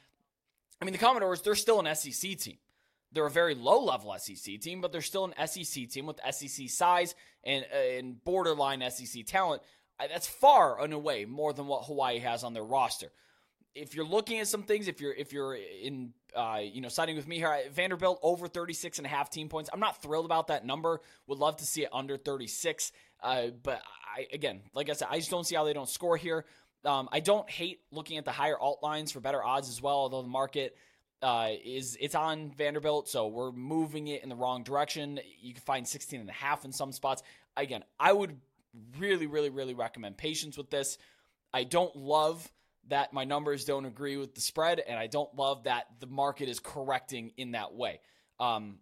I 0.81 0.87
mean, 0.87 0.93
the 0.93 0.99
Commodores, 0.99 1.43
they're 1.43 1.55
still 1.55 1.79
an 1.79 1.95
SEC 1.95 2.39
team. 2.39 2.57
They're 3.13 3.27
a 3.27 3.31
very 3.31 3.55
low 3.55 3.85
level 3.85 4.17
SEC 4.19 4.59
team, 4.59 4.81
but 4.81 4.93
they're 4.93 5.03
still 5.03 5.27
an 5.27 5.47
SEC 5.47 5.91
team 5.91 6.07
with 6.07 6.19
SEC 6.31 6.71
size 6.71 7.15
and, 7.45 7.67
uh, 7.71 7.99
and 7.99 8.25
borderline 8.25 8.83
SEC 8.91 9.27
talent. 9.27 9.61
That's 9.99 10.27
far 10.27 10.83
and 10.83 10.95
away 10.95 11.27
more 11.27 11.53
than 11.53 11.67
what 11.67 11.85
Hawaii 11.85 12.21
has 12.21 12.45
on 12.45 12.55
their 12.55 12.65
roster. 12.65 13.13
If 13.75 13.95
you're 13.95 14.07
looking 14.07 14.39
at 14.41 14.49
some 14.49 14.63
things, 14.63 14.89
if 14.89 15.01
you're 15.01 15.15
if 15.15 15.33
you're 15.33 15.55
in 15.55 16.13
uh, 16.37 16.61
you 16.63 16.81
know 16.81 16.89
siding 16.89 17.17
with 17.17 17.27
me 17.27 17.37
here, 17.37 17.57
Vanderbilt 17.73 18.19
over 18.23 18.49
36 18.49 18.99
and 18.99 19.07
a 19.07 19.11
half 19.11 19.31
team 19.31 19.49
points. 19.49 19.71
I'm 19.73 19.81
not 19.81 20.03
thrilled 20.03 20.27
about 20.27 20.49
that 20.49 20.67
number. 20.67 21.01
Would 21.27 21.39
love 21.39 21.57
to 21.59 21.65
see 21.65 21.83
it 21.83 21.89
under 21.93 22.17
36. 22.17 22.93
Uh, 23.23 23.49
but 23.63 23.83
I 24.17 24.27
again, 24.33 24.61
like 24.75 24.91
I 24.91 24.93
said, 24.93 25.09
I 25.11 25.19
just 25.19 25.31
don't 25.31 25.45
see 25.47 25.55
how 25.55 25.65
they 25.65 25.73
don't 25.73 25.89
score 25.89 26.17
here. 26.17 26.45
Um, 26.85 27.09
I 27.13 27.21
don't 27.21 27.49
hate 27.49 27.81
looking 27.93 28.19
at 28.19 28.25
the 28.25 28.33
higher 28.33 28.59
alt 28.59 28.83
lines 28.83 29.13
for 29.13 29.21
better 29.21 29.43
odds 29.43 29.69
as 29.69 29.81
well, 29.81 29.97
although 29.97 30.23
the 30.23 30.29
market 30.29 30.77
uh, 31.23 31.51
is 31.65 31.97
it's 32.01 32.15
on 32.15 32.53
Vanderbilt, 32.57 33.09
so 33.09 33.29
we're 33.29 33.53
moving 33.53 34.09
it 34.09 34.23
in 34.23 34.29
the 34.29 34.35
wrong 34.35 34.65
direction. 34.65 35.21
You 35.41 35.55
can 35.55 35.63
find 35.63 35.87
16 35.87 36.21
and 36.21 36.29
a 36.29 36.33
half 36.33 36.65
in 36.65 36.73
some 36.73 36.93
spots. 36.93 37.23
Again, 37.57 37.85
I 38.01 38.13
would 38.13 38.37
really, 38.99 39.27
really, 39.27 39.51
really 39.51 39.75
recommend 39.75 40.17
patience 40.17 40.57
with 40.57 40.71
this. 40.71 40.99
I 41.53 41.65
don't 41.65 41.95
love 41.95 42.51
that 42.89 43.13
my 43.13 43.25
numbers 43.25 43.65
don't 43.65 43.85
agree 43.85 44.17
with 44.17 44.35
the 44.35 44.41
spread, 44.41 44.81
and 44.81 44.99
I 44.99 45.07
don't 45.07 45.35
love 45.37 45.65
that 45.65 45.87
the 46.01 46.07
market 46.07 46.49
is 46.49 46.61
correcting 46.61 47.33
in 47.37 47.53
that 47.53 47.75
way. 47.75 48.01
Um, 48.41 48.79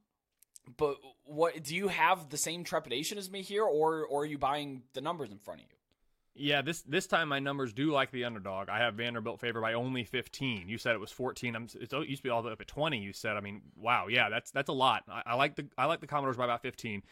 but 0.76 0.96
what 1.24 1.62
do 1.62 1.74
you 1.74 1.88
have 1.88 2.28
the 2.28 2.36
same 2.36 2.64
trepidation 2.64 3.18
as 3.18 3.30
me 3.30 3.42
here, 3.42 3.64
or 3.64 4.04
or 4.06 4.22
are 4.22 4.26
you 4.26 4.38
buying 4.38 4.82
the 4.94 5.00
numbers 5.00 5.30
in 5.30 5.38
front 5.38 5.60
of 5.60 5.66
you? 5.70 5.76
Yeah, 6.34 6.62
this 6.62 6.82
this 6.82 7.06
time 7.06 7.28
my 7.28 7.40
numbers 7.40 7.72
do 7.72 7.90
like 7.90 8.12
the 8.12 8.24
underdog. 8.24 8.68
I 8.68 8.78
have 8.78 8.94
Vanderbilt 8.94 9.40
favor 9.40 9.60
by 9.60 9.74
only 9.74 10.04
15. 10.04 10.68
You 10.68 10.78
said 10.78 10.94
it 10.94 11.00
was 11.00 11.10
14. 11.10 11.56
I'm, 11.56 11.64
it 11.74 11.92
used 11.92 12.22
to 12.22 12.22
be 12.22 12.30
all 12.30 12.40
the 12.42 12.46
way 12.46 12.52
up 12.52 12.60
at 12.60 12.68
20. 12.68 12.98
You 12.98 13.12
said, 13.12 13.36
I 13.36 13.40
mean, 13.40 13.62
wow, 13.76 14.06
yeah, 14.08 14.28
that's 14.30 14.50
that's 14.50 14.68
a 14.68 14.72
lot. 14.72 15.02
I, 15.10 15.22
I 15.26 15.34
like 15.34 15.56
the 15.56 15.66
I 15.76 15.86
like 15.86 16.00
the 16.00 16.06
Commodores 16.06 16.36
by 16.36 16.44
about 16.44 16.62
15. 16.62 17.02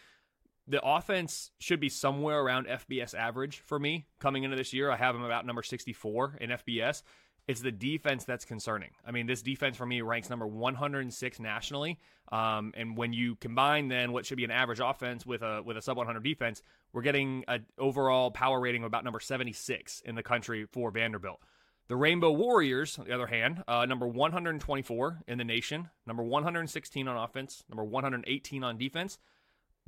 The 0.68 0.84
offense 0.84 1.50
should 1.58 1.80
be 1.80 1.88
somewhere 1.88 2.40
around 2.40 2.66
FBS 2.66 3.14
average 3.14 3.62
for 3.64 3.78
me 3.78 4.06
coming 4.18 4.44
into 4.44 4.56
this 4.56 4.74
year. 4.74 4.90
I 4.90 4.96
have 4.96 5.14
them 5.14 5.24
about 5.24 5.46
number 5.46 5.62
64 5.62 6.36
in 6.40 6.50
FBS. 6.50 7.02
It's 7.46 7.62
the 7.62 7.72
defense 7.72 8.26
that's 8.26 8.44
concerning. 8.44 8.90
I 9.06 9.10
mean, 9.10 9.26
this 9.26 9.40
defense 9.40 9.78
for 9.78 9.86
me 9.86 10.02
ranks 10.02 10.28
number 10.28 10.46
106 10.46 11.40
nationally. 11.40 11.98
Um, 12.30 12.74
and 12.76 12.94
when 12.94 13.14
you 13.14 13.36
combine 13.36 13.88
then 13.88 14.12
what 14.12 14.26
should 14.26 14.36
be 14.36 14.44
an 14.44 14.50
average 14.50 14.80
offense 14.80 15.24
with 15.24 15.40
a 15.40 15.62
with 15.64 15.78
a 15.78 15.82
sub 15.82 15.96
100 15.96 16.22
defense, 16.22 16.62
we're 16.92 17.00
getting 17.00 17.44
an 17.48 17.64
overall 17.78 18.30
power 18.30 18.60
rating 18.60 18.82
of 18.82 18.88
about 18.88 19.04
number 19.04 19.20
76 19.20 20.02
in 20.04 20.14
the 20.14 20.22
country 20.22 20.66
for 20.70 20.90
Vanderbilt. 20.90 21.40
The 21.88 21.96
Rainbow 21.96 22.32
Warriors, 22.32 22.98
on 22.98 23.06
the 23.06 23.14
other 23.14 23.26
hand, 23.26 23.64
uh, 23.66 23.86
number 23.86 24.06
124 24.06 25.22
in 25.26 25.38
the 25.38 25.44
nation, 25.44 25.88
number 26.06 26.22
116 26.22 27.08
on 27.08 27.16
offense, 27.16 27.64
number 27.70 27.84
118 27.84 28.62
on 28.62 28.76
defense. 28.76 29.16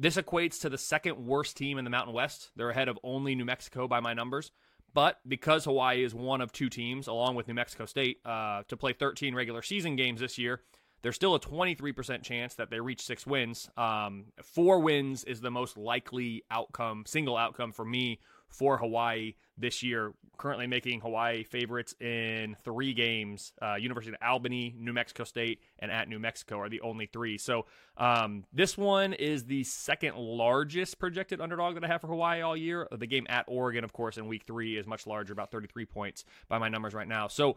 This 0.01 0.17
equates 0.17 0.59
to 0.63 0.71
the 0.71 0.79
second 0.79 1.19
worst 1.27 1.59
team 1.59 1.77
in 1.77 1.85
the 1.85 1.91
Mountain 1.91 2.15
West. 2.15 2.53
They're 2.57 2.71
ahead 2.71 2.89
of 2.89 2.99
only 3.05 3.35
New 3.35 3.45
Mexico 3.45 3.87
by 3.87 4.01
my 4.01 4.15
numbers. 4.15 4.51
But 4.95 5.19
because 5.29 5.67
Hawaii 5.67 6.03
is 6.03 6.15
one 6.15 6.41
of 6.41 6.53
two 6.53 6.71
teams, 6.71 7.07
along 7.07 7.35
with 7.35 7.47
New 7.47 7.53
Mexico 7.53 7.85
State, 7.85 8.17
uh, 8.25 8.63
to 8.69 8.79
play 8.79 8.95
13 8.95 9.35
regular 9.35 9.61
season 9.61 9.97
games 9.97 10.21
this 10.21 10.39
year, 10.39 10.63
there's 11.03 11.17
still 11.17 11.35
a 11.35 11.41
23% 11.41 12.23
chance 12.23 12.55
that 12.55 12.71
they 12.71 12.81
reach 12.81 13.03
six 13.03 13.27
wins. 13.27 13.69
Um, 13.77 14.33
four 14.43 14.81
wins 14.81 15.23
is 15.25 15.43
the 15.43 15.51
most 15.51 15.77
likely 15.77 16.45
outcome, 16.51 17.05
single 17.07 17.37
outcome 17.37 17.71
for 17.71 17.85
me 17.85 18.21
for 18.49 18.79
Hawaii 18.79 19.35
this 19.59 19.83
year. 19.83 20.15
Currently 20.41 20.67
making 20.67 21.01
Hawaii 21.01 21.45
favorites 21.45 21.95
in 22.01 22.57
three 22.65 22.95
games. 22.95 23.53
Uh, 23.61 23.75
University 23.75 24.15
of 24.15 24.27
Albany, 24.27 24.75
New 24.79 24.95
Mexico 24.95 25.25
State, 25.25 25.61
and 25.81 25.91
at 25.91 26.09
New 26.09 26.19
Mexico 26.19 26.59
are 26.61 26.71
the 26.71 26.81
only 26.81 27.05
three. 27.05 27.37
So 27.37 27.67
um, 27.99 28.45
this 28.51 28.79
one 28.79 29.13
is 29.13 29.45
the 29.45 29.65
second 29.65 30.17
largest 30.17 30.99
projected 30.99 31.43
underdog 31.43 31.75
that 31.75 31.85
I 31.85 31.89
have 31.89 32.01
for 32.01 32.07
Hawaii 32.07 32.41
all 32.41 32.57
year. 32.57 32.89
The 32.91 33.07
game 33.07 33.27
at 33.29 33.45
Oregon, 33.49 33.85
of 33.85 33.93
course, 33.93 34.17
in 34.17 34.29
week 34.29 34.45
three 34.47 34.79
is 34.79 34.87
much 34.87 35.07
larger, 35.07 35.35
about 35.35 35.51
33 35.51 35.85
points 35.85 36.25
by 36.49 36.57
my 36.57 36.71
numbers 36.71 36.95
right 36.95 37.07
now. 37.07 37.29
So 37.29 37.57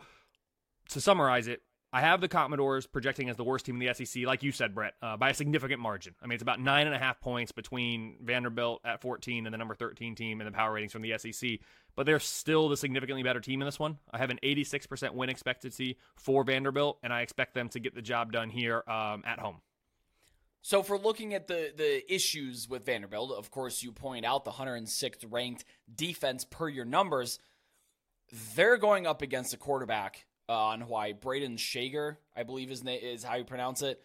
to 0.89 0.99
summarize 0.99 1.47
it, 1.47 1.61
I 1.95 2.01
have 2.01 2.21
the 2.21 2.27
Commodores 2.27 2.87
projecting 2.87 3.29
as 3.29 3.35
the 3.35 3.43
worst 3.43 3.67
team 3.67 3.79
in 3.79 3.87
the 3.87 3.93
SEC, 3.93 4.25
like 4.25 4.41
you 4.41 4.51
said, 4.51 4.73
Brett, 4.73 4.95
uh, 5.03 5.15
by 5.15 5.29
a 5.29 5.33
significant 5.35 5.79
margin. 5.79 6.15
I 6.23 6.25
mean, 6.25 6.33
it's 6.33 6.41
about 6.41 6.59
nine 6.59 6.87
and 6.87 6.95
a 6.95 6.97
half 6.97 7.21
points 7.21 7.51
between 7.51 8.15
Vanderbilt 8.19 8.81
at 8.83 8.99
14 8.99 9.45
and 9.45 9.53
the 9.53 9.57
number 9.59 9.75
13 9.75 10.15
team 10.15 10.41
in 10.41 10.45
the 10.45 10.51
power 10.51 10.73
ratings 10.73 10.91
from 10.91 11.03
the 11.03 11.15
SEC. 11.19 11.59
But 11.95 12.07
they're 12.07 12.19
still 12.19 12.67
the 12.67 12.77
significantly 12.77 13.21
better 13.21 13.39
team 13.39 13.61
in 13.61 13.67
this 13.67 13.77
one. 13.77 13.99
I 14.11 14.17
have 14.17 14.31
an 14.31 14.39
86% 14.41 15.13
win 15.13 15.29
expectancy 15.29 15.99
for 16.15 16.43
Vanderbilt, 16.43 16.97
and 17.03 17.13
I 17.13 17.21
expect 17.21 17.53
them 17.53 17.69
to 17.69 17.79
get 17.79 17.93
the 17.93 18.01
job 18.01 18.31
done 18.31 18.49
here 18.49 18.83
um, 18.87 19.21
at 19.23 19.37
home. 19.37 19.57
So, 20.63 20.81
for 20.81 20.97
looking 20.97 21.35
at 21.35 21.47
the 21.47 21.73
the 21.75 22.11
issues 22.11 22.69
with 22.69 22.85
Vanderbilt, 22.85 23.33
of 23.33 23.51
course, 23.51 23.83
you 23.83 23.91
point 23.91 24.25
out 24.25 24.45
the 24.45 24.51
106th 24.51 25.25
ranked 25.29 25.65
defense 25.93 26.43
per 26.43 26.69
your 26.69 26.85
numbers. 26.85 27.37
They're 28.55 28.77
going 28.77 29.05
up 29.05 29.21
against 29.21 29.53
a 29.53 29.57
quarterback 29.57 30.25
on 30.49 30.81
Hawaii. 30.81 31.13
Brayden 31.13 31.57
Schager, 31.57 32.17
I 32.35 32.43
believe 32.43 32.69
his 32.69 32.83
name 32.83 32.99
is 33.01 33.23
how 33.23 33.35
you 33.35 33.43
pronounce 33.43 33.81
it, 33.81 34.01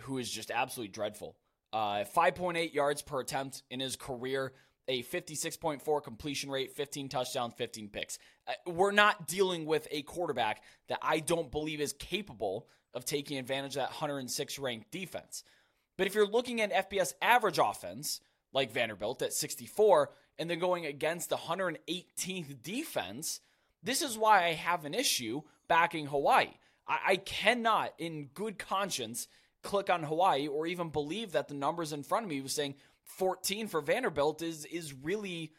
who 0.00 0.18
is 0.18 0.30
just 0.30 0.50
absolutely 0.50 0.92
dreadful. 0.92 1.36
Uh, 1.72 2.04
5.8 2.04 2.72
yards 2.72 3.02
per 3.02 3.20
attempt 3.20 3.62
in 3.70 3.80
his 3.80 3.96
career, 3.96 4.52
a 4.86 5.02
56.4 5.02 6.02
completion 6.02 6.50
rate, 6.50 6.72
15 6.72 7.08
touchdowns, 7.08 7.54
15 7.54 7.88
picks. 7.88 8.18
Uh, 8.46 8.52
we're 8.70 8.90
not 8.90 9.26
dealing 9.26 9.66
with 9.66 9.86
a 9.90 10.02
quarterback 10.02 10.62
that 10.88 10.98
I 11.02 11.20
don't 11.20 11.50
believe 11.50 11.80
is 11.80 11.92
capable 11.92 12.68
of 12.94 13.04
taking 13.04 13.38
advantage 13.38 13.76
of 13.76 13.82
that 13.82 13.90
106 13.90 14.58
ranked 14.58 14.90
defense. 14.90 15.44
But 15.98 16.06
if 16.06 16.14
you're 16.14 16.26
looking 16.26 16.60
at 16.60 16.90
FBS 16.90 17.12
average 17.20 17.58
offense, 17.58 18.20
like 18.52 18.72
Vanderbilt 18.72 19.20
at 19.20 19.34
64, 19.34 20.10
and 20.38 20.48
then 20.48 20.58
going 20.58 20.86
against 20.86 21.28
the 21.28 21.36
118th 21.36 22.62
defense, 22.62 23.40
this 23.82 24.00
is 24.00 24.16
why 24.16 24.44
I 24.44 24.52
have 24.52 24.84
an 24.84 24.94
issue 24.94 25.42
backing 25.68 26.06
Hawaii. 26.06 26.48
I, 26.86 26.98
I 27.06 27.16
cannot, 27.16 27.94
in 27.98 28.30
good 28.34 28.58
conscience, 28.58 29.28
click 29.62 29.90
on 29.90 30.02
Hawaii 30.02 30.48
or 30.48 30.66
even 30.66 30.88
believe 30.90 31.32
that 31.32 31.48
the 31.48 31.54
numbers 31.54 31.92
in 31.92 32.02
front 32.02 32.24
of 32.24 32.30
me 32.30 32.40
was 32.40 32.52
saying 32.52 32.74
14 33.04 33.68
for 33.68 33.80
Vanderbilt 33.80 34.42
is 34.42 34.64
is 34.64 34.92
really 34.92 35.52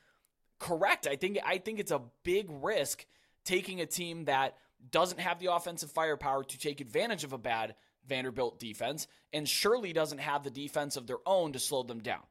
correct. 0.60 1.08
I 1.08 1.16
think 1.16 1.40
I 1.46 1.58
think 1.58 1.80
it's 1.80 1.92
a 1.92 2.02
big 2.24 2.48
risk 2.50 3.06
taking 3.46 3.82
a 3.82 3.86
team 3.86 4.26
that 4.26 4.58
doesn't 4.92 5.20
have 5.20 5.40
the 5.40 5.54
offensive 5.54 5.92
firepower 5.92 6.44
to 6.44 6.58
take 6.58 6.82
advantage 6.82 7.24
of 7.24 7.34
a 7.34 7.38
bad 7.38 7.76
Vanderbilt 8.08 8.60
defense 8.60 9.08
and 9.34 9.48
surely 9.48 9.94
doesn't 9.94 10.20
have 10.20 10.44
the 10.44 10.50
defense 10.50 10.98
of 10.98 11.08
their 11.08 11.18
own 11.26 11.54
to 11.54 11.60
slow 11.60 11.84
them 11.84 12.00
down. 12.00 12.24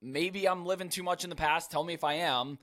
Maybe 0.00 0.48
I'm 0.48 0.64
living 0.64 0.88
too 0.88 1.02
much 1.02 1.24
in 1.24 1.30
the 1.30 1.36
past. 1.36 1.70
Tell 1.70 1.84
me 1.84 1.94
if 1.94 2.04
I 2.04 2.14
am, 2.14 2.58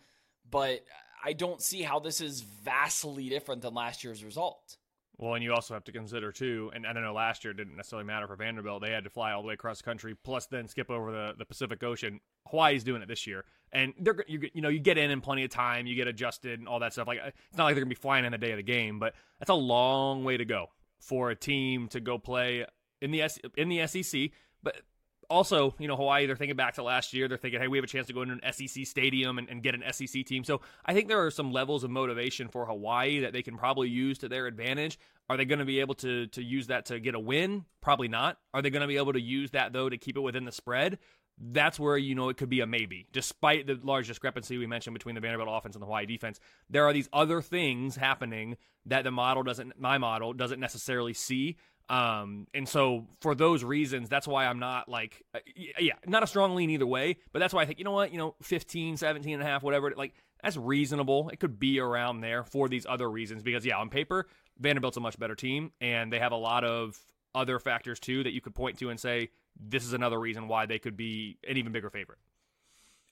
but 0.49 0.85
I 1.25 1.33
don't 1.33 1.61
see 1.61 1.81
how 1.81 1.99
this 1.99 2.21
is 2.21 2.41
vastly 2.41 3.29
different 3.29 3.63
than 3.63 3.73
last 3.73 4.03
year's 4.03 4.23
result. 4.23 4.77
Well, 5.17 5.33
and 5.33 5.43
you 5.43 5.53
also 5.53 5.73
have 5.73 5.85
to 5.85 5.91
consider 5.91 6.31
too, 6.31 6.71
and 6.75 6.85
I 6.85 6.93
don't 6.93 7.01
know, 7.01 7.13
last 7.13 7.43
year 7.43 7.53
didn't 7.53 7.77
necessarily 7.77 8.05
matter 8.05 8.27
for 8.27 8.35
Vanderbilt. 8.35 8.81
They 8.83 8.91
had 8.91 9.05
to 9.05 9.09
fly 9.09 9.31
all 9.31 9.41
the 9.41 9.47
way 9.47 9.53
across 9.53 9.77
the 9.77 9.85
country, 9.85 10.13
plus 10.13 10.45
then 10.45 10.67
skip 10.67 10.91
over 10.91 11.11
the, 11.11 11.33
the 11.37 11.45
Pacific 11.45 11.81
Ocean. 11.83 12.19
Hawaii's 12.47 12.83
doing 12.83 13.01
it 13.01 13.07
this 13.07 13.25
year, 13.25 13.45
and 13.71 13.93
they're 13.97 14.23
you, 14.27 14.49
you 14.53 14.61
know 14.61 14.69
you 14.69 14.79
get 14.79 14.97
in 14.97 15.09
in 15.09 15.21
plenty 15.21 15.43
of 15.45 15.49
time, 15.49 15.87
you 15.87 15.95
get 15.95 16.07
adjusted 16.07 16.59
and 16.59 16.67
all 16.67 16.79
that 16.79 16.91
stuff. 16.93 17.07
Like 17.07 17.19
it's 17.25 17.57
not 17.57 17.63
like 17.63 17.75
they're 17.75 17.83
gonna 17.83 17.89
be 17.89 17.95
flying 17.95 18.25
in 18.25 18.33
the 18.33 18.37
day 18.37 18.51
of 18.51 18.57
the 18.57 18.63
game, 18.63 18.99
but 18.99 19.15
that's 19.39 19.49
a 19.49 19.55
long 19.55 20.25
way 20.25 20.35
to 20.35 20.45
go 20.45 20.67
for 20.99 21.31
a 21.31 21.35
team 21.35 21.87
to 21.89 22.01
go 22.01 22.17
play 22.17 22.65
in 23.01 23.11
the 23.11 23.21
S- 23.21 23.39
in 23.57 23.69
the 23.69 23.87
SEC. 23.87 24.31
But 24.61 24.81
also, 25.29 25.75
you 25.79 25.87
know, 25.87 25.95
Hawaii, 25.95 26.25
they're 26.25 26.35
thinking 26.35 26.55
back 26.55 26.75
to 26.75 26.83
last 26.83 27.13
year. 27.13 27.27
They're 27.27 27.37
thinking, 27.37 27.59
hey, 27.59 27.67
we 27.67 27.77
have 27.77 27.83
a 27.83 27.87
chance 27.87 28.07
to 28.07 28.13
go 28.13 28.21
into 28.21 28.37
an 28.41 28.53
SEC 28.53 28.85
stadium 28.85 29.37
and, 29.37 29.49
and, 29.49 29.63
get 29.63 29.75
an 29.75 29.83
SEC 29.91 30.25
team. 30.25 30.43
So 30.43 30.61
I 30.85 30.93
think 30.93 31.07
there 31.07 31.25
are 31.25 31.31
some 31.31 31.51
levels 31.51 31.83
of 31.83 31.91
motivation 31.91 32.47
for 32.47 32.65
Hawaii 32.65 33.21
that 33.21 33.33
they 33.33 33.41
can 33.41 33.57
probably 33.57 33.89
use 33.89 34.17
to 34.19 34.29
their 34.29 34.47
advantage. 34.47 34.99
Are 35.29 35.37
they 35.37 35.45
going 35.45 35.59
to 35.59 35.65
be 35.65 35.79
able 35.79 35.95
to 35.95 36.27
to 36.27 36.43
use 36.43 36.67
that 36.67 36.85
to 36.87 36.99
get 36.99 37.15
a 37.15 37.19
win? 37.19 37.65
Probably 37.81 38.07
not. 38.07 38.37
Are 38.53 38.61
they 38.61 38.69
going 38.69 38.81
to 38.81 38.87
be 38.87 38.97
able 38.97 39.13
to 39.13 39.21
use 39.21 39.51
that 39.51 39.73
though 39.73 39.89
to 39.89 39.97
keep 39.97 40.17
it 40.17 40.21
within 40.21 40.45
the 40.45 40.51
spread? 40.51 40.99
That's 41.37 41.79
where 41.79 41.97
you 41.97 42.15
know 42.15 42.29
it 42.29 42.37
could 42.37 42.49
be 42.49 42.61
a 42.61 42.67
maybe. 42.67 43.07
Despite 43.11 43.67
the 43.67 43.77
large 43.83 44.07
discrepancy 44.07 44.57
we 44.57 44.67
mentioned 44.67 44.93
between 44.93 45.15
the 45.15 45.21
Vanderbilt 45.21 45.49
offense 45.51 45.75
and 45.75 45.81
the 45.81 45.85
Hawaii 45.85 46.05
defense, 46.05 46.39
there 46.69 46.85
are 46.85 46.93
these 46.93 47.09
other 47.11 47.41
things 47.41 47.95
happening 47.97 48.55
that 48.85 49.03
the 49.03 49.11
model 49.11 49.43
doesn't, 49.43 49.79
my 49.79 49.97
model 49.97 50.31
doesn't 50.31 50.59
necessarily 50.59 51.13
see. 51.13 51.57
Um, 51.87 52.47
and 52.53 52.67
so 52.67 53.05
for 53.21 53.35
those 53.35 53.63
reasons, 53.63 54.09
that's 54.09 54.27
why 54.27 54.47
I'm 54.47 54.59
not 54.59 54.89
like, 54.89 55.23
uh, 55.35 55.39
yeah, 55.79 55.93
not 56.07 56.23
a 56.23 56.27
strong 56.27 56.55
lean 56.55 56.69
either 56.71 56.87
way, 56.87 57.17
but 57.31 57.39
that's 57.39 57.53
why 57.53 57.61
I 57.61 57.65
think, 57.65 57.77
you 57.77 57.85
know 57.85 57.91
what, 57.91 58.11
you 58.11 58.17
know, 58.17 58.35
15, 58.41 58.97
17 58.97 59.33
and 59.33 59.43
a 59.43 59.45
half, 59.45 59.61
whatever, 59.61 59.93
like 59.95 60.13
that's 60.41 60.57
reasonable. 60.57 61.29
It 61.29 61.39
could 61.39 61.59
be 61.59 61.79
around 61.79 62.21
there 62.21 62.43
for 62.43 62.67
these 62.67 62.85
other 62.87 63.09
reasons 63.09 63.43
because 63.43 63.65
yeah, 63.65 63.77
on 63.77 63.89
paper, 63.89 64.27
Vanderbilt's 64.59 64.97
a 64.97 64.99
much 64.99 65.19
better 65.19 65.35
team 65.35 65.71
and 65.79 66.11
they 66.11 66.19
have 66.19 66.31
a 66.31 66.37
lot 66.37 66.63
of 66.63 66.97
other 67.35 67.59
factors 67.59 67.99
too 67.99 68.23
that 68.23 68.33
you 68.33 68.41
could 68.41 68.55
point 68.55 68.79
to 68.79 68.89
and 68.89 68.99
say, 68.99 69.29
this 69.59 69.85
is 69.85 69.93
another 69.93 70.19
reason 70.19 70.47
why 70.47 70.65
they 70.65 70.79
could 70.79 70.97
be 70.97 71.37
an 71.47 71.57
even 71.57 71.71
bigger 71.71 71.89
favorite. 71.89 72.19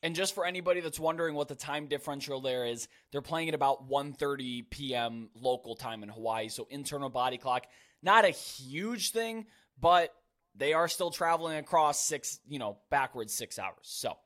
And 0.01 0.15
just 0.15 0.35
for 0.35 0.45
anybody 0.45 0.81
that's 0.81 0.99
wondering 0.99 1.33
what 1.33 1.47
the 1.47 1.55
time 1.55 1.87
differential 1.87 2.41
there 2.41 2.65
is, 2.65 2.89
they're 3.11 3.21
playing 3.21 3.47
at 3.47 3.55
about 3.55 3.89
1:30 3.89 4.69
p.m. 4.69 5.29
local 5.33 5.75
time 5.75 6.03
in 6.03 6.09
Hawaii, 6.09 6.49
so 6.49 6.67
internal 6.69 7.09
body 7.09 7.37
clock 7.37 7.67
not 8.03 8.25
a 8.25 8.29
huge 8.29 9.11
thing, 9.11 9.47
but 9.79 10.13
they 10.55 10.73
are 10.73 10.87
still 10.87 11.09
traveling 11.09 11.57
across 11.57 11.99
six, 11.99 12.39
you 12.47 12.59
know, 12.59 12.77
backwards 12.89 13.33
six 13.33 13.57
hours. 13.57 13.75
So, 13.83 14.17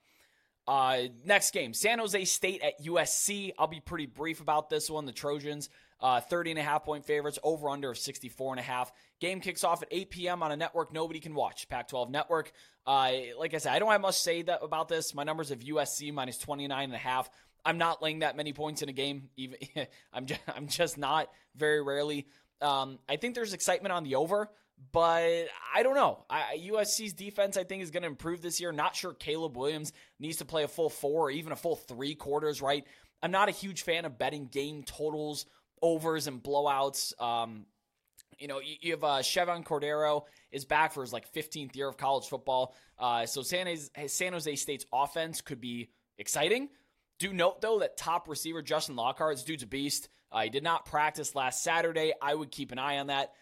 uh, 0.67 1.03
next 1.23 1.51
game, 1.51 1.73
San 1.73 1.99
Jose 1.99 2.25
State 2.25 2.61
at 2.61 2.83
USC. 2.83 3.53
I'll 3.57 3.67
be 3.67 3.79
pretty 3.79 4.05
brief 4.05 4.41
about 4.41 4.69
this 4.69 4.89
one. 4.89 5.05
The 5.05 5.13
Trojans, 5.13 5.69
uh, 6.01 6.19
30 6.19 6.51
and 6.51 6.59
a 6.59 6.63
half 6.63 6.83
point 6.83 7.05
favorites, 7.05 7.39
over 7.41 7.69
under 7.69 7.91
of 7.91 7.97
64 7.97 8.53
and 8.53 8.59
a 8.59 8.63
half. 8.63 8.91
Game 9.21 9.39
kicks 9.39 9.63
off 9.63 9.81
at 9.81 9.87
8 9.91 10.09
p.m. 10.09 10.43
on 10.43 10.51
a 10.51 10.57
network 10.57 10.91
nobody 10.91 11.21
can 11.21 11.33
watch, 11.33 11.69
Pac 11.69 11.87
12 11.87 12.09
network. 12.09 12.51
Uh, 12.85 13.11
like 13.39 13.53
I 13.53 13.59
said, 13.59 13.73
I 13.73 13.79
don't 13.79 13.91
have 13.91 14.01
much 14.01 14.15
to 14.15 14.21
say 14.21 14.41
that, 14.43 14.59
about 14.61 14.89
this. 14.89 15.15
My 15.15 15.23
numbers 15.23 15.51
of 15.51 15.59
USC 15.59 16.13
minus 16.13 16.37
29 16.37 16.83
and 16.83 16.93
a 16.93 16.97
half. 16.97 17.29
I'm 17.63 17.77
not 17.77 18.01
laying 18.01 18.19
that 18.19 18.35
many 18.37 18.53
points 18.53 18.81
in 18.81 18.89
a 18.89 18.93
game. 18.93 19.29
Even 19.37 19.57
I'm 20.13 20.25
just, 20.25 20.41
I'm 20.53 20.67
just 20.67 20.97
not 20.97 21.29
very 21.55 21.81
rarely. 21.81 22.27
Um, 22.61 22.99
I 23.07 23.17
think 23.17 23.35
there's 23.35 23.53
excitement 23.53 23.91
on 23.93 24.03
the 24.03 24.15
over, 24.15 24.49
but 24.91 25.47
I 25.75 25.83
don't 25.83 25.95
know. 25.95 26.25
I, 26.29 26.59
USC's 26.71 27.13
defense, 27.13 27.57
I 27.57 27.63
think, 27.63 27.83
is 27.83 27.91
going 27.91 28.03
to 28.03 28.09
improve 28.09 28.41
this 28.41 28.59
year. 28.59 28.71
Not 28.71 28.95
sure 28.95 29.13
Caleb 29.13 29.57
Williams 29.57 29.93
needs 30.19 30.37
to 30.37 30.45
play 30.45 30.63
a 30.63 30.67
full 30.67 30.89
four 30.89 31.27
or 31.27 31.31
even 31.31 31.51
a 31.51 31.55
full 31.55 31.75
three 31.75 32.15
quarters, 32.15 32.61
right? 32.61 32.85
I'm 33.21 33.31
not 33.31 33.49
a 33.49 33.51
huge 33.51 33.81
fan 33.81 34.05
of 34.05 34.17
betting 34.17 34.47
game 34.47 34.83
totals, 34.83 35.45
overs, 35.81 36.27
and 36.27 36.41
blowouts. 36.41 37.19
Um, 37.21 37.65
you 38.37 38.47
know, 38.47 38.59
you, 38.61 38.91
have 38.91 39.03
uh, 39.03 39.19
Chevan 39.19 39.63
Cordeiro 39.63 40.23
is 40.51 40.65
back 40.65 40.93
for 40.93 41.01
his 41.01 41.11
like 41.11 41.31
15th 41.33 41.75
year 41.75 41.87
of 41.87 41.97
college 41.97 42.27
football. 42.27 42.75
Uh, 42.99 43.25
so 43.25 43.41
San 43.41 43.65
Jose, 43.67 43.89
San 44.07 44.33
Jose 44.33 44.55
State's 44.55 44.85
offense 44.93 45.41
could 45.41 45.59
be 45.59 45.89
exciting. 46.17 46.69
Do 47.19 47.33
note 47.33 47.61
though 47.61 47.79
that 47.79 47.97
top 47.97 48.27
receiver 48.27 48.61
Justin 48.61 48.95
Lockhart, 48.95 49.35
this 49.35 49.43
dude's 49.43 49.63
a 49.63 49.67
beast. 49.67 50.09
Uh, 50.31 50.41
he 50.41 50.49
did 50.49 50.63
not 50.63 50.85
practice 50.85 51.35
last 51.35 51.63
Saturday. 51.63 52.13
I 52.21 52.33
would 52.33 52.51
keep 52.51 52.71
an 52.71 52.79
eye 52.79 52.97
on 52.97 53.07
that. 53.07 53.33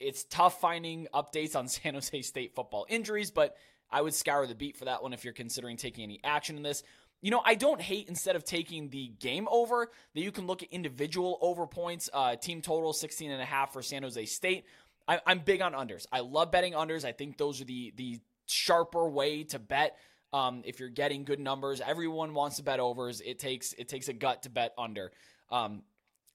It's 0.00 0.24
tough 0.24 0.60
finding 0.60 1.06
updates 1.14 1.56
on 1.56 1.68
San 1.68 1.94
Jose 1.94 2.22
State 2.22 2.54
football 2.54 2.86
injuries, 2.88 3.30
but 3.30 3.56
I 3.90 4.00
would 4.00 4.14
scour 4.14 4.46
the 4.46 4.54
beat 4.54 4.76
for 4.76 4.86
that 4.86 5.02
one 5.02 5.12
if 5.12 5.24
you're 5.24 5.34
considering 5.34 5.76
taking 5.76 6.04
any 6.04 6.20
action 6.24 6.56
in 6.56 6.62
this. 6.62 6.82
You 7.20 7.30
know, 7.30 7.42
I 7.44 7.54
don't 7.54 7.80
hate 7.80 8.08
instead 8.08 8.34
of 8.34 8.44
taking 8.44 8.88
the 8.88 9.08
game 9.20 9.46
over 9.48 9.90
that 10.14 10.20
you 10.20 10.32
can 10.32 10.46
look 10.46 10.64
at 10.64 10.70
individual 10.70 11.38
over 11.40 11.68
points. 11.68 12.10
Uh, 12.12 12.34
team 12.34 12.62
total 12.62 12.92
16 12.92 13.30
and 13.30 13.40
a 13.40 13.44
half 13.44 13.72
for 13.72 13.80
San 13.80 14.02
Jose 14.02 14.24
State. 14.26 14.64
I, 15.06 15.20
I'm 15.24 15.38
big 15.40 15.62
on 15.62 15.72
unders. 15.72 16.06
I 16.10 16.20
love 16.20 16.50
betting 16.50 16.72
unders. 16.72 17.04
I 17.04 17.12
think 17.12 17.38
those 17.38 17.60
are 17.60 17.64
the 17.64 17.92
the 17.96 18.20
sharper 18.46 19.08
way 19.08 19.44
to 19.44 19.58
bet. 19.58 19.96
Um, 20.32 20.62
if 20.64 20.80
you're 20.80 20.88
getting 20.88 21.24
good 21.24 21.38
numbers, 21.38 21.80
everyone 21.80 22.34
wants 22.34 22.56
to 22.56 22.62
bet 22.62 22.80
overs. 22.80 23.20
It 23.20 23.38
takes 23.38 23.72
it 23.74 23.88
takes 23.88 24.08
a 24.08 24.12
gut 24.12 24.44
to 24.44 24.50
bet 24.50 24.72
under. 24.76 25.12
Um, 25.50 25.82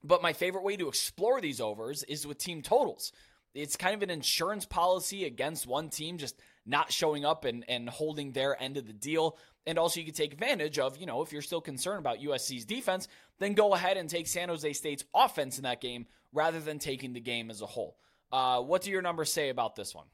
but 0.03 0.21
my 0.21 0.33
favorite 0.33 0.63
way 0.63 0.77
to 0.77 0.87
explore 0.87 1.41
these 1.41 1.61
overs 1.61 2.03
is 2.03 2.27
with 2.27 2.37
team 2.37 2.61
totals. 2.61 3.11
It's 3.53 3.75
kind 3.75 3.95
of 3.95 4.03
an 4.03 4.09
insurance 4.09 4.65
policy 4.65 5.25
against 5.25 5.65
one 5.65 5.89
team 5.89 6.17
just 6.17 6.39
not 6.65 6.91
showing 6.91 7.25
up 7.25 7.45
and, 7.45 7.65
and 7.67 7.89
holding 7.89 8.31
their 8.31 8.61
end 8.61 8.77
of 8.77 8.85
the 8.85 8.93
deal. 8.93 9.37
And 9.65 9.79
also, 9.79 9.99
you 9.99 10.05
could 10.05 10.15
take 10.15 10.33
advantage 10.33 10.79
of, 10.79 10.97
you 10.97 11.05
know, 11.05 11.21
if 11.21 11.33
you're 11.33 11.41
still 11.41 11.61
concerned 11.61 11.99
about 11.99 12.19
USC's 12.19 12.65
defense, 12.65 13.07
then 13.39 13.53
go 13.53 13.73
ahead 13.73 13.97
and 13.97 14.09
take 14.09 14.27
San 14.27 14.49
Jose 14.49 14.71
State's 14.73 15.03
offense 15.13 15.57
in 15.57 15.63
that 15.63 15.81
game 15.81 16.05
rather 16.31 16.59
than 16.59 16.79
taking 16.79 17.13
the 17.13 17.19
game 17.19 17.49
as 17.49 17.61
a 17.61 17.65
whole. 17.65 17.97
Uh, 18.31 18.61
what 18.61 18.81
do 18.81 18.91
your 18.91 19.01
numbers 19.01 19.31
say 19.31 19.49
about 19.49 19.75
this 19.75 19.95
one? 19.95 20.07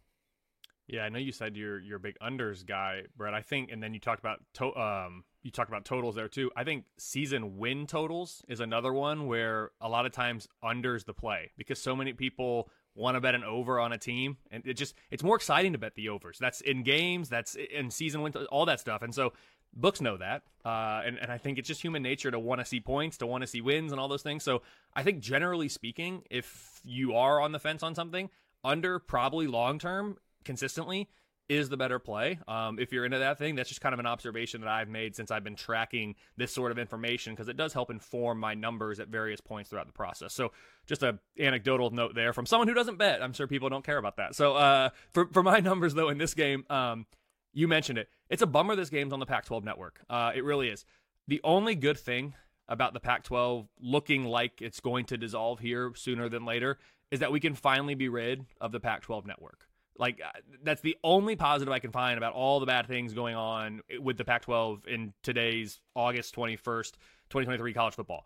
Yeah, 0.88 1.04
I 1.04 1.10
know 1.10 1.20
you 1.20 1.32
said 1.32 1.56
you're 1.56 1.80
you're 1.80 1.98
a 1.98 2.00
big 2.00 2.18
unders 2.20 2.66
guy, 2.66 3.04
Brett. 3.16 3.34
I 3.34 3.42
think, 3.42 3.72
and 3.72 3.82
then 3.82 3.94
you 3.94 4.00
talked 4.00 4.20
about 4.20 4.40
to, 4.56 4.76
um, 4.76 5.24
you 5.44 5.52
talked 5.52 5.70
about 5.70 5.86
totals 5.86 6.16
there 6.16 6.30
too. 6.30 6.50
I 6.56 6.64
think 6.64 6.86
season 6.98 7.58
win 7.58 7.86
totals 7.86 8.44
is 8.48 8.60
another 8.60 8.94
one 8.94 9.28
where 9.28 9.72
a 9.82 9.90
lot 9.90 10.06
of 10.06 10.14
times 10.14 10.48
unders 10.64 11.06
the 11.06 11.14
play 11.14 11.52
because 11.58 11.80
so 11.80 11.96
many 11.96 12.14
people 12.14 12.70
want 12.96 13.16
to 13.16 13.22
bet 13.22 13.36
an 13.36 13.44
over 13.44 13.80
on 13.80 13.92
a 13.92 13.98
team, 13.98 14.38
and 14.52 14.66
it 14.66 14.76
just 14.76 14.96
it's 15.12 15.24
more 15.24 15.36
exciting 15.36 15.74
to 15.74 15.78
bet 15.78 15.96
the 15.96 16.10
overs. 16.10 16.38
That's 16.40 16.62
in 16.62 16.84
games, 16.84 17.30
that's 17.30 17.56
in 17.56 17.92
season 17.92 18.22
win, 18.22 18.34
all 18.52 18.66
that 18.66 18.80
stuff, 18.80 19.02
and 19.02 19.14
so 19.14 19.34
books 19.76 20.00
know 20.00 20.18
that, 20.18 20.44
uh, 20.64 21.02
and 21.06 21.18
and 21.18 21.32
I 21.32 21.38
think 21.38 21.58
it's 21.58 21.68
just 21.68 21.82
human 21.82 22.04
nature 22.04 22.32
to 22.32 22.40
want 22.40 22.62
to 22.62 22.66
see 22.66 22.80
points, 22.80 23.18
to 23.18 23.28
want 23.28 23.42
to 23.42 23.48
see 23.48 23.62
wins, 23.62 23.92
and 23.92 24.00
all 24.00 24.08
those 24.08 24.24
things. 24.24 24.44
So 24.44 24.62
I 24.96 25.04
think 25.04 25.20
generally 25.20 25.68
speaking, 25.68 26.24
if 26.30 26.80
you 26.84 27.16
are 27.16 27.42
on 27.42 27.52
the 27.52 27.60
fence 27.60 27.84
on 27.84 27.96
something, 27.96 28.30
under 28.64 29.00
probably 29.00 29.48
long 29.48 29.80
term 29.80 30.18
consistently 30.46 31.10
is 31.50 31.70
the 31.70 31.78
better 31.78 32.00
play. 32.00 32.40
Um, 32.48 32.80
if 32.80 32.92
you're 32.92 33.06
into 33.06 33.20
that 33.20 33.38
thing, 33.38 33.56
that's 33.56 33.70
just 33.70 33.82
kind 33.82 33.94
of 33.94 34.00
an 34.00 34.06
observation 34.06 34.62
that 34.62 34.70
I've 34.70 34.88
made 34.88 35.16
since 35.16 35.30
I've 35.30 35.44
been 35.44 35.56
tracking 35.56 36.16
this 36.38 36.54
sort 36.54 36.72
of 36.72 36.80
information 36.80 37.34
because 37.34 37.50
it 37.50 37.58
does 37.58 37.74
help 37.74 37.92
inform 37.92 38.40
my 38.40 38.54
numbers 38.54 39.00
at 39.00 39.10
various 39.10 39.42
points 39.42 39.70
throughout 39.70 39.88
the 39.88 39.94
process. 39.94 40.34
So 40.34 40.52
just 40.86 41.04
a 41.04 41.20
anecdotal 41.40 41.92
note 41.92 42.16
there 42.16 42.34
from 42.34 42.46
someone 42.46 42.68
who 42.68 42.74
doesn't 42.74 42.98
bet. 42.98 43.22
I'm 43.22 43.34
sure 43.34 43.48
people 43.48 43.70
don't 43.70 43.84
care 43.84 43.98
about 43.98 44.18
that. 44.18 44.36
So 44.36 44.56
uh, 44.56 44.90
for 45.12 45.28
for 45.28 45.44
my 45.44 45.60
numbers 45.62 45.94
though 45.94 46.10
in 46.10 46.18
this 46.18 46.34
game, 46.34 46.66
um, 46.70 47.06
you 47.54 47.68
mentioned 47.68 48.00
it. 48.00 48.10
It's 48.30 48.42
a 48.42 48.48
bummer 48.48 48.76
this 48.76 48.90
game's 48.90 49.14
on 49.14 49.20
the 49.20 49.26
Pac-12 49.26 49.64
network. 49.64 50.02
Uh, 50.10 50.32
it 50.34 50.44
really 50.44 50.70
is. 50.70 50.86
The 51.28 51.40
only 51.44 51.76
good 51.76 51.98
thing 51.98 52.34
about 52.68 52.94
the 52.94 53.00
Pac-12 53.00 53.68
looking 53.80 54.26
like 54.26 54.62
it's 54.62 54.80
going 54.80 55.06
to 55.06 55.18
dissolve 55.18 55.60
here 55.60 55.92
sooner 55.96 56.30
than 56.30 56.46
later 56.46 56.80
is 57.12 57.20
that 57.20 57.32
we 57.32 57.40
can 57.40 57.54
finally 57.54 57.96
be 57.96 58.10
rid 58.10 58.46
of 58.60 58.72
the 58.72 58.80
Pac-12 58.80 59.26
network. 59.28 59.68
Like 59.98 60.22
uh, 60.24 60.40
that's 60.64 60.82
the 60.82 60.98
only 61.04 61.36
positive 61.36 61.72
I 61.72 61.80
can 61.80 61.92
find 61.92 62.18
about 62.18 62.34
all 62.34 62.60
the 62.60 62.66
bad 62.66 62.88
things 62.88 63.14
going 63.14 63.36
on 63.36 63.82
with 64.00 64.18
the 64.18 64.26
Pac-12 64.26 64.88
in 64.88 65.14
today's 65.22 65.80
August 65.96 66.36
21st, 66.36 66.94
2023 67.30 67.74
college 67.74 67.94
football. 67.94 68.26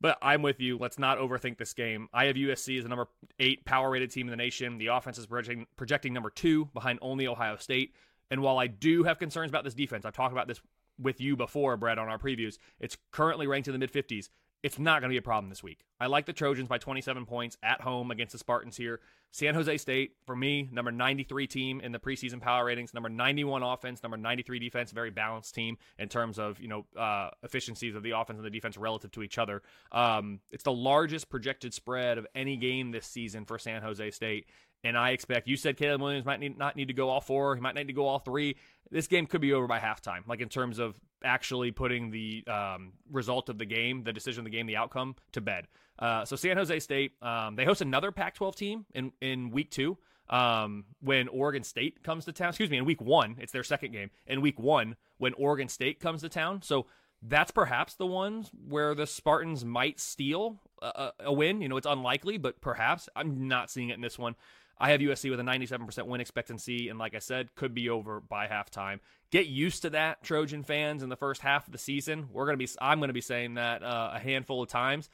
But 0.00 0.18
I'm 0.20 0.42
with 0.42 0.60
you. 0.60 0.78
Let's 0.78 0.98
not 0.98 1.18
overthink 1.18 1.58
this 1.58 1.72
game. 1.72 2.08
I 2.12 2.24
have 2.26 2.34
USC 2.34 2.76
as 2.76 2.82
the 2.82 2.88
number 2.88 3.06
eight 3.38 3.64
power 3.64 3.88
rated 3.88 4.10
team 4.10 4.26
in 4.26 4.30
the 4.32 4.36
nation. 4.36 4.78
The 4.78 4.88
offense 4.88 5.16
is 5.16 5.26
projecting, 5.26 5.66
projecting 5.76 6.12
number 6.12 6.30
two 6.30 6.66
behind 6.74 6.98
only 7.02 7.28
Ohio 7.28 7.56
State. 7.56 7.94
And 8.30 8.42
while 8.42 8.58
I 8.58 8.66
do 8.66 9.04
have 9.04 9.18
concerns 9.18 9.50
about 9.50 9.62
this 9.62 9.74
defense, 9.74 10.04
I've 10.04 10.14
talked 10.14 10.32
about 10.32 10.48
this 10.48 10.60
with 10.98 11.20
you 11.20 11.36
before, 11.36 11.76
Brett, 11.76 11.98
on 11.98 12.08
our 12.08 12.18
previews. 12.18 12.58
It's 12.80 12.96
currently 13.12 13.46
ranked 13.46 13.68
in 13.68 13.72
the 13.72 13.78
mid 13.78 13.92
50s 13.92 14.28
it's 14.62 14.78
not 14.78 15.00
going 15.00 15.10
to 15.10 15.14
be 15.14 15.18
a 15.18 15.22
problem 15.22 15.48
this 15.48 15.62
week. 15.62 15.84
I 15.98 16.06
like 16.06 16.26
the 16.26 16.32
Trojans 16.32 16.68
by 16.68 16.78
27 16.78 17.26
points 17.26 17.56
at 17.62 17.80
home 17.80 18.10
against 18.10 18.32
the 18.32 18.38
Spartans 18.38 18.76
here. 18.76 19.00
San 19.32 19.54
Jose 19.54 19.78
State, 19.78 20.12
for 20.26 20.36
me, 20.36 20.68
number 20.70 20.92
93 20.92 21.46
team 21.46 21.80
in 21.80 21.90
the 21.90 21.98
preseason 21.98 22.40
power 22.40 22.66
ratings, 22.66 22.92
number 22.92 23.08
91 23.08 23.62
offense, 23.62 24.02
number 24.02 24.16
93 24.18 24.58
defense, 24.58 24.92
very 24.92 25.10
balanced 25.10 25.54
team 25.54 25.78
in 25.98 26.08
terms 26.08 26.38
of, 26.38 26.60
you 26.60 26.68
know, 26.68 26.84
uh, 26.96 27.30
efficiencies 27.42 27.94
of 27.94 28.02
the 28.02 28.10
offense 28.10 28.36
and 28.36 28.44
the 28.44 28.50
defense 28.50 28.76
relative 28.76 29.10
to 29.12 29.22
each 29.22 29.38
other. 29.38 29.62
Um, 29.90 30.40
it's 30.50 30.64
the 30.64 30.72
largest 30.72 31.30
projected 31.30 31.72
spread 31.72 32.18
of 32.18 32.26
any 32.34 32.56
game 32.56 32.90
this 32.90 33.06
season 33.06 33.44
for 33.46 33.58
San 33.58 33.82
Jose 33.82 34.10
State. 34.10 34.46
And 34.84 34.98
I 34.98 35.10
expect 35.10 35.46
you 35.46 35.56
said 35.56 35.76
Caleb 35.76 36.02
Williams 36.02 36.26
might 36.26 36.40
need, 36.40 36.58
not 36.58 36.76
need 36.76 36.88
to 36.88 36.94
go 36.94 37.08
all 37.08 37.20
four. 37.20 37.54
He 37.54 37.60
might 37.60 37.74
need 37.74 37.86
to 37.86 37.92
go 37.92 38.06
all 38.06 38.18
three. 38.18 38.56
This 38.92 39.06
game 39.06 39.26
could 39.26 39.40
be 39.40 39.52
over 39.52 39.66
by 39.66 39.78
halftime, 39.78 40.26
like 40.28 40.40
in 40.40 40.48
terms 40.48 40.78
of 40.78 41.00
actually 41.24 41.70
putting 41.70 42.10
the 42.10 42.44
um, 42.46 42.92
result 43.10 43.48
of 43.48 43.58
the 43.58 43.64
game, 43.64 44.04
the 44.04 44.12
decision 44.12 44.40
of 44.40 44.44
the 44.44 44.50
game, 44.50 44.66
the 44.66 44.76
outcome 44.76 45.16
to 45.32 45.40
bed. 45.40 45.66
Uh, 45.98 46.24
so 46.24 46.36
San 46.36 46.56
Jose 46.56 46.78
State, 46.80 47.12
um, 47.22 47.56
they 47.56 47.64
host 47.64 47.80
another 47.80 48.12
Pac-12 48.12 48.54
team 48.54 48.86
in 48.94 49.12
in 49.20 49.50
week 49.50 49.70
two 49.70 49.96
um, 50.28 50.84
when 51.00 51.28
Oregon 51.28 51.62
State 51.62 52.02
comes 52.02 52.26
to 52.26 52.32
town. 52.32 52.50
Excuse 52.50 52.70
me, 52.70 52.76
in 52.76 52.84
week 52.84 53.00
one, 53.00 53.36
it's 53.40 53.52
their 53.52 53.64
second 53.64 53.92
game. 53.92 54.10
In 54.26 54.40
week 54.40 54.58
one, 54.60 54.96
when 55.18 55.32
Oregon 55.34 55.68
State 55.68 55.98
comes 55.98 56.20
to 56.22 56.28
town, 56.28 56.62
so 56.62 56.86
that's 57.22 57.52
perhaps 57.52 57.94
the 57.94 58.06
ones 58.06 58.50
where 58.68 58.94
the 58.94 59.06
Spartans 59.06 59.64
might 59.64 60.00
steal 60.00 60.60
a, 60.82 61.12
a 61.20 61.32
win. 61.32 61.62
You 61.62 61.68
know, 61.68 61.76
it's 61.76 61.86
unlikely, 61.86 62.36
but 62.36 62.60
perhaps 62.60 63.08
I'm 63.14 63.46
not 63.46 63.70
seeing 63.70 63.90
it 63.90 63.94
in 63.94 64.00
this 64.00 64.18
one. 64.18 64.34
I 64.82 64.90
have 64.90 65.00
USC 65.00 65.30
with 65.30 65.38
a 65.38 65.44
97% 65.44 66.06
win 66.08 66.20
expectancy, 66.20 66.88
and 66.88 66.98
like 66.98 67.14
I 67.14 67.20
said, 67.20 67.54
could 67.54 67.72
be 67.72 67.88
over 67.88 68.18
by 68.18 68.48
halftime. 68.48 68.98
Get 69.30 69.46
used 69.46 69.82
to 69.82 69.90
that, 69.90 70.24
Trojan 70.24 70.64
fans, 70.64 71.04
in 71.04 71.08
the 71.08 71.14
first 71.14 71.40
half 71.40 71.68
of 71.68 71.72
the 71.72 71.78
season. 71.78 72.28
We're 72.32 72.46
gonna 72.46 72.56
be, 72.56 72.68
I'm 72.80 72.98
gonna 72.98 73.12
be 73.12 73.20
saying 73.20 73.54
that 73.54 73.84
uh, 73.84 74.10
a 74.14 74.18
handful 74.18 74.60
of 74.60 74.68
times. 74.68 75.08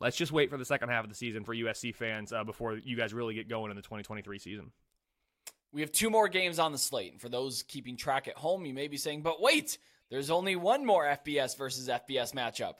Let's 0.00 0.16
just 0.16 0.32
wait 0.32 0.50
for 0.50 0.56
the 0.56 0.64
second 0.64 0.88
half 0.88 1.04
of 1.04 1.10
the 1.10 1.14
season 1.14 1.44
for 1.44 1.54
USC 1.54 1.94
fans 1.94 2.32
uh, 2.32 2.42
before 2.42 2.76
you 2.76 2.96
guys 2.96 3.14
really 3.14 3.34
get 3.34 3.48
going 3.48 3.70
in 3.70 3.76
the 3.76 3.82
2023 3.82 4.36
season. 4.40 4.72
We 5.72 5.82
have 5.82 5.92
two 5.92 6.10
more 6.10 6.26
games 6.26 6.58
on 6.58 6.72
the 6.72 6.78
slate. 6.78 7.12
And 7.12 7.20
for 7.20 7.28
those 7.28 7.62
keeping 7.62 7.96
track 7.96 8.26
at 8.26 8.36
home, 8.36 8.66
you 8.66 8.74
may 8.74 8.88
be 8.88 8.96
saying, 8.96 9.22
but 9.22 9.40
wait, 9.40 9.78
there's 10.10 10.30
only 10.30 10.56
one 10.56 10.84
more 10.84 11.04
FBS 11.04 11.56
versus 11.56 11.88
FBS 11.88 12.34
matchup. 12.34 12.74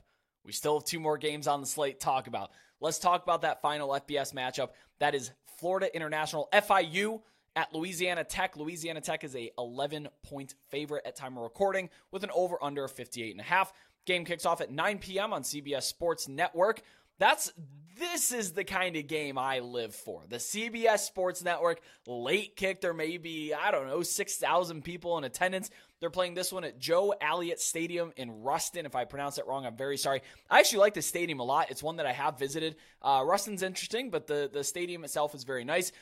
We 0.45 0.51
still 0.51 0.81
have 0.81 0.85
two 0.85 0.99
more 0.99 1.17
games 1.17 1.47
on 1.47 1.61
the 1.61 1.67
slate 1.67 2.01
to 2.01 2.05
talk 2.05 2.27
about. 2.27 2.51
Let's 2.81 2.99
talk 2.99 3.23
about 3.23 3.43
that 3.43 3.63
final 3.63 3.91
FBS 3.91 4.35
matchup. 4.35 4.71
That 4.99 5.15
is 5.15 5.31
Florida 5.65 5.89
International 5.97 6.47
FIU 6.53 7.23
at 7.57 7.73
Louisiana 7.73 8.23
Tech. 8.23 8.55
Louisiana 8.59 9.01
Tech 9.01 9.25
is 9.25 9.35
a 9.35 9.51
11 9.57 10.09
point 10.23 10.57
favorite 10.69 11.07
at 11.07 11.17
time 11.17 11.39
of 11.39 11.43
recording 11.43 11.89
with 12.11 12.23
an 12.23 12.29
over 12.35 12.63
under 12.63 12.87
58 12.87 13.31
and 13.31 13.41
a 13.41 13.45
half. 13.45 13.73
Game 14.05 14.27
kicks 14.27 14.45
off 14.45 14.61
at 14.61 14.71
9 14.71 14.99
p.m. 14.99 15.33
on 15.33 15.43
CBS 15.43 15.85
Sports 15.85 16.29
Network. 16.29 16.83
That's 17.25 17.51
this 17.99 18.33
is 18.33 18.53
the 18.53 18.65
kind 18.65 18.97
of 18.97 19.07
game 19.07 19.39
I 19.39 19.61
live 19.61 19.95
for. 19.95 20.25
The 20.29 20.37
CBS 20.37 20.99
Sports 20.99 21.43
Network 21.43 21.81
late 22.07 22.55
kick. 22.55 22.83
There 22.83 22.93
may 22.93 23.17
be, 23.17 23.55
I 23.55 23.71
don't 23.71 23.87
know, 23.87 24.03
6,000 24.03 24.85
people 24.85 25.17
in 25.17 25.25
attendance. 25.25 25.71
They're 26.01 26.11
playing 26.11 26.35
this 26.35 26.53
one 26.53 26.65
at 26.65 26.79
Joe 26.79 27.15
Aillet 27.23 27.61
Stadium 27.61 28.13
in 28.19 28.43
Ruston. 28.43 28.85
If 28.85 28.95
I 28.95 29.07
pronounce 29.07 29.39
it 29.39 29.47
wrong, 29.47 29.65
I'm 29.65 29.75
very 29.75 29.97
sorry. 29.97 30.21
I 30.51 30.61
actually 30.61 30.81
like 30.81 30.93
the 30.93 31.01
stadium 31.01 31.41
a 31.41 31.45
lot. 31.45 31.71
It's 31.71 31.83
one 31.83 31.97
that 31.97 32.05
I 32.05 32.13
have 32.13 32.39
visited. 32.39 32.77
Uh, 33.01 33.23
Ruston's 33.25 33.63
interesting, 33.63 34.11
but 34.11 34.27
the, 34.27 34.51
the 34.53 34.63
stadium 34.63 35.03
itself 35.03 35.35
is 35.35 35.45
very 35.45 35.65
nice. 35.65 35.93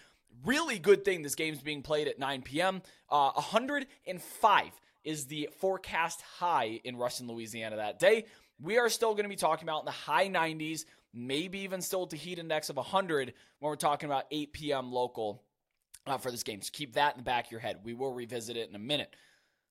Really 0.45 0.81
good 0.81 1.05
thing 1.05 1.23
this 1.23 1.37
game's 1.37 1.63
being 1.63 1.83
played 1.83 2.09
at 2.09 2.19
9 2.19 2.43
p.m. 2.43 2.83
Uh, 3.09 3.31
105 3.35 4.71
is 5.05 5.27
the 5.27 5.51
forecast 5.61 6.21
high 6.41 6.81
in 6.83 6.97
Ruston, 6.97 7.29
Louisiana 7.29 7.77
that 7.77 8.01
day. 8.01 8.25
We 8.61 8.79
are 8.79 8.89
still 8.89 9.13
going 9.13 9.25
to 9.25 9.29
be 9.29 9.37
talking 9.37 9.69
about 9.69 9.81
in 9.81 9.87
the 9.87 9.93
high 9.93 10.29
90s 10.29 10.85
maybe 11.15 11.61
even 11.61 11.81
still 11.81 12.07
to 12.07 12.17
heat 12.17 12.39
index 12.39 12.71
of 12.71 12.77
100 12.77 13.35
when 13.59 13.71
we're 13.71 13.77
talking 13.77 14.09
about 14.09 14.25
8 14.31 14.53
p.m. 14.53 14.93
local 14.93 15.43
uh, 16.07 16.19
for 16.19 16.31
this 16.31 16.43
game. 16.43 16.63
So 16.63 16.71
keep 16.73 16.95
that 16.95 17.15
in 17.15 17.19
the 17.19 17.25
back 17.25 17.47
of 17.47 17.51
your 17.51 17.61
head. 17.61 17.79
We 17.85 17.95
will 17.95 18.13
revisit 18.13 18.57
it 18.57 18.69
in 18.69 18.75
a 18.75 18.81
minute. 18.81 19.15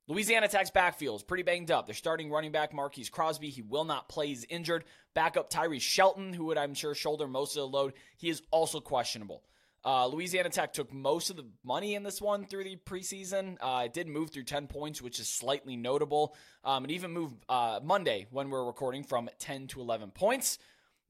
Louisiana 0.08 0.48
Tech's 0.48 0.72
backfield 0.72 1.18
is 1.18 1.24
pretty 1.24 1.44
banged 1.44 1.72
up. 1.72 1.86
They're 1.86 1.96
starting 1.96 2.30
running 2.30 2.52
back 2.52 2.74
Marquise 2.74 3.10
Crosby. 3.10 3.50
He 3.50 3.62
will 3.62 3.86
not 3.86 4.10
play. 4.10 4.28
He's 4.28 4.46
injured. 4.50 4.84
Backup 5.14 5.50
Tyree 5.50 5.80
Shelton, 5.80 6.34
who 6.34 6.46
would, 6.46 6.58
I'm 6.58 6.74
sure, 6.74 6.96
shoulder 6.96 7.28
most 7.28 7.56
of 7.56 7.62
the 7.62 7.68
load. 7.68 7.94
He 8.18 8.30
is 8.30 8.42
also 8.52 8.80
questionable. 8.80 9.44
Uh, 9.84 10.06
Louisiana 10.08 10.50
Tech 10.50 10.74
took 10.74 10.94
most 10.94 11.30
of 11.30 11.38
the 11.38 11.46
money 11.64 11.96
in 11.96 12.04
this 12.04 12.22
one 12.22 12.46
through 12.46 12.64
the 12.64 12.76
preseason. 12.86 13.58
Uh, 13.60 13.84
it 13.86 13.94
did 13.94 14.08
move 14.08 14.30
through 14.30 14.44
10 14.44 14.68
points, 14.68 15.02
which 15.02 15.20
is 15.20 15.28
slightly 15.28 15.76
notable. 15.76 16.36
Um, 16.64 16.86
it 16.86 16.92
even 16.92 17.12
moved 17.12 17.44
uh, 17.50 17.80
Monday 17.84 18.28
when 18.30 18.50
we're 18.50 18.66
recording 18.66 19.04
from 19.04 19.30
10 19.40 19.68
to 19.68 19.82
11 19.82 20.12
points. 20.12 20.60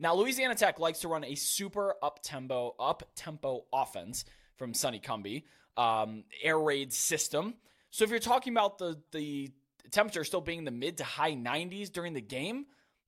Now, 0.01 0.15
Louisiana 0.15 0.55
Tech 0.55 0.79
likes 0.79 0.99
to 1.01 1.07
run 1.07 1.23
a 1.23 1.35
super 1.35 1.93
up 2.01 2.21
tempo, 2.23 2.73
up 2.79 3.03
tempo 3.15 3.65
offense 3.71 4.25
from 4.57 4.73
Sonny 4.73 4.99
Cumbie, 4.99 5.43
um, 5.77 6.23
air 6.41 6.59
raid 6.59 6.91
system. 6.91 7.53
So 7.91 8.03
if 8.03 8.09
you're 8.09 8.19
talking 8.19 8.51
about 8.51 8.79
the 8.79 8.99
the 9.11 9.51
temperature 9.91 10.23
still 10.23 10.41
being 10.41 10.63
the 10.63 10.71
mid 10.71 10.97
to 10.97 11.03
high 11.03 11.33
90s 11.33 11.91
during 11.91 12.13
the 12.13 12.21
game, 12.21 12.65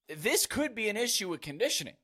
this 0.07 0.45
could 0.45 0.75
be 0.75 0.87
an 0.87 0.95
issue 0.95 1.29
with 1.29 1.41
conditioning. 1.41 1.95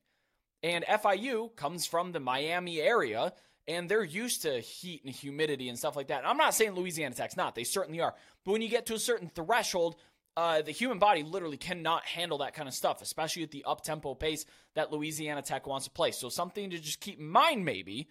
And 0.64 0.84
FIU 0.84 1.54
comes 1.54 1.86
from 1.86 2.10
the 2.10 2.20
Miami 2.20 2.80
area, 2.80 3.32
and 3.68 3.88
they're 3.88 4.02
used 4.02 4.42
to 4.42 4.58
heat 4.58 5.04
and 5.04 5.14
humidity 5.14 5.68
and 5.68 5.78
stuff 5.78 5.94
like 5.94 6.08
that. 6.08 6.18
And 6.18 6.26
I'm 6.26 6.36
not 6.36 6.52
saying 6.52 6.72
Louisiana 6.72 7.14
Tech's 7.14 7.36
not; 7.36 7.54
they 7.54 7.62
certainly 7.62 8.00
are. 8.00 8.14
But 8.44 8.52
when 8.52 8.62
you 8.62 8.68
get 8.68 8.86
to 8.86 8.94
a 8.94 8.98
certain 8.98 9.30
threshold, 9.36 9.94
uh, 10.36 10.62
the 10.62 10.70
human 10.70 10.98
body 10.98 11.22
literally 11.22 11.56
cannot 11.56 12.06
handle 12.06 12.38
that 12.38 12.54
kind 12.54 12.68
of 12.68 12.74
stuff, 12.74 13.02
especially 13.02 13.42
at 13.42 13.50
the 13.50 13.64
up 13.64 13.82
tempo 13.82 14.14
pace 14.14 14.44
that 14.74 14.92
Louisiana 14.92 15.42
Tech 15.42 15.66
wants 15.66 15.86
to 15.86 15.90
play. 15.90 16.12
So, 16.12 16.28
something 16.28 16.70
to 16.70 16.78
just 16.78 17.00
keep 17.00 17.18
in 17.18 17.28
mind 17.28 17.64
maybe 17.64 18.08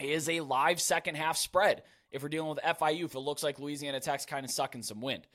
is 0.00 0.28
a 0.28 0.40
live 0.40 0.80
second 0.80 1.16
half 1.16 1.36
spread 1.36 1.82
if 2.10 2.22
we're 2.22 2.28
dealing 2.28 2.50
with 2.50 2.58
FIU, 2.58 3.04
if 3.04 3.14
it 3.14 3.20
looks 3.20 3.42
like 3.42 3.58
Louisiana 3.58 4.00
Tech's 4.00 4.26
kind 4.26 4.44
of 4.44 4.50
sucking 4.50 4.82
some 4.82 5.00
wind. 5.00 5.26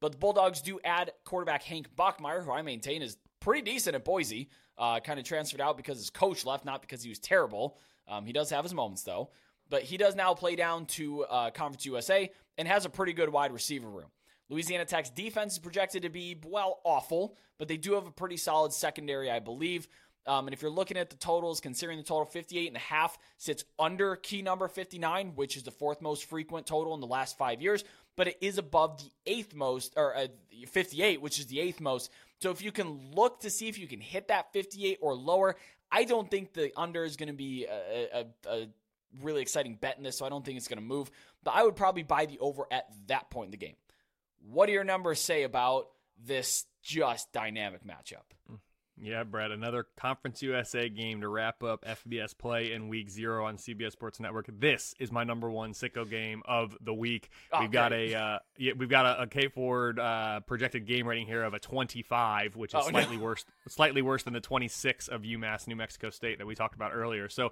But 0.00 0.12
the 0.12 0.18
Bulldogs 0.18 0.60
do 0.60 0.80
add 0.84 1.12
quarterback 1.24 1.62
Hank 1.62 1.94
Bachmeier, 1.96 2.44
who 2.44 2.52
I 2.52 2.62
maintain 2.62 3.02
is 3.02 3.16
pretty 3.40 3.62
decent 3.62 3.94
at 3.94 4.04
Boise. 4.04 4.48
Uh, 4.76 4.98
kind 4.98 5.20
of 5.20 5.24
transferred 5.24 5.60
out 5.60 5.76
because 5.76 5.98
his 5.98 6.10
coach 6.10 6.44
left, 6.44 6.64
not 6.64 6.80
because 6.80 7.02
he 7.02 7.08
was 7.08 7.20
terrible. 7.20 7.78
Um, 8.08 8.26
he 8.26 8.32
does 8.32 8.50
have 8.50 8.64
his 8.64 8.74
moments, 8.74 9.02
though. 9.04 9.30
But 9.70 9.82
he 9.82 9.96
does 9.96 10.16
now 10.16 10.34
play 10.34 10.56
down 10.56 10.86
to 10.86 11.24
uh, 11.24 11.50
Conference 11.50 11.86
USA 11.86 12.30
and 12.58 12.66
has 12.66 12.84
a 12.84 12.90
pretty 12.90 13.12
good 13.12 13.28
wide 13.28 13.52
receiver 13.52 13.88
room. 13.88 14.08
Louisiana 14.48 14.84
Tech's 14.84 15.10
defense 15.10 15.54
is 15.54 15.58
projected 15.58 16.02
to 16.02 16.10
be, 16.10 16.38
well, 16.46 16.80
awful, 16.84 17.36
but 17.58 17.68
they 17.68 17.76
do 17.76 17.94
have 17.94 18.06
a 18.06 18.10
pretty 18.10 18.36
solid 18.36 18.72
secondary, 18.72 19.30
I 19.30 19.38
believe. 19.38 19.88
Um, 20.26 20.46
and 20.46 20.54
if 20.54 20.62
you're 20.62 20.70
looking 20.70 20.96
at 20.96 21.10
the 21.10 21.16
totals, 21.16 21.60
considering 21.60 21.98
the 21.98 22.04
total 22.04 22.24
58 22.24 22.68
and 22.68 22.76
a 22.76 22.80
half 22.80 23.18
sits 23.36 23.64
under 23.78 24.16
key 24.16 24.42
number 24.42 24.68
59, 24.68 25.32
which 25.34 25.56
is 25.56 25.64
the 25.64 25.70
fourth 25.70 26.00
most 26.00 26.28
frequent 26.28 26.66
total 26.66 26.94
in 26.94 27.00
the 27.00 27.06
last 27.06 27.36
five 27.36 27.60
years, 27.60 27.84
but 28.16 28.28
it 28.28 28.38
is 28.40 28.56
above 28.56 29.02
the 29.02 29.10
eighth 29.26 29.54
most, 29.54 29.92
or 29.96 30.16
uh, 30.16 30.26
58, 30.68 31.20
which 31.20 31.38
is 31.38 31.46
the 31.46 31.60
eighth 31.60 31.80
most. 31.80 32.10
So 32.40 32.50
if 32.50 32.62
you 32.62 32.72
can 32.72 33.12
look 33.14 33.40
to 33.40 33.50
see 33.50 33.68
if 33.68 33.78
you 33.78 33.86
can 33.86 34.00
hit 34.00 34.28
that 34.28 34.52
58 34.52 34.98
or 35.02 35.14
lower, 35.14 35.56
I 35.90 36.04
don't 36.04 36.30
think 36.30 36.54
the 36.54 36.72
under 36.76 37.04
is 37.04 37.16
going 37.16 37.28
to 37.28 37.34
be 37.34 37.66
a, 37.66 38.08
a, 38.20 38.50
a 38.50 38.66
really 39.22 39.42
exciting 39.42 39.76
bet 39.76 39.98
in 39.98 40.04
this, 40.04 40.18
so 40.18 40.26
I 40.26 40.28
don't 40.28 40.44
think 40.44 40.56
it's 40.56 40.68
going 40.68 40.78
to 40.78 40.84
move. 40.84 41.10
But 41.42 41.54
I 41.54 41.62
would 41.64 41.76
probably 41.76 42.02
buy 42.02 42.26
the 42.26 42.38
over 42.38 42.64
at 42.70 42.86
that 43.08 43.30
point 43.30 43.48
in 43.48 43.50
the 43.50 43.56
game. 43.58 43.74
What 44.50 44.66
do 44.66 44.72
your 44.72 44.84
numbers 44.84 45.20
say 45.20 45.42
about 45.42 45.88
this 46.22 46.66
just 46.82 47.32
dynamic 47.32 47.84
matchup? 47.84 48.58
Yeah, 49.00 49.24
Brad, 49.24 49.50
another 49.50 49.86
Conference 49.96 50.40
USA 50.42 50.88
game 50.88 51.20
to 51.22 51.28
wrap 51.28 51.64
up 51.64 51.84
FBS 51.84 52.36
play 52.36 52.72
in 52.72 52.88
week 52.88 53.10
zero 53.10 53.44
on 53.44 53.56
CBS 53.56 53.92
Sports 53.92 54.20
Network. 54.20 54.48
This 54.60 54.94
is 55.00 55.10
my 55.10 55.24
number 55.24 55.50
one 55.50 55.72
sicko 55.72 56.08
game 56.08 56.42
of 56.46 56.76
the 56.80 56.94
week. 56.94 57.28
Okay. 57.52 57.62
We've 57.62 57.72
got 57.72 57.92
a 57.92 58.14
uh, 58.14 58.38
yeah, 58.56 58.72
we've 58.76 58.88
got 58.88 59.04
a, 59.04 59.22
a 59.22 59.26
K 59.26 59.48
Ford 59.48 59.98
uh, 59.98 60.40
projected 60.40 60.86
game 60.86 61.08
rating 61.08 61.26
here 61.26 61.42
of 61.42 61.54
a 61.54 61.58
25, 61.58 62.54
which 62.54 62.72
is 62.72 62.82
oh, 62.84 62.88
slightly 62.88 63.16
no. 63.16 63.24
worse, 63.24 63.44
slightly 63.66 64.00
worse 64.00 64.22
than 64.22 64.32
the 64.32 64.40
26 64.40 65.08
of 65.08 65.22
UMass 65.22 65.66
New 65.66 65.76
Mexico 65.76 66.10
State 66.10 66.38
that 66.38 66.46
we 66.46 66.54
talked 66.54 66.76
about 66.76 66.92
earlier. 66.94 67.28
So 67.28 67.50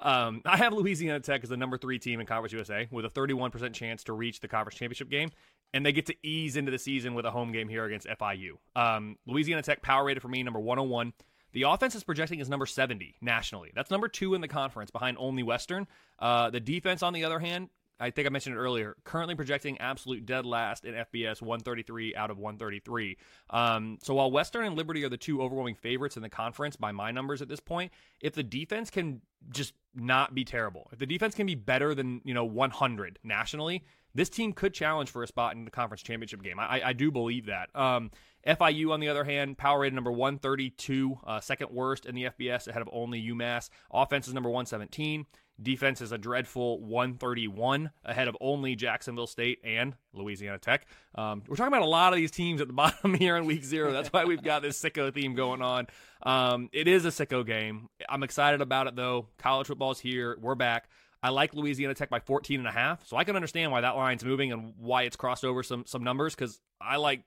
um, 0.00 0.42
I 0.46 0.56
have 0.56 0.72
Louisiana 0.72 1.20
Tech 1.20 1.42
as 1.42 1.50
the 1.50 1.56
number 1.56 1.76
three 1.76 1.98
team 1.98 2.20
in 2.20 2.26
Conference 2.26 2.52
USA 2.52 2.88
with 2.90 3.04
a 3.04 3.10
31% 3.10 3.74
chance 3.74 4.04
to 4.04 4.12
reach 4.12 4.40
the 4.40 4.48
conference 4.48 4.78
championship 4.78 5.10
game, 5.10 5.30
and 5.74 5.84
they 5.84 5.92
get 5.92 6.06
to 6.06 6.14
ease 6.22 6.56
into 6.56 6.70
the 6.70 6.78
season 6.78 7.14
with 7.14 7.24
a 7.24 7.30
home 7.30 7.52
game 7.52 7.68
here 7.68 7.84
against 7.84 8.06
FIU. 8.06 8.52
Um, 8.74 9.16
Louisiana 9.26 9.62
Tech 9.62 9.82
power 9.82 10.04
rated 10.04 10.22
for 10.22 10.28
me 10.28 10.42
number 10.42 10.60
101. 10.60 11.12
The 11.52 11.62
offense 11.62 11.94
is 11.94 12.04
projecting 12.04 12.40
as 12.40 12.48
number 12.48 12.66
70 12.66 13.16
nationally. 13.20 13.70
That's 13.74 13.90
number 13.90 14.08
two 14.08 14.34
in 14.34 14.40
the 14.40 14.48
conference 14.48 14.90
behind 14.90 15.16
only 15.18 15.42
Western. 15.42 15.86
Uh, 16.18 16.50
the 16.50 16.60
defense, 16.60 17.02
on 17.02 17.12
the 17.12 17.24
other 17.24 17.38
hand, 17.38 17.70
I 18.00 18.10
think 18.10 18.26
I 18.26 18.30
mentioned 18.30 18.54
it 18.54 18.58
earlier, 18.58 18.96
currently 19.02 19.34
projecting 19.34 19.78
absolute 19.78 20.24
dead 20.24 20.46
last 20.46 20.84
in 20.84 20.94
FBS 20.94 21.42
133 21.42 22.14
out 22.14 22.30
of 22.30 22.38
133. 22.38 23.16
Um, 23.50 23.98
so 24.02 24.14
while 24.14 24.30
Western 24.30 24.66
and 24.66 24.76
Liberty 24.76 25.04
are 25.04 25.08
the 25.08 25.16
two 25.16 25.42
overwhelming 25.42 25.74
favorites 25.74 26.16
in 26.16 26.22
the 26.22 26.28
conference 26.28 26.76
by 26.76 26.92
my 26.92 27.10
numbers 27.10 27.42
at 27.42 27.48
this 27.48 27.60
point, 27.60 27.92
if 28.20 28.34
the 28.34 28.44
defense 28.44 28.90
can 28.90 29.20
just 29.50 29.72
not 29.94 30.34
be 30.34 30.44
terrible, 30.44 30.88
if 30.92 30.98
the 30.98 31.06
defense 31.06 31.34
can 31.34 31.46
be 31.46 31.56
better 31.56 31.94
than, 31.94 32.20
you 32.24 32.34
know, 32.34 32.44
100 32.44 33.18
nationally, 33.24 33.84
this 34.14 34.28
team 34.28 34.52
could 34.52 34.74
challenge 34.74 35.10
for 35.10 35.22
a 35.22 35.26
spot 35.26 35.54
in 35.54 35.64
the 35.64 35.70
conference 35.70 36.02
championship 36.02 36.42
game. 36.42 36.58
I, 36.58 36.80
I 36.86 36.92
do 36.92 37.10
believe 37.10 37.46
that. 37.46 37.74
Um, 37.74 38.10
FIU, 38.46 38.90
on 38.92 39.00
the 39.00 39.08
other 39.08 39.24
hand, 39.24 39.58
power 39.58 39.80
rated 39.80 39.94
number 39.94 40.12
132, 40.12 41.18
uh, 41.26 41.40
second 41.40 41.70
worst 41.70 42.06
in 42.06 42.14
the 42.14 42.24
FBS 42.24 42.68
ahead 42.68 42.82
of 42.82 42.88
only 42.92 43.22
UMass. 43.22 43.68
Offense 43.90 44.28
is 44.28 44.34
number 44.34 44.48
117. 44.48 45.26
Defense 45.60 46.00
is 46.00 46.12
a 46.12 46.18
dreadful 46.18 46.80
131 46.80 47.90
ahead 48.04 48.28
of 48.28 48.36
only 48.40 48.76
Jacksonville 48.76 49.26
State 49.26 49.58
and 49.64 49.96
Louisiana 50.12 50.58
Tech. 50.58 50.86
Um, 51.16 51.42
we're 51.48 51.56
talking 51.56 51.72
about 51.72 51.82
a 51.82 51.88
lot 51.88 52.12
of 52.12 52.16
these 52.16 52.30
teams 52.30 52.60
at 52.60 52.68
the 52.68 52.72
bottom 52.74 53.14
here 53.14 53.36
in 53.36 53.44
week 53.44 53.64
zero. 53.64 53.92
That's 53.92 54.12
why 54.12 54.24
we've 54.24 54.42
got 54.42 54.62
this 54.62 54.80
sicko 54.80 55.12
theme 55.12 55.34
going 55.34 55.60
on. 55.60 55.88
Um, 56.22 56.68
it 56.72 56.86
is 56.86 57.04
a 57.04 57.08
sicko 57.08 57.44
game. 57.44 57.88
I'm 58.08 58.22
excited 58.22 58.60
about 58.60 58.86
it, 58.86 58.94
though. 58.94 59.26
College 59.38 59.66
football's 59.66 59.98
here. 59.98 60.38
We're 60.40 60.54
back. 60.54 60.88
I 61.22 61.30
like 61.30 61.54
Louisiana 61.54 61.94
Tech 61.94 62.10
by 62.10 62.20
14 62.20 62.60
and 62.60 62.68
a 62.68 62.72
half, 62.72 63.06
so 63.06 63.16
I 63.16 63.24
can 63.24 63.34
understand 63.34 63.72
why 63.72 63.80
that 63.80 63.96
line's 63.96 64.24
moving 64.24 64.52
and 64.52 64.74
why 64.78 65.02
it's 65.02 65.16
crossed 65.16 65.44
over 65.44 65.62
some 65.62 65.84
some 65.86 66.04
numbers 66.04 66.34
because 66.34 66.60
I 66.80 66.96
like 66.96 67.24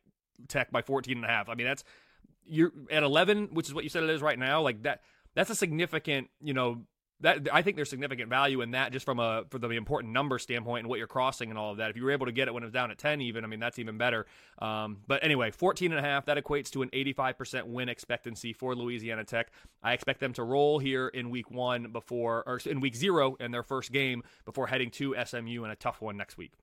Tech 0.48 0.72
by 0.72 0.82
14 0.82 1.18
and 1.18 1.26
a 1.26 1.28
half. 1.28 1.50
I 1.50 1.56
mean, 1.56 1.68
that's 1.68 1.84
you're 2.46 2.72
at 2.90 3.04
11, 3.04 3.50
which 3.52 3.68
is 3.68 3.74
what 3.74 3.84
you 3.84 3.90
said 3.90 4.04
it 4.04 4.10
is 4.10 4.22
right 4.22 4.40
now. 4.40 4.62
Like 4.62 4.84
that, 4.84 5.02
that's 5.36 5.50
a 5.50 5.56
significant, 5.56 6.30
you 6.42 6.54
know, 6.54 6.84
that 7.22 7.48
I 7.52 7.62
think 7.62 7.76
there's 7.76 7.90
significant 7.90 8.30
value 8.30 8.62
in 8.62 8.72
that 8.72 8.92
just 8.92 9.06
from 9.06 9.20
a 9.20 9.44
for 9.50 9.60
the 9.60 9.70
important 9.70 10.14
number 10.14 10.40
standpoint 10.40 10.82
and 10.82 10.90
what 10.90 10.98
you're 10.98 11.08
crossing 11.08 11.50
and 11.50 11.58
all 11.58 11.72
of 11.72 11.78
that. 11.78 11.90
If 11.90 11.96
you 11.96 12.04
were 12.04 12.12
able 12.12 12.26
to 12.26 12.32
get 12.32 12.48
it 12.48 12.54
when 12.54 12.64
it 12.64 12.66
was 12.66 12.74
down 12.74 12.92
at 12.92 12.98
10 12.98 13.22
even, 13.22 13.44
I 13.44 13.48
mean 13.48 13.60
that's 13.60 13.80
even 13.80 13.98
better. 13.98 14.26
Um, 14.60 14.98
but 15.08 15.24
anyway, 15.24 15.52
14 15.52 15.92
and 15.92 16.00
a 16.00 16.02
half 16.04 16.26
that 16.26 16.38
equates 16.38 16.70
to 16.72 16.82
an 16.82 16.90
85% 16.90 17.66
win 17.66 17.90
expectancy 17.90 18.54
for 18.54 18.76
Louisiana 18.76 19.24
Tech. 19.24 19.52
I 19.82 19.94
expect 19.94 20.20
them 20.20 20.34
to 20.34 20.44
roll 20.44 20.80
here 20.80 21.08
in 21.08 21.30
week 21.30 21.52
1 21.52 21.92
before 21.92 22.44
or 22.46 22.60
in 22.66 22.80
week 22.82 22.96
0 22.96 23.36
in 23.40 23.52
their 23.52 23.64
first 23.64 23.92
game 23.92 24.24
before 24.46 24.68
heading 24.68 24.90
to 24.92 25.16
SMU 25.24 25.64
in 25.64 25.72
a 25.72 25.76
tough 25.76 26.02
one 26.02 26.18
next 26.18 26.38
week. 26.38 26.54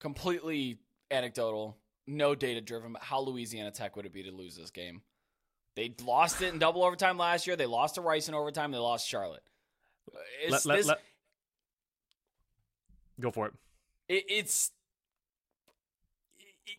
Completely 0.00 0.78
anecdotal, 1.10 1.76
no 2.06 2.34
data 2.34 2.60
driven, 2.60 2.92
but 2.94 3.02
how 3.02 3.20
Louisiana 3.20 3.70
Tech 3.70 3.96
would 3.96 4.06
it 4.06 4.12
be 4.12 4.22
to 4.22 4.30
lose 4.30 4.56
this 4.56 4.70
game? 4.70 5.02
They 5.76 5.94
lost 6.04 6.42
it 6.42 6.52
in 6.52 6.58
double 6.58 6.84
overtime 6.84 7.16
last 7.16 7.46
year. 7.46 7.56
They 7.56 7.66
lost 7.66 7.94
to 7.94 8.00
Rice 8.00 8.28
in 8.28 8.34
overtime. 8.34 8.72
They 8.72 8.78
lost 8.78 9.08
Charlotte. 9.08 9.42
Let, 10.48 10.66
let, 10.66 10.76
this, 10.76 10.86
let, 10.86 11.00
go 13.20 13.30
for 13.30 13.46
it. 13.46 13.54
it. 14.08 14.24
It's 14.28 14.72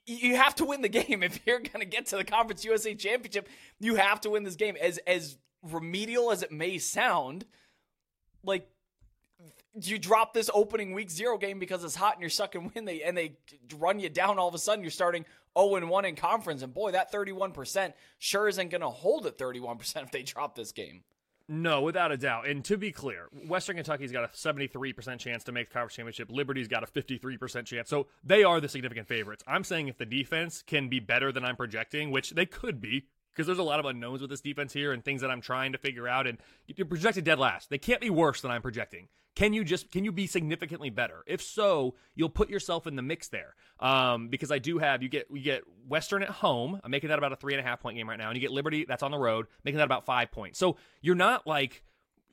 you 0.06 0.36
have 0.36 0.56
to 0.56 0.66
win 0.66 0.82
the 0.82 0.90
game 1.08 1.24
if 1.24 1.40
you're 1.46 1.60
going 1.60 1.80
to 1.80 1.86
get 1.86 2.08
to 2.08 2.18
the 2.18 2.24
Conference 2.24 2.66
USA 2.66 2.96
Championship. 2.96 3.48
You 3.80 3.96
have 3.96 4.22
to 4.22 4.30
win 4.30 4.44
this 4.44 4.56
game. 4.56 4.76
As 4.80 4.98
as 5.00 5.38
remedial 5.64 6.32
as 6.32 6.44
it 6.44 6.52
may 6.52 6.78
sound, 6.78 7.46
like 8.44 8.68
you 9.82 9.98
drop 9.98 10.34
this 10.34 10.50
opening 10.54 10.94
week 10.94 11.10
zero 11.10 11.38
game 11.38 11.60
because 11.60 11.84
it's 11.84 11.96
hot 11.96 12.14
and 12.14 12.22
you're 12.22 12.30
sucking 12.30 12.72
wind, 12.74 12.88
they 12.88 13.02
and 13.04 13.18
they 13.18 13.38
run 13.78 14.00
you 14.00 14.10
down. 14.10 14.38
All 14.40 14.48
of 14.48 14.56
a 14.56 14.60
sudden, 14.60 14.84
you're 14.84 14.92
starting 14.92 15.26
0 15.58 15.76
and 15.76 15.90
1 15.90 16.06
in 16.06 16.16
conference, 16.16 16.62
and 16.62 16.74
boy, 16.74 16.92
that 16.92 17.12
31 17.12 17.52
percent 17.52 17.94
sure 18.20 18.48
isn't 18.48 18.70
going 18.70 18.82
to 18.82 18.90
hold 18.90 19.26
at 19.26 19.38
31 19.38 19.78
percent 19.78 20.06
if 20.06 20.12
they 20.12 20.24
drop 20.24 20.56
this 20.56 20.72
game. 20.72 21.04
No, 21.48 21.82
without 21.82 22.12
a 22.12 22.18
doubt. 22.18 22.48
And 22.48 22.64
to 22.66 22.78
be 22.78 22.92
clear, 22.92 23.28
Western 23.48 23.76
Kentucky's 23.76 24.12
got 24.12 24.24
a 24.24 24.28
73% 24.28 25.20
chance 25.20 25.44
to 25.44 25.52
make 25.52 25.70
the 25.70 25.74
conference 25.74 25.96
championship. 25.96 26.30
Liberty's 26.32 26.68
got 26.68 26.84
a 26.84 26.88
53% 26.88 27.66
chance. 27.66 27.90
So 27.90 28.08
they 28.24 28.44
are 28.44 28.62
the 28.62 28.70
significant 28.70 29.08
favorites. 29.08 29.44
I'm 29.48 29.64
saying 29.64 29.88
if 29.88 29.98
the 29.98 30.06
defense 30.06 30.64
can 30.66 30.88
be 30.88 31.00
better 31.00 31.32
than 31.32 31.44
I'm 31.44 31.56
projecting, 31.56 32.12
which 32.12 32.32
they 32.32 32.46
could 32.46 32.80
be, 32.80 33.08
because 33.32 33.48
there's 33.48 33.60
a 33.60 33.64
lot 33.64 33.80
of 33.80 33.86
unknowns 33.86 34.22
with 34.22 34.30
this 34.30 34.42
defense 34.42 34.74
here 34.74 34.92
and 34.92 35.04
things 35.04 35.22
that 35.22 35.32
I'm 35.32 35.42
trying 35.42 35.72
to 35.72 35.78
figure 35.78 36.08
out. 36.08 36.28
And 36.28 36.38
you're 36.68 36.88
projected 36.88 37.24
dead 37.24 37.40
last. 37.40 37.70
They 37.70 37.78
can't 37.78 38.02
be 38.02 38.10
worse 38.10 38.42
than 38.42 38.52
I'm 38.52 38.62
projecting. 38.62 39.08
Can 39.36 39.54
you 39.54 39.64
just 39.64 39.92
can 39.92 40.04
you 40.04 40.12
be 40.12 40.28
significantly 40.28 40.90
better? 40.90 41.24
If 41.26 41.42
so, 41.42 41.96
you'll 42.16 42.30
put 42.30 42.50
yourself 42.50 42.86
in 42.86 42.96
the 42.96 43.02
mix 43.02 43.30
there. 43.30 43.56
Um, 43.80 44.28
because 44.28 44.52
I 44.52 44.60
do 44.60 44.78
have 44.78 45.02
you 45.02 45.10
get 45.10 45.28
you 45.32 45.42
get 45.42 45.64
Western 45.88 46.22
at 46.22 46.30
home. 46.30 46.80
I'm 46.84 46.92
making 46.92 47.10
that 47.10 47.18
about 47.18 47.32
a 47.32 47.38
three 47.38 47.54
and 47.54 47.66
a 47.66 47.68
half 47.68 47.82
point 47.82 47.98
game 47.98 48.10
right 48.10 48.20
now, 48.20 48.30
and 48.30 48.36
you 48.36 48.42
get 48.42 48.52
Liberty 48.52 48.86
that's 48.86 49.04
on 49.04 49.12
the 49.12 49.18
road, 49.18 49.48
making 49.64 49.78
that 49.78 49.86
about 49.86 50.06
five 50.06 50.32
points. 50.32 50.60
So 50.60 50.76
you're 51.02 51.16
not 51.16 51.48
like 51.48 51.84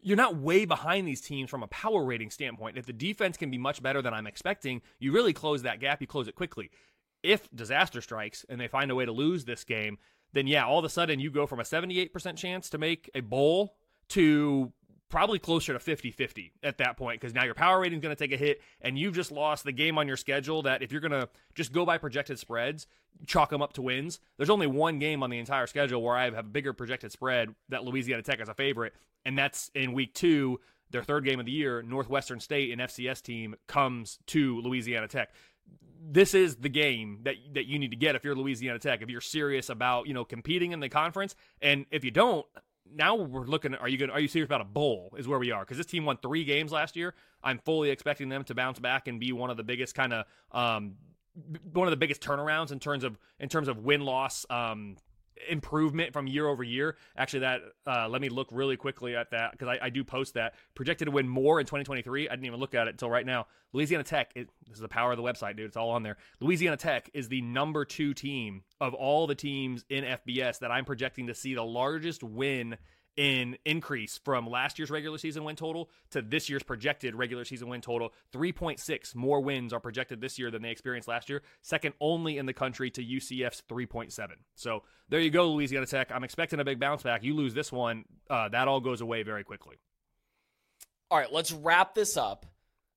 you're 0.03 0.17
not 0.17 0.37
way 0.37 0.65
behind 0.65 1.07
these 1.07 1.21
teams 1.21 1.51
from 1.51 1.63
a 1.63 1.69
power 1.69 2.05
rating 2.05 2.31
standpoint. 2.31 2.79
If 2.79 2.87
the 2.87 2.93
defense 2.93 3.37
can 3.37 3.51
be 3.51 3.59
much 3.59 3.83
better 3.83 4.03
than 4.03 4.15
I'm 4.15 4.27
expecting, 4.27 4.83
you 4.99 5.13
really 5.13 5.33
close 5.33 5.63
that 5.63 5.81
gap. 5.81 6.01
You 6.01 6.07
close 6.07 6.29
it 6.29 6.35
quickly. 6.35 6.71
If 7.23 7.49
disaster 7.55 8.01
strikes 8.01 8.45
and 8.49 8.61
they 8.61 8.69
find 8.69 8.91
a 8.91 8.95
way 8.95 9.05
to 9.05 9.13
lose 9.13 9.45
this 9.45 9.65
game, 9.65 9.99
then 10.33 10.47
yeah, 10.47 10.67
all 10.67 10.79
of 10.79 10.85
a 10.85 10.89
sudden 10.89 11.21
you 11.21 11.31
go 11.31 11.47
from 11.47 11.61
a 11.61 11.65
78% 11.65 12.37
chance 12.37 12.71
to 12.71 12.79
make 12.79 13.11
a 13.15 13.21
bowl 13.21 13.77
to 14.11 14.73
probably 15.09 15.39
closer 15.39 15.73
to 15.73 15.79
50-50 15.79 16.53
at 16.63 16.79
that 16.79 16.97
point 16.97 17.21
because 17.21 17.35
now 17.35 17.45
your 17.45 17.55
power 17.55 17.81
rating 17.81 17.99
is 17.99 18.03
going 18.03 18.15
to 18.15 18.19
take 18.19 18.33
a 18.33 18.37
hit 18.37 18.61
and 18.81 18.99
you've 18.99 19.15
just 19.15 19.33
lost 19.33 19.65
the 19.65 19.73
game 19.73 19.97
on 19.97 20.07
your 20.07 20.17
schedule 20.17 20.63
that 20.63 20.83
if 20.83 20.93
you're 20.93 21.01
going 21.01 21.13
to 21.13 21.29
just 21.55 21.73
go 21.73 21.87
by 21.87 21.99
projected 21.99 22.39
spreads 22.39 22.87
chalk 23.27 23.51
them 23.51 23.63
up 23.63 23.73
to 23.73 23.83
wins. 23.83 24.21
There's 24.37 24.51
only 24.51 24.67
one 24.67 24.99
game 24.99 25.23
on 25.23 25.31
the 25.31 25.39
entire 25.39 25.67
schedule 25.67 26.03
where 26.03 26.17
i 26.17 26.25
have 26.25 26.37
a 26.37 26.43
bigger 26.43 26.73
projected 26.73 27.13
spread 27.13 27.55
that 27.69 27.85
louisiana 27.85 28.23
tech 28.23 28.41
as 28.41 28.49
a 28.49 28.55
favorite 28.55 28.95
and 29.25 29.37
that's 29.37 29.71
in 29.75 29.93
week 29.93 30.15
two 30.15 30.61
their 30.91 31.03
third 31.03 31.25
game 31.25 31.41
of 31.41 31.47
the 31.47 31.53
year 31.53 31.83
northwestern 31.83 32.41
state 32.41 32.71
an 32.71 32.79
fcs 32.81 33.23
team 33.23 33.55
comes 33.67 34.19
to 34.27 34.61
louisiana 34.61 35.09
tech. 35.09 35.31
This 36.01 36.33
is 36.33 36.57
the 36.57 36.69
game 36.69 37.21
that 37.25 37.35
that 37.55 37.67
you 37.67 37.79
need 37.79 37.91
to 37.91 37.97
get 37.97 38.15
if 38.15 38.25
you're 38.25 38.37
Louisiana 38.37 38.79
Tech 38.79 39.03
if 39.03 39.11
you're 39.11 39.21
serious 39.21 39.69
about 39.69 40.07
you 40.07 40.15
know 40.15 40.25
competing 40.25 40.73
in 40.73 40.81
the 40.81 40.89
conference 40.89 41.35
and 41.61 41.87
if 41.91 42.05
you 42.05 42.11
don't 42.13 42.47
now 42.95 43.15
we're 43.15 43.47
looking 43.47 43.75
are 43.75 43.89
you 43.89 43.99
going 43.99 44.11
are 44.11 44.21
you 44.21 44.29
serious 44.29 44.47
about 44.47 44.61
a 44.61 44.65
bowl 44.65 45.15
is 45.17 45.29
where 45.29 45.39
we 45.39 45.51
are? 45.51 45.61
Because 45.61 45.77
this 45.77 45.87
team 45.87 46.05
won 46.05 46.19
three 46.23 46.45
games 46.45 46.73
last 46.73 46.97
year. 46.97 47.15
I'm 47.43 47.59
fully 47.59 47.91
expecting 47.91 48.29
them 48.29 48.45
to 48.45 48.55
bounce 48.55 48.79
back 48.79 49.09
and 49.09 49.21
be 49.21 49.33
one 49.33 49.51
of 49.51 49.57
the 49.57 49.65
biggest 49.65 49.95
kind 49.95 50.13
of 50.13 50.27
um 50.53 50.95
one 51.73 51.87
of 51.87 51.91
the 51.91 51.97
biggest 51.97 52.21
turnarounds 52.21 52.73
in 52.73 52.81
terms 52.81 53.05
of 53.05 53.19
in 53.39 53.49
terms 53.49 53.69
of 53.69 53.79
win 53.79 54.01
loss 54.01 54.45
um 54.51 54.97
improvement 55.49 56.13
from 56.13 56.27
year 56.27 56.47
over 56.47 56.63
year. 56.63 56.97
Actually, 57.17 57.41
that 57.41 57.61
uh, 57.87 58.09
let 58.09 58.21
me 58.21 58.29
look 58.29 58.49
really 58.51 58.77
quickly 58.77 59.17
at 59.17 59.31
that 59.31 59.53
because 59.53 59.69
I, 59.69 59.87
I, 59.87 59.91
do 59.91 60.05
post 60.05 60.35
that 60.35 60.55
projected 60.75 61.07
to 61.07 61.13
win 61.13 61.29
more 61.29 61.61
in 61.61 61.67
2023. 61.67 62.29
I 62.29 62.33
didn't 62.33 62.47
even 62.47 62.61
look 62.61 62.75
at 62.75 62.87
it 62.87 62.91
until 62.91 63.11
right 63.11 63.27
now. 63.27 63.47
Louisiana 63.73 64.05
Tech, 64.05 64.33
it, 64.35 64.49
this 64.67 64.77
is 64.77 64.81
the 64.81 64.89
power 64.89 65.13
of 65.13 65.17
the 65.17 65.23
website, 65.23 65.57
dude. 65.57 65.67
It's 65.67 65.77
all 65.77 65.91
on 65.91 66.03
there. 66.03 66.17
Louisiana 66.41 66.77
Tech 66.77 67.11
is 67.13 67.29
the 67.29 67.43
number 67.43 67.85
two 67.85 68.15
team 68.15 68.63
of 68.81 68.95
all 68.95 69.27
the 69.27 69.35
teams 69.35 69.85
in 69.91 70.05
FBS 70.05 70.59
that 70.61 70.71
I'm 70.71 70.85
projecting 70.85 71.27
to 71.27 71.35
see 71.35 71.55
the 71.55 71.65
largest 71.65 72.23
win 72.23 72.77
in 73.17 73.57
increase 73.65 74.19
from 74.25 74.49
last 74.49 74.79
year's 74.79 74.91
regular 74.91 75.19
season 75.19 75.43
win 75.45 75.57
total 75.57 75.91
to 76.11 76.23
this 76.23 76.49
year's 76.49 76.63
projected 76.63 77.15
regular 77.15 77.45
season 77.45 77.69
win 77.69 77.81
total. 77.81 78.13
3.6 78.33 79.15
more 79.15 79.41
wins 79.41 79.73
are 79.73 79.81
projected 79.81 80.21
this 80.21 80.39
year 80.39 80.51
than 80.51 80.63
they 80.63 80.71
experienced 80.71 81.09
last 81.09 81.29
year, 81.29 81.43
second 81.63 81.95
only 82.01 82.39
in 82.39 82.47
the 82.47 82.53
country 82.53 82.91
to 82.91 83.05
UCF's 83.05 83.63
3.7. 83.69 84.29
So 84.55 84.85
there 85.09 85.21
you 85.21 85.31
go, 85.31 85.53
Louisiana 85.53 85.87
Tech. 85.87 86.13
I'm 86.13 86.25
expecting 86.25 86.61
a 86.61 86.65
big 86.65 86.79
bounce 86.79 87.03
back. 87.03 87.25
You 87.25 87.35
lose 87.35 87.55
this 87.55 87.73
one, 87.73 88.05
uh, 88.31 88.49
that 88.51 88.69
all 88.69 88.81
goes 88.81 89.01
away 89.01 89.23
very 89.25 89.45
quickly. 89.45 89.77
All 91.11 91.19
right, 91.19 91.33
let's 91.33 91.53
wrap 91.53 91.95
this 91.95 92.17
up 92.17 92.47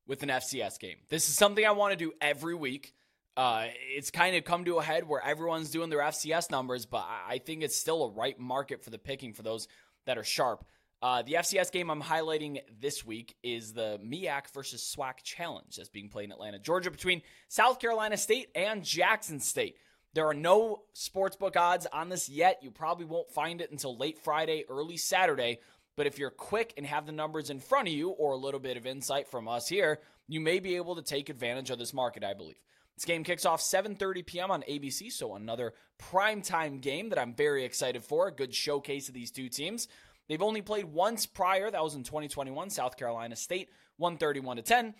with 0.06 0.24
an 0.24 0.30
FCS 0.30 0.80
game. 0.80 0.98
This 1.10 1.30
is 1.30 1.36
something 1.36 1.66
I 1.66 1.72
want 1.72 1.94
to 1.94 1.98
do 1.98 2.12
every 2.20 2.54
week. 2.54 2.94
Uh, 3.38 3.68
it's 3.96 4.12
kind 4.12 4.36
of 4.36 4.44
come 4.44 4.66
to 4.66 4.78
a 4.78 4.84
head 4.84 5.08
where 5.08 5.24
everyone's 5.24 5.72
doing 5.72 5.90
their 5.90 6.02
FCS 6.02 6.52
numbers, 6.52 6.86
but 6.86 7.06
I 7.08 7.38
think 7.38 7.64
it's 7.64 7.78
still 7.78 8.04
a 8.04 8.12
right 8.12 8.38
market 8.38 8.84
for 8.84 8.90
the 8.90 8.98
picking 8.98 9.34
for 9.34 9.42
those 9.42 9.70
that 10.06 10.18
are 10.18 10.24
sharp. 10.24 10.66
Uh, 11.02 11.24
the 11.24 11.34
FCS 11.34 11.72
game 11.72 11.90
I'm 11.90 12.02
highlighting 12.02 12.60
this 12.80 13.04
week 13.04 13.36
is 13.42 13.74
the 13.74 14.00
MEAC 14.06 14.54
versus 14.54 14.94
SWAC 14.96 15.24
Challenge 15.24 15.76
that's 15.76 15.90
being 15.90 16.10
played 16.10 16.26
in 16.26 16.32
Atlanta, 16.32 16.60
Georgia, 16.60 16.92
between 16.92 17.24
South 17.48 17.80
Carolina 17.80 18.18
State 18.18 18.50
and 18.54 18.84
Jackson 18.84 19.40
State. 19.40 19.78
There 20.14 20.28
are 20.28 20.34
no 20.34 20.84
sportsbook 20.94 21.56
odds 21.56 21.88
on 21.92 22.10
this 22.10 22.30
yet. 22.30 22.60
You 22.62 22.70
probably 22.70 23.06
won't 23.06 23.32
find 23.32 23.62
it 23.62 23.72
until 23.72 23.98
late 23.98 24.20
Friday, 24.20 24.66
early 24.70 24.98
Saturday. 24.98 25.60
But 25.96 26.06
if 26.06 26.20
you're 26.20 26.30
quick 26.30 26.74
and 26.78 26.86
have 26.86 27.06
the 27.06 27.12
numbers 27.12 27.50
in 27.50 27.60
front 27.60 27.88
of 27.88 27.94
you 27.94 28.10
or 28.10 28.34
a 28.34 28.38
little 28.38 28.60
bit 28.60 28.78
of 28.78 28.86
insight 28.86 29.28
from 29.28 29.48
us 29.48 29.68
here, 29.68 30.00
you 30.28 30.40
may 30.40 30.60
be 30.60 30.76
able 30.76 30.96
to 30.96 31.02
take 31.02 31.30
advantage 31.30 31.70
of 31.70 31.80
this 31.80 31.94
market, 31.94 32.24
I 32.24 32.34
believe. 32.34 32.60
This 32.96 33.06
game 33.06 33.24
kicks 33.24 33.46
off 33.46 33.62
7:30 33.62 34.26
p.m. 34.26 34.52
on 34.52 34.64
ABC, 34.64 35.12
so 35.12 35.36
another 35.36 35.74
primetime 36.00 36.82
game 36.82 37.10
that 37.10 37.20
I'm 37.20 37.34
very 37.34 37.64
excited 37.64 38.04
for. 38.04 38.28
A 38.28 38.36
good 38.36 38.54
showcase 38.54 39.08
of 39.08 39.14
these 39.14 39.32
two 39.32 39.50
teams. 39.50 39.88
They've 40.28 40.42
only 40.42 40.62
played 40.62 40.86
once 40.86 41.26
prior. 41.26 41.70
That 41.70 41.84
was 41.84 41.96
in 41.96 42.04
2021. 42.04 42.70
South 42.70 42.98
Carolina 42.98 43.36
State 43.36 43.70
131 43.98 44.58
to 44.58 44.64
10. 44.64 44.94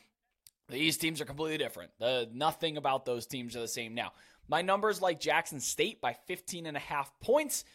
These 0.70 0.98
teams 0.98 1.22
are 1.22 1.26
completely 1.26 1.58
different. 1.58 1.92
The, 2.00 2.30
nothing 2.34 2.78
about 2.78 3.06
those 3.06 3.26
teams 3.28 3.56
are 3.56 3.62
the 3.62 3.68
same 3.68 3.94
now. 3.94 4.14
My 4.48 4.62
numbers 4.62 5.02
like 5.02 5.20
Jackson 5.20 5.60
State 5.60 6.02
by 6.02 6.14
15 6.28 6.66
and 6.66 6.78
a 6.78 6.80
half 6.80 7.12
points. 7.20 7.66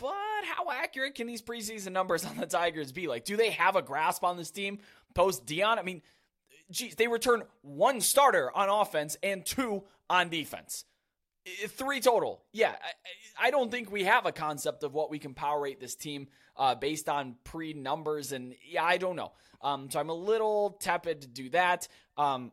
But 0.00 0.14
how 0.44 0.70
accurate 0.70 1.14
can 1.14 1.26
these 1.26 1.42
preseason 1.42 1.92
numbers 1.92 2.24
on 2.24 2.36
the 2.36 2.46
Tigers 2.46 2.92
be? 2.92 3.08
Like, 3.08 3.24
do 3.24 3.36
they 3.36 3.50
have 3.50 3.76
a 3.76 3.82
grasp 3.82 4.24
on 4.24 4.36
this 4.36 4.50
team 4.50 4.78
post 5.14 5.46
Deion? 5.46 5.78
I 5.78 5.82
mean, 5.82 6.02
geez, 6.70 6.94
they 6.94 7.08
return 7.08 7.42
one 7.62 8.00
starter 8.00 8.50
on 8.56 8.68
offense 8.68 9.16
and 9.22 9.44
two 9.44 9.84
on 10.08 10.28
defense. 10.28 10.84
Three 11.68 12.00
total. 12.00 12.42
Yeah, 12.52 12.72
I, 13.38 13.48
I, 13.48 13.50
don't 13.50 13.70
think 13.70 13.90
we 13.90 14.04
have 14.04 14.26
a 14.26 14.32
concept 14.32 14.82
of 14.82 14.92
what 14.92 15.10
we 15.10 15.18
can 15.18 15.32
power 15.32 15.60
rate 15.60 15.80
this 15.80 15.94
team 15.94 16.28
uh, 16.56 16.74
based 16.74 17.08
on 17.08 17.36
pre 17.44 17.72
numbers. 17.72 18.32
And 18.32 18.54
yeah, 18.68 18.84
I 18.84 18.98
don't 18.98 19.16
know. 19.16 19.32
Um, 19.62 19.90
so 19.90 19.98
I'm 19.98 20.10
a 20.10 20.14
little 20.14 20.76
tepid 20.80 21.22
to 21.22 21.28
do 21.28 21.48
that. 21.50 21.88
Um, 22.18 22.52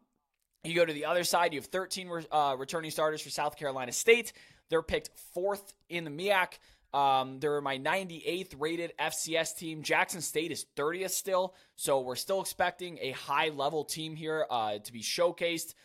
you 0.64 0.74
go 0.74 0.86
to 0.86 0.94
the 0.94 1.06
other 1.06 1.24
side, 1.24 1.54
you 1.54 1.60
have 1.60 1.68
13 1.68 2.10
uh, 2.32 2.56
returning 2.58 2.92
starters 2.92 3.22
for 3.22 3.30
South 3.30 3.58
Carolina 3.58 3.92
State. 3.92 4.34
They're 4.70 4.82
picked 4.82 5.12
fourth 5.34 5.74
in 5.90 6.04
the 6.04 6.12
MEAC. 6.12 6.58
Um, 6.98 7.40
they're 7.40 7.62
my 7.62 7.78
98th 7.78 8.56
rated 8.58 8.92
FCS 9.00 9.56
team. 9.56 9.84
Jackson 9.84 10.20
State 10.20 10.52
is 10.52 10.66
30th 10.76 11.12
still, 11.12 11.54
so 11.76 12.02
we're 12.02 12.16
still 12.16 12.42
expecting 12.42 12.98
a 13.00 13.12
high 13.12 13.50
level 13.50 13.84
team 13.84 14.16
here 14.16 14.48
uh, 14.50 14.80
to 14.80 14.92
be 14.92 15.04
showcased. 15.04 15.76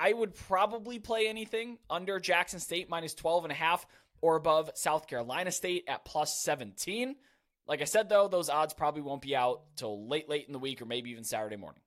I 0.00 0.12
would 0.12 0.34
probably 0.34 0.98
play 0.98 1.28
anything 1.28 1.78
under 1.88 2.18
Jackson 2.18 2.58
State 2.58 2.90
minus 2.90 3.14
12 3.14 3.44
and 3.44 3.52
a 3.52 3.54
half 3.54 3.86
or 4.20 4.34
above 4.34 4.72
South 4.74 5.06
Carolina 5.06 5.52
State 5.52 5.84
at 5.86 6.04
plus 6.04 6.42
17. 6.42 7.14
Like 7.68 7.80
I 7.80 7.84
said, 7.84 8.08
though, 8.08 8.26
those 8.26 8.48
odds 8.48 8.74
probably 8.74 9.02
won't 9.02 9.22
be 9.22 9.36
out 9.36 9.62
till 9.76 10.08
late, 10.08 10.28
late 10.28 10.48
in 10.48 10.52
the 10.52 10.58
week 10.58 10.82
or 10.82 10.86
maybe 10.86 11.10
even 11.10 11.22
Saturday 11.22 11.56
morning. 11.56 11.82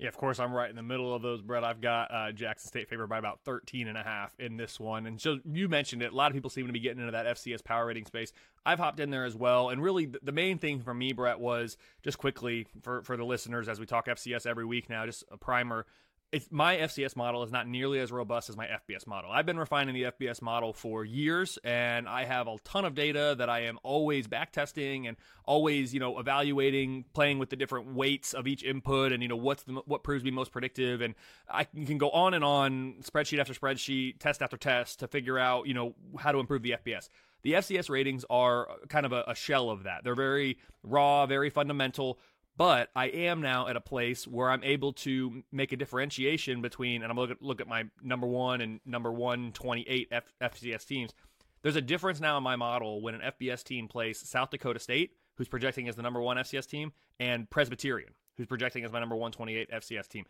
Yeah, 0.00 0.08
of 0.08 0.16
course, 0.16 0.40
I'm 0.40 0.54
right 0.54 0.70
in 0.70 0.76
the 0.76 0.82
middle 0.82 1.14
of 1.14 1.20
those, 1.20 1.42
Brett. 1.42 1.62
I've 1.62 1.82
got 1.82 2.10
uh, 2.10 2.32
Jackson 2.32 2.68
State 2.68 2.88
favored 2.88 3.08
by 3.08 3.18
about 3.18 3.40
13 3.44 3.86
and 3.86 3.98
a 3.98 4.02
half 4.02 4.34
in 4.38 4.56
this 4.56 4.80
one. 4.80 5.04
And 5.04 5.20
so 5.20 5.40
you 5.44 5.68
mentioned 5.68 6.02
it. 6.02 6.12
A 6.12 6.16
lot 6.16 6.30
of 6.30 6.34
people 6.34 6.48
seem 6.48 6.66
to 6.68 6.72
be 6.72 6.80
getting 6.80 7.00
into 7.00 7.12
that 7.12 7.26
FCS 7.26 7.62
power 7.62 7.84
rating 7.84 8.06
space. 8.06 8.32
I've 8.64 8.78
hopped 8.78 8.98
in 8.98 9.10
there 9.10 9.26
as 9.26 9.36
well. 9.36 9.68
And 9.68 9.82
really, 9.82 10.06
the 10.22 10.32
main 10.32 10.56
thing 10.56 10.80
for 10.80 10.94
me, 10.94 11.12
Brett, 11.12 11.38
was 11.38 11.76
just 12.02 12.16
quickly 12.16 12.66
for, 12.80 13.02
for 13.02 13.18
the 13.18 13.24
listeners 13.24 13.68
as 13.68 13.78
we 13.78 13.84
talk 13.84 14.06
FCS 14.06 14.46
every 14.46 14.64
week 14.64 14.88
now, 14.88 15.04
just 15.04 15.22
a 15.30 15.36
primer 15.36 15.84
it's 16.32 16.46
my 16.50 16.76
FCS 16.76 17.16
model 17.16 17.42
is 17.42 17.50
not 17.50 17.66
nearly 17.66 17.98
as 17.98 18.12
robust 18.12 18.48
as 18.50 18.56
my 18.56 18.66
FBS 18.66 19.06
model. 19.06 19.32
I've 19.32 19.46
been 19.46 19.58
refining 19.58 19.94
the 19.94 20.04
FBS 20.04 20.40
model 20.40 20.72
for 20.72 21.04
years, 21.04 21.58
and 21.64 22.08
I 22.08 22.24
have 22.24 22.46
a 22.46 22.56
ton 22.62 22.84
of 22.84 22.94
data 22.94 23.34
that 23.38 23.50
I 23.50 23.62
am 23.62 23.80
always 23.82 24.28
backtesting 24.28 25.08
and 25.08 25.16
always, 25.44 25.92
you 25.92 25.98
know, 25.98 26.20
evaluating, 26.20 27.04
playing 27.14 27.40
with 27.40 27.50
the 27.50 27.56
different 27.56 27.94
weights 27.94 28.32
of 28.32 28.46
each 28.46 28.62
input, 28.62 29.10
and 29.10 29.22
you 29.22 29.28
know 29.28 29.36
what's 29.36 29.64
the 29.64 29.72
what 29.86 30.04
proves 30.04 30.22
to 30.22 30.24
be 30.24 30.30
most 30.30 30.52
predictive. 30.52 31.00
And 31.00 31.16
I 31.48 31.64
can 31.64 31.98
go 31.98 32.10
on 32.10 32.34
and 32.34 32.44
on, 32.44 32.96
spreadsheet 33.02 33.40
after 33.40 33.54
spreadsheet, 33.54 34.20
test 34.20 34.40
after 34.40 34.56
test, 34.56 35.00
to 35.00 35.08
figure 35.08 35.38
out, 35.38 35.66
you 35.66 35.74
know, 35.74 35.94
how 36.18 36.30
to 36.30 36.38
improve 36.38 36.62
the 36.62 36.76
FBS. 36.84 37.08
The 37.42 37.54
FCS 37.54 37.88
ratings 37.88 38.24
are 38.30 38.68
kind 38.88 39.06
of 39.06 39.12
a, 39.12 39.24
a 39.26 39.34
shell 39.34 39.70
of 39.70 39.84
that. 39.84 40.04
They're 40.04 40.14
very 40.14 40.58
raw, 40.82 41.26
very 41.26 41.50
fundamental 41.50 42.18
but 42.60 42.90
I 42.94 43.06
am 43.06 43.40
now 43.40 43.66
at 43.68 43.76
a 43.76 43.80
place 43.80 44.28
where 44.28 44.50
I'm 44.50 44.62
able 44.62 44.92
to 44.92 45.42
make 45.50 45.72
a 45.72 45.78
differentiation 45.78 46.60
between, 46.60 47.02
and 47.02 47.10
I'm 47.10 47.16
looking 47.16 47.38
look 47.40 47.62
at 47.62 47.66
my 47.66 47.84
number 48.02 48.26
one 48.26 48.60
and 48.60 48.80
number 48.84 49.10
one 49.10 49.52
twenty 49.52 49.80
eight 49.88 50.08
F- 50.12 50.30
FCS 50.42 50.86
teams. 50.86 51.14
There's 51.62 51.76
a 51.76 51.80
difference 51.80 52.20
now 52.20 52.36
in 52.36 52.42
my 52.42 52.56
model 52.56 53.00
when 53.00 53.14
an 53.14 53.22
FBS 53.22 53.64
team 53.64 53.88
plays 53.88 54.18
South 54.28 54.50
Dakota 54.50 54.78
State, 54.78 55.12
who's 55.36 55.48
projecting 55.48 55.88
as 55.88 55.96
the 55.96 56.02
number 56.02 56.20
one 56.20 56.36
FCS 56.36 56.68
team, 56.68 56.92
and 57.18 57.48
Presbyterian, 57.48 58.10
who's 58.36 58.46
projecting 58.46 58.84
as 58.84 58.92
my 58.92 59.00
number 59.00 59.16
128 59.16 59.70
FCS 59.70 60.06
team. 60.06 60.26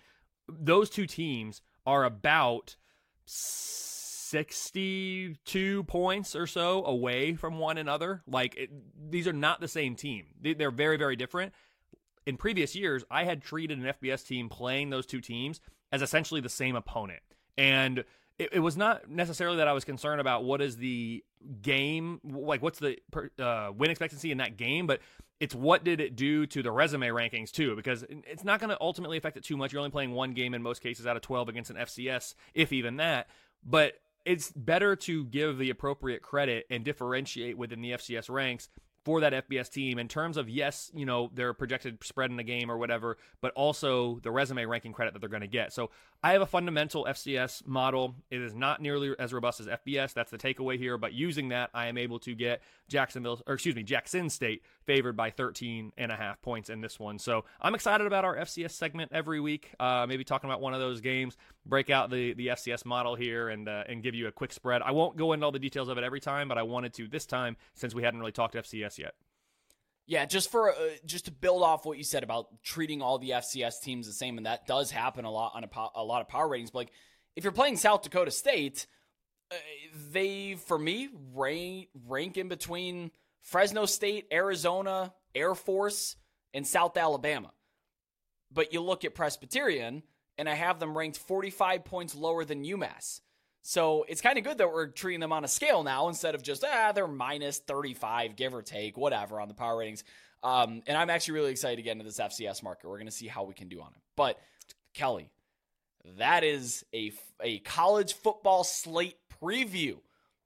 Those 0.48 0.88
two 0.88 1.08
teams 1.08 1.62
are 1.84 2.04
about 2.04 2.76
62 3.24 5.82
points 5.82 6.36
or 6.36 6.46
so 6.46 6.84
away 6.84 7.34
from 7.34 7.58
one 7.58 7.76
another. 7.76 8.22
Like, 8.28 8.54
it, 8.56 8.70
these 9.10 9.26
are 9.26 9.32
not 9.32 9.60
the 9.60 9.66
same 9.66 9.96
team. 9.96 10.26
They're 10.40 10.70
very, 10.70 10.96
very 10.96 11.16
different 11.16 11.52
in 12.26 12.36
previous 12.36 12.74
years, 12.74 13.04
I 13.10 13.24
had 13.24 13.42
treated 13.42 13.78
an 13.78 13.84
FBS 13.84 14.26
team 14.26 14.48
playing 14.48 14.90
those 14.90 15.06
two 15.06 15.20
teams 15.20 15.60
as 15.92 16.02
essentially 16.02 16.40
the 16.40 16.48
same 16.48 16.76
opponent. 16.76 17.22
And 17.56 18.04
it, 18.38 18.50
it 18.52 18.60
was 18.60 18.76
not 18.76 19.10
necessarily 19.10 19.58
that 19.58 19.68
I 19.68 19.72
was 19.72 19.84
concerned 19.84 20.20
about 20.20 20.44
what 20.44 20.60
is 20.60 20.76
the 20.76 21.24
game, 21.62 22.20
like 22.24 22.62
what's 22.62 22.78
the 22.78 22.98
uh, 23.38 23.70
win 23.76 23.90
expectancy 23.90 24.32
in 24.32 24.38
that 24.38 24.56
game, 24.56 24.86
but 24.86 25.00
it's 25.40 25.54
what 25.54 25.84
did 25.84 26.00
it 26.00 26.16
do 26.16 26.46
to 26.46 26.62
the 26.62 26.70
resume 26.70 27.08
rankings 27.08 27.50
too, 27.50 27.74
because 27.74 28.04
it's 28.08 28.44
not 28.44 28.60
going 28.60 28.70
to 28.70 28.76
ultimately 28.80 29.16
affect 29.16 29.36
it 29.36 29.44
too 29.44 29.56
much. 29.56 29.72
You're 29.72 29.80
only 29.80 29.90
playing 29.90 30.12
one 30.12 30.32
game 30.32 30.54
in 30.54 30.62
most 30.62 30.82
cases 30.82 31.06
out 31.06 31.16
of 31.16 31.22
12 31.22 31.48
against 31.48 31.70
an 31.70 31.76
FCS, 31.76 32.34
if 32.54 32.72
even 32.72 32.96
that. 32.96 33.28
But 33.64 33.94
it's 34.24 34.52
better 34.52 34.96
to 34.96 35.24
give 35.24 35.58
the 35.58 35.70
appropriate 35.70 36.20
credit 36.20 36.66
and 36.70 36.84
differentiate 36.84 37.56
within 37.56 37.80
the 37.80 37.92
FCS 37.92 38.28
ranks 38.28 38.68
for 39.04 39.20
that 39.20 39.48
FBS 39.48 39.70
team 39.70 39.98
in 39.98 40.08
terms 40.08 40.36
of 40.36 40.48
yes, 40.48 40.90
you 40.94 41.06
know, 41.06 41.30
their 41.34 41.54
projected 41.54 42.02
spread 42.04 42.30
in 42.30 42.36
the 42.36 42.42
game 42.42 42.70
or 42.70 42.76
whatever, 42.76 43.16
but 43.40 43.52
also 43.54 44.20
the 44.22 44.30
resume 44.30 44.64
ranking 44.66 44.92
credit 44.92 45.14
that 45.14 45.20
they're 45.20 45.28
going 45.28 45.40
to 45.40 45.46
get. 45.46 45.72
So 45.72 45.90
I 46.22 46.32
have 46.32 46.42
a 46.42 46.46
fundamental 46.46 47.06
FCS 47.06 47.66
model. 47.66 48.14
It 48.30 48.42
is 48.42 48.54
not 48.54 48.82
nearly 48.82 49.14
as 49.18 49.32
robust 49.32 49.60
as 49.60 49.66
FBS. 49.66 50.12
That's 50.12 50.30
the 50.30 50.36
takeaway 50.36 50.76
here. 50.76 50.98
But 50.98 51.14
using 51.14 51.48
that, 51.48 51.70
I 51.72 51.86
am 51.86 51.96
able 51.96 52.18
to 52.20 52.34
get 52.34 52.60
Jacksonville, 52.88 53.40
or 53.46 53.54
excuse 53.54 53.74
me, 53.74 53.82
Jackson 53.82 54.28
State 54.28 54.62
favored 54.84 55.16
by 55.16 55.30
13 55.30 55.92
and 55.96 56.12
a 56.12 56.16
half 56.16 56.42
points 56.42 56.68
in 56.68 56.82
this 56.82 57.00
one. 57.00 57.18
So 57.18 57.44
I'm 57.60 57.74
excited 57.74 58.06
about 58.06 58.26
our 58.26 58.36
FCS 58.36 58.72
segment 58.72 59.12
every 59.14 59.40
week. 59.40 59.70
Uh, 59.80 60.04
maybe 60.06 60.24
talking 60.24 60.50
about 60.50 60.60
one 60.60 60.74
of 60.74 60.80
those 60.80 61.00
games, 61.00 61.38
break 61.70 61.88
out 61.88 62.10
the 62.10 62.34
the 62.34 62.48
FCS 62.48 62.84
model 62.84 63.14
here, 63.14 63.48
and 63.48 63.68
uh, 63.68 63.84
and 63.88 64.02
give 64.02 64.14
you 64.14 64.26
a 64.26 64.32
quick 64.32 64.52
spread. 64.52 64.82
I 64.82 64.90
won't 64.90 65.16
go 65.16 65.32
into 65.32 65.46
all 65.46 65.52
the 65.52 65.58
details 65.58 65.88
of 65.88 65.96
it 65.96 66.04
every 66.04 66.20
time, 66.20 66.48
but 66.48 66.58
I 66.58 66.62
wanted 66.62 66.92
to 66.94 67.08
this 67.08 67.24
time 67.24 67.56
since 67.74 67.94
we 67.94 68.02
hadn't 68.02 68.20
really 68.20 68.32
talked 68.32 68.54
FCS 68.54 68.98
yet. 68.98 69.14
Yeah, 70.06 70.24
just 70.24 70.50
for 70.50 70.70
uh, 70.70 70.74
just 71.06 71.26
to 71.26 71.30
build 71.30 71.62
off 71.62 71.86
what 71.86 71.96
you 71.96 72.02
said 72.02 72.24
about 72.24 72.48
treating 72.64 73.00
all 73.00 73.18
the 73.18 73.30
FCS 73.30 73.80
teams 73.80 74.06
the 74.06 74.12
same, 74.12 74.36
and 74.36 74.46
that 74.46 74.66
does 74.66 74.90
happen 74.90 75.24
a 75.24 75.30
lot 75.30 75.52
on 75.54 75.62
a, 75.62 75.68
po- 75.68 75.92
a 75.94 76.02
lot 76.02 76.20
of 76.20 76.28
power 76.28 76.48
ratings. 76.48 76.72
But 76.72 76.80
like, 76.80 76.92
if 77.36 77.44
you're 77.44 77.52
playing 77.52 77.76
South 77.76 78.02
Dakota 78.02 78.32
State, 78.32 78.88
uh, 79.52 79.54
they 80.10 80.56
for 80.66 80.76
me 80.76 81.10
rank 81.32 81.88
rank 82.08 82.36
in 82.36 82.48
between 82.48 83.12
Fresno 83.40 83.86
State, 83.86 84.26
Arizona, 84.32 85.14
Air 85.34 85.54
Force, 85.54 86.16
and 86.52 86.66
South 86.66 86.96
Alabama. 86.96 87.52
But 88.52 88.72
you 88.72 88.80
look 88.80 89.04
at 89.04 89.14
Presbyterian, 89.14 90.02
and 90.40 90.48
I 90.48 90.54
have 90.54 90.80
them 90.80 90.96
ranked 90.96 91.18
45 91.18 91.84
points 91.84 92.14
lower 92.14 92.46
than 92.46 92.64
UMass. 92.64 93.20
So 93.60 94.06
it's 94.08 94.22
kind 94.22 94.38
of 94.38 94.44
good 94.44 94.56
that 94.56 94.72
we're 94.72 94.86
treating 94.86 95.20
them 95.20 95.34
on 95.34 95.44
a 95.44 95.48
scale 95.48 95.82
now 95.82 96.08
instead 96.08 96.34
of 96.34 96.42
just, 96.42 96.64
ah, 96.64 96.92
they're 96.92 97.06
minus 97.06 97.58
35, 97.58 98.36
give 98.36 98.54
or 98.54 98.62
take, 98.62 98.96
whatever 98.96 99.38
on 99.38 99.48
the 99.48 99.54
power 99.54 99.76
ratings. 99.76 100.02
Um, 100.42 100.80
and 100.86 100.96
I'm 100.96 101.10
actually 101.10 101.34
really 101.34 101.50
excited 101.50 101.76
to 101.76 101.82
get 101.82 101.92
into 101.92 102.04
this 102.04 102.18
FCS 102.18 102.62
market. 102.62 102.88
We're 102.88 102.96
going 102.96 103.04
to 103.04 103.12
see 103.12 103.26
how 103.26 103.44
we 103.44 103.52
can 103.52 103.68
do 103.68 103.82
on 103.82 103.88
it. 103.88 104.00
But 104.16 104.40
Kelley, 104.94 105.28
that 106.16 106.42
is 106.42 106.86
a, 106.94 107.12
a 107.42 107.58
college 107.58 108.14
football 108.14 108.64
slate 108.64 109.18
preview. 109.42 109.98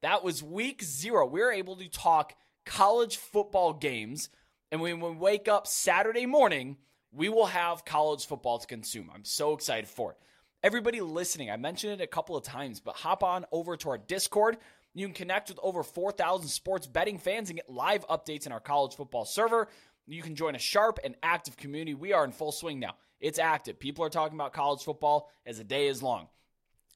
That 0.03 0.25
was 0.25 0.43
week 0.43 0.83
zero. 0.83 1.25
We 1.25 1.41
were 1.41 1.53
able 1.53 1.77
to 1.77 1.89
talk 1.89 2.35
college 2.67 3.17
football 3.17 3.73
games. 3.73 4.29
And 4.73 4.81
when 4.81 4.99
we 4.99 5.11
wake 5.11 5.47
up 5.47 5.69
Saturday 5.69 6.27
morning, 6.27 6.79
we 7.15 7.29
will 7.29 7.47
have 7.47 7.85
college 7.85 8.27
football 8.27 8.59
to 8.59 8.67
consume. 8.67 9.11
I'm 9.15 9.25
so 9.25 9.53
excited 9.53 9.89
for 9.89 10.13
it. 10.13 10.19
Everybody 10.63 11.01
listening, 11.01 11.51
I 11.51 11.57
mentioned 11.57 12.01
it 12.01 12.05
a 12.05 12.07
couple 12.07 12.37
of 12.37 12.43
times, 12.43 12.81
but 12.81 12.97
hop 12.97 13.23
on 13.23 13.45
over 13.53 13.77
to 13.77 13.91
our 13.91 13.99
Discord. 13.99 14.57
You 14.95 15.07
can 15.07 15.15
connect 15.15 15.49
with 15.49 15.59
over 15.63 15.83
4,000 15.83 16.49
sports 16.49 16.87
betting 16.87 17.19
fans 17.19 17.51
and 17.51 17.59
get 17.59 17.71
live 17.71 18.07
updates 18.09 18.47
in 18.47 18.53
our 18.53 18.61
college 18.61 18.95
football 18.95 19.25
server. 19.25 19.69
You 20.07 20.23
can 20.23 20.35
join 20.35 20.55
a 20.55 20.59
sharp 20.59 20.99
and 21.05 21.15
active 21.23 21.57
community. 21.57 21.95
We 21.95 22.13
are 22.13 22.25
in 22.25 22.33
full 22.33 22.53
swing 22.53 22.81
now. 22.81 22.95
It's 23.21 23.39
active. 23.39 23.79
People 23.79 24.05
are 24.05 24.11
talking 24.11 24.37
about 24.37 24.53
college 24.53 24.83
football 24.83 25.31
as 25.47 25.59
the 25.59 25.65
day 25.65 25.87
is 25.87 26.03
long. 26.03 26.29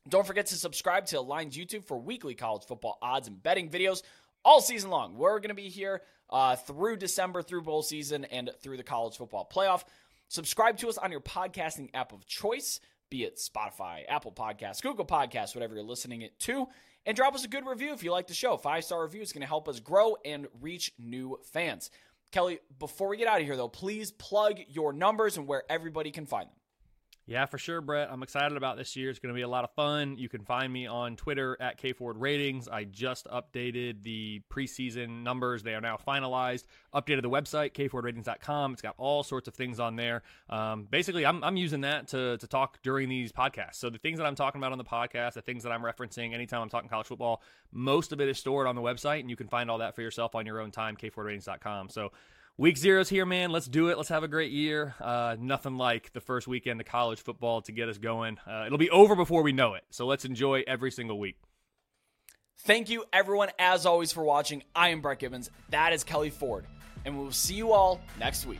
Don't 0.08 0.26
forget 0.26 0.46
to 0.46 0.54
subscribe 0.54 1.06
to 1.06 1.20
Align's 1.20 1.56
YouTube 1.56 1.84
for 1.84 1.98
weekly 1.98 2.34
college 2.34 2.64
football 2.64 2.98
odds 3.02 3.28
and 3.28 3.42
betting 3.42 3.68
videos 3.68 4.02
all 4.44 4.60
season 4.60 4.90
long. 4.90 5.16
We're 5.16 5.38
going 5.38 5.48
to 5.48 5.54
be 5.54 5.68
here 5.68 6.02
uh, 6.30 6.56
through 6.56 6.96
December, 6.96 7.42
through 7.42 7.62
bowl 7.62 7.82
season, 7.82 8.24
and 8.26 8.50
through 8.62 8.78
the 8.78 8.82
college 8.82 9.16
football 9.16 9.48
playoff. 9.52 9.84
Subscribe 10.28 10.76
to 10.76 10.88
us 10.88 10.98
on 10.98 11.10
your 11.10 11.22
podcasting 11.22 11.88
app 11.94 12.12
of 12.12 12.26
choice, 12.26 12.80
be 13.08 13.24
it 13.24 13.38
Spotify, 13.38 14.02
Apple 14.08 14.30
Podcasts, 14.30 14.82
Google 14.82 15.06
Podcasts, 15.06 15.54
whatever 15.54 15.74
you're 15.74 15.82
listening 15.82 16.20
it 16.20 16.38
to, 16.40 16.66
and 17.06 17.16
drop 17.16 17.34
us 17.34 17.46
a 17.46 17.48
good 17.48 17.66
review 17.66 17.94
if 17.94 18.02
you 18.02 18.12
like 18.12 18.26
the 18.26 18.34
show. 18.34 18.58
Five 18.58 18.84
star 18.84 19.02
review 19.02 19.22
is 19.22 19.32
going 19.32 19.40
to 19.40 19.46
help 19.46 19.68
us 19.68 19.80
grow 19.80 20.16
and 20.26 20.46
reach 20.60 20.92
new 20.98 21.38
fans. 21.52 21.90
Kelley, 22.30 22.58
before 22.78 23.08
we 23.08 23.16
get 23.16 23.26
out 23.26 23.40
of 23.40 23.46
here, 23.46 23.56
though, 23.56 23.68
please 23.68 24.10
plug 24.10 24.58
your 24.68 24.92
numbers 24.92 25.38
and 25.38 25.46
where 25.46 25.62
everybody 25.70 26.10
can 26.10 26.26
find 26.26 26.46
them. 26.48 26.56
Yeah, 27.28 27.44
for 27.44 27.58
sure, 27.58 27.82
Brett. 27.82 28.08
I'm 28.10 28.22
excited 28.22 28.56
about 28.56 28.78
this 28.78 28.96
year. 28.96 29.10
It's 29.10 29.18
going 29.18 29.34
to 29.34 29.36
be 29.36 29.42
a 29.42 29.48
lot 29.48 29.62
of 29.62 29.70
fun. 29.72 30.16
You 30.16 30.30
can 30.30 30.46
find 30.46 30.72
me 30.72 30.86
on 30.86 31.14
Twitter 31.14 31.58
at 31.60 31.78
KFord 31.78 32.14
Ratings. 32.16 32.68
I 32.68 32.84
just 32.84 33.26
updated 33.26 34.02
the 34.02 34.40
preseason 34.50 35.24
numbers. 35.24 35.62
They 35.62 35.74
are 35.74 35.82
now 35.82 35.98
finalized. 35.98 36.64
Updated 36.94 37.20
the 37.20 37.28
website, 37.28 37.74
kfordratings.com. 37.74 38.72
It's 38.72 38.80
got 38.80 38.94
all 38.96 39.22
sorts 39.22 39.46
of 39.46 39.52
things 39.52 39.78
on 39.78 39.94
there. 39.94 40.22
Um, 40.48 40.88
basically, 40.90 41.26
I'm, 41.26 41.44
I'm 41.44 41.58
using 41.58 41.82
that 41.82 42.08
to, 42.08 42.38
to 42.38 42.46
talk 42.46 42.80
during 42.82 43.10
these 43.10 43.30
podcasts. 43.30 43.74
So 43.74 43.90
the 43.90 43.98
things 43.98 44.16
that 44.16 44.24
I'm 44.24 44.34
talking 44.34 44.58
about 44.58 44.72
on 44.72 44.78
the 44.78 44.84
podcast, 44.84 45.34
the 45.34 45.42
things 45.42 45.64
that 45.64 45.70
I'm 45.70 45.82
referencing 45.82 46.32
anytime 46.32 46.62
I'm 46.62 46.70
talking 46.70 46.88
college 46.88 47.08
football, 47.08 47.42
most 47.72 48.12
of 48.12 48.22
it 48.22 48.30
is 48.30 48.38
stored 48.38 48.66
on 48.66 48.74
the 48.74 48.80
website, 48.80 49.20
and 49.20 49.28
you 49.28 49.36
can 49.36 49.48
find 49.48 49.70
all 49.70 49.78
that 49.78 49.94
for 49.94 50.00
yourself 50.00 50.34
on 50.34 50.46
your 50.46 50.62
own 50.62 50.70
time, 50.70 50.96
kfordratings.com. 50.96 51.90
So 51.90 52.10
Week 52.60 52.76
zero's 52.76 53.08
here, 53.08 53.24
man. 53.24 53.50
Let's 53.50 53.68
do 53.68 53.88
it. 53.88 53.96
Let's 53.96 54.08
have 54.08 54.24
a 54.24 54.28
great 54.28 54.50
year. 54.50 54.96
Uh, 55.00 55.36
nothing 55.38 55.76
like 55.76 56.12
the 56.12 56.20
first 56.20 56.48
weekend 56.48 56.80
of 56.80 56.88
college 56.88 57.22
football 57.22 57.62
to 57.62 57.70
get 57.70 57.88
us 57.88 57.98
going. 57.98 58.36
Uh, 58.44 58.64
it'll 58.66 58.78
be 58.78 58.90
over 58.90 59.14
before 59.14 59.44
we 59.44 59.52
know 59.52 59.74
it. 59.74 59.84
So 59.90 60.06
let's 60.06 60.24
enjoy 60.24 60.64
every 60.66 60.90
single 60.90 61.20
week. 61.20 61.36
Thank 62.62 62.90
you, 62.90 63.04
everyone, 63.12 63.50
as 63.60 63.86
always, 63.86 64.10
for 64.10 64.24
watching. 64.24 64.64
I 64.74 64.88
am 64.88 65.02
Brett 65.02 65.20
Gibbons. 65.20 65.50
That 65.70 65.92
is 65.92 66.02
Kelley 66.02 66.30
Ford. 66.30 66.66
And 67.04 67.16
we'll 67.16 67.30
see 67.30 67.54
you 67.54 67.70
all 67.70 68.00
next 68.18 68.44
week. 68.44 68.58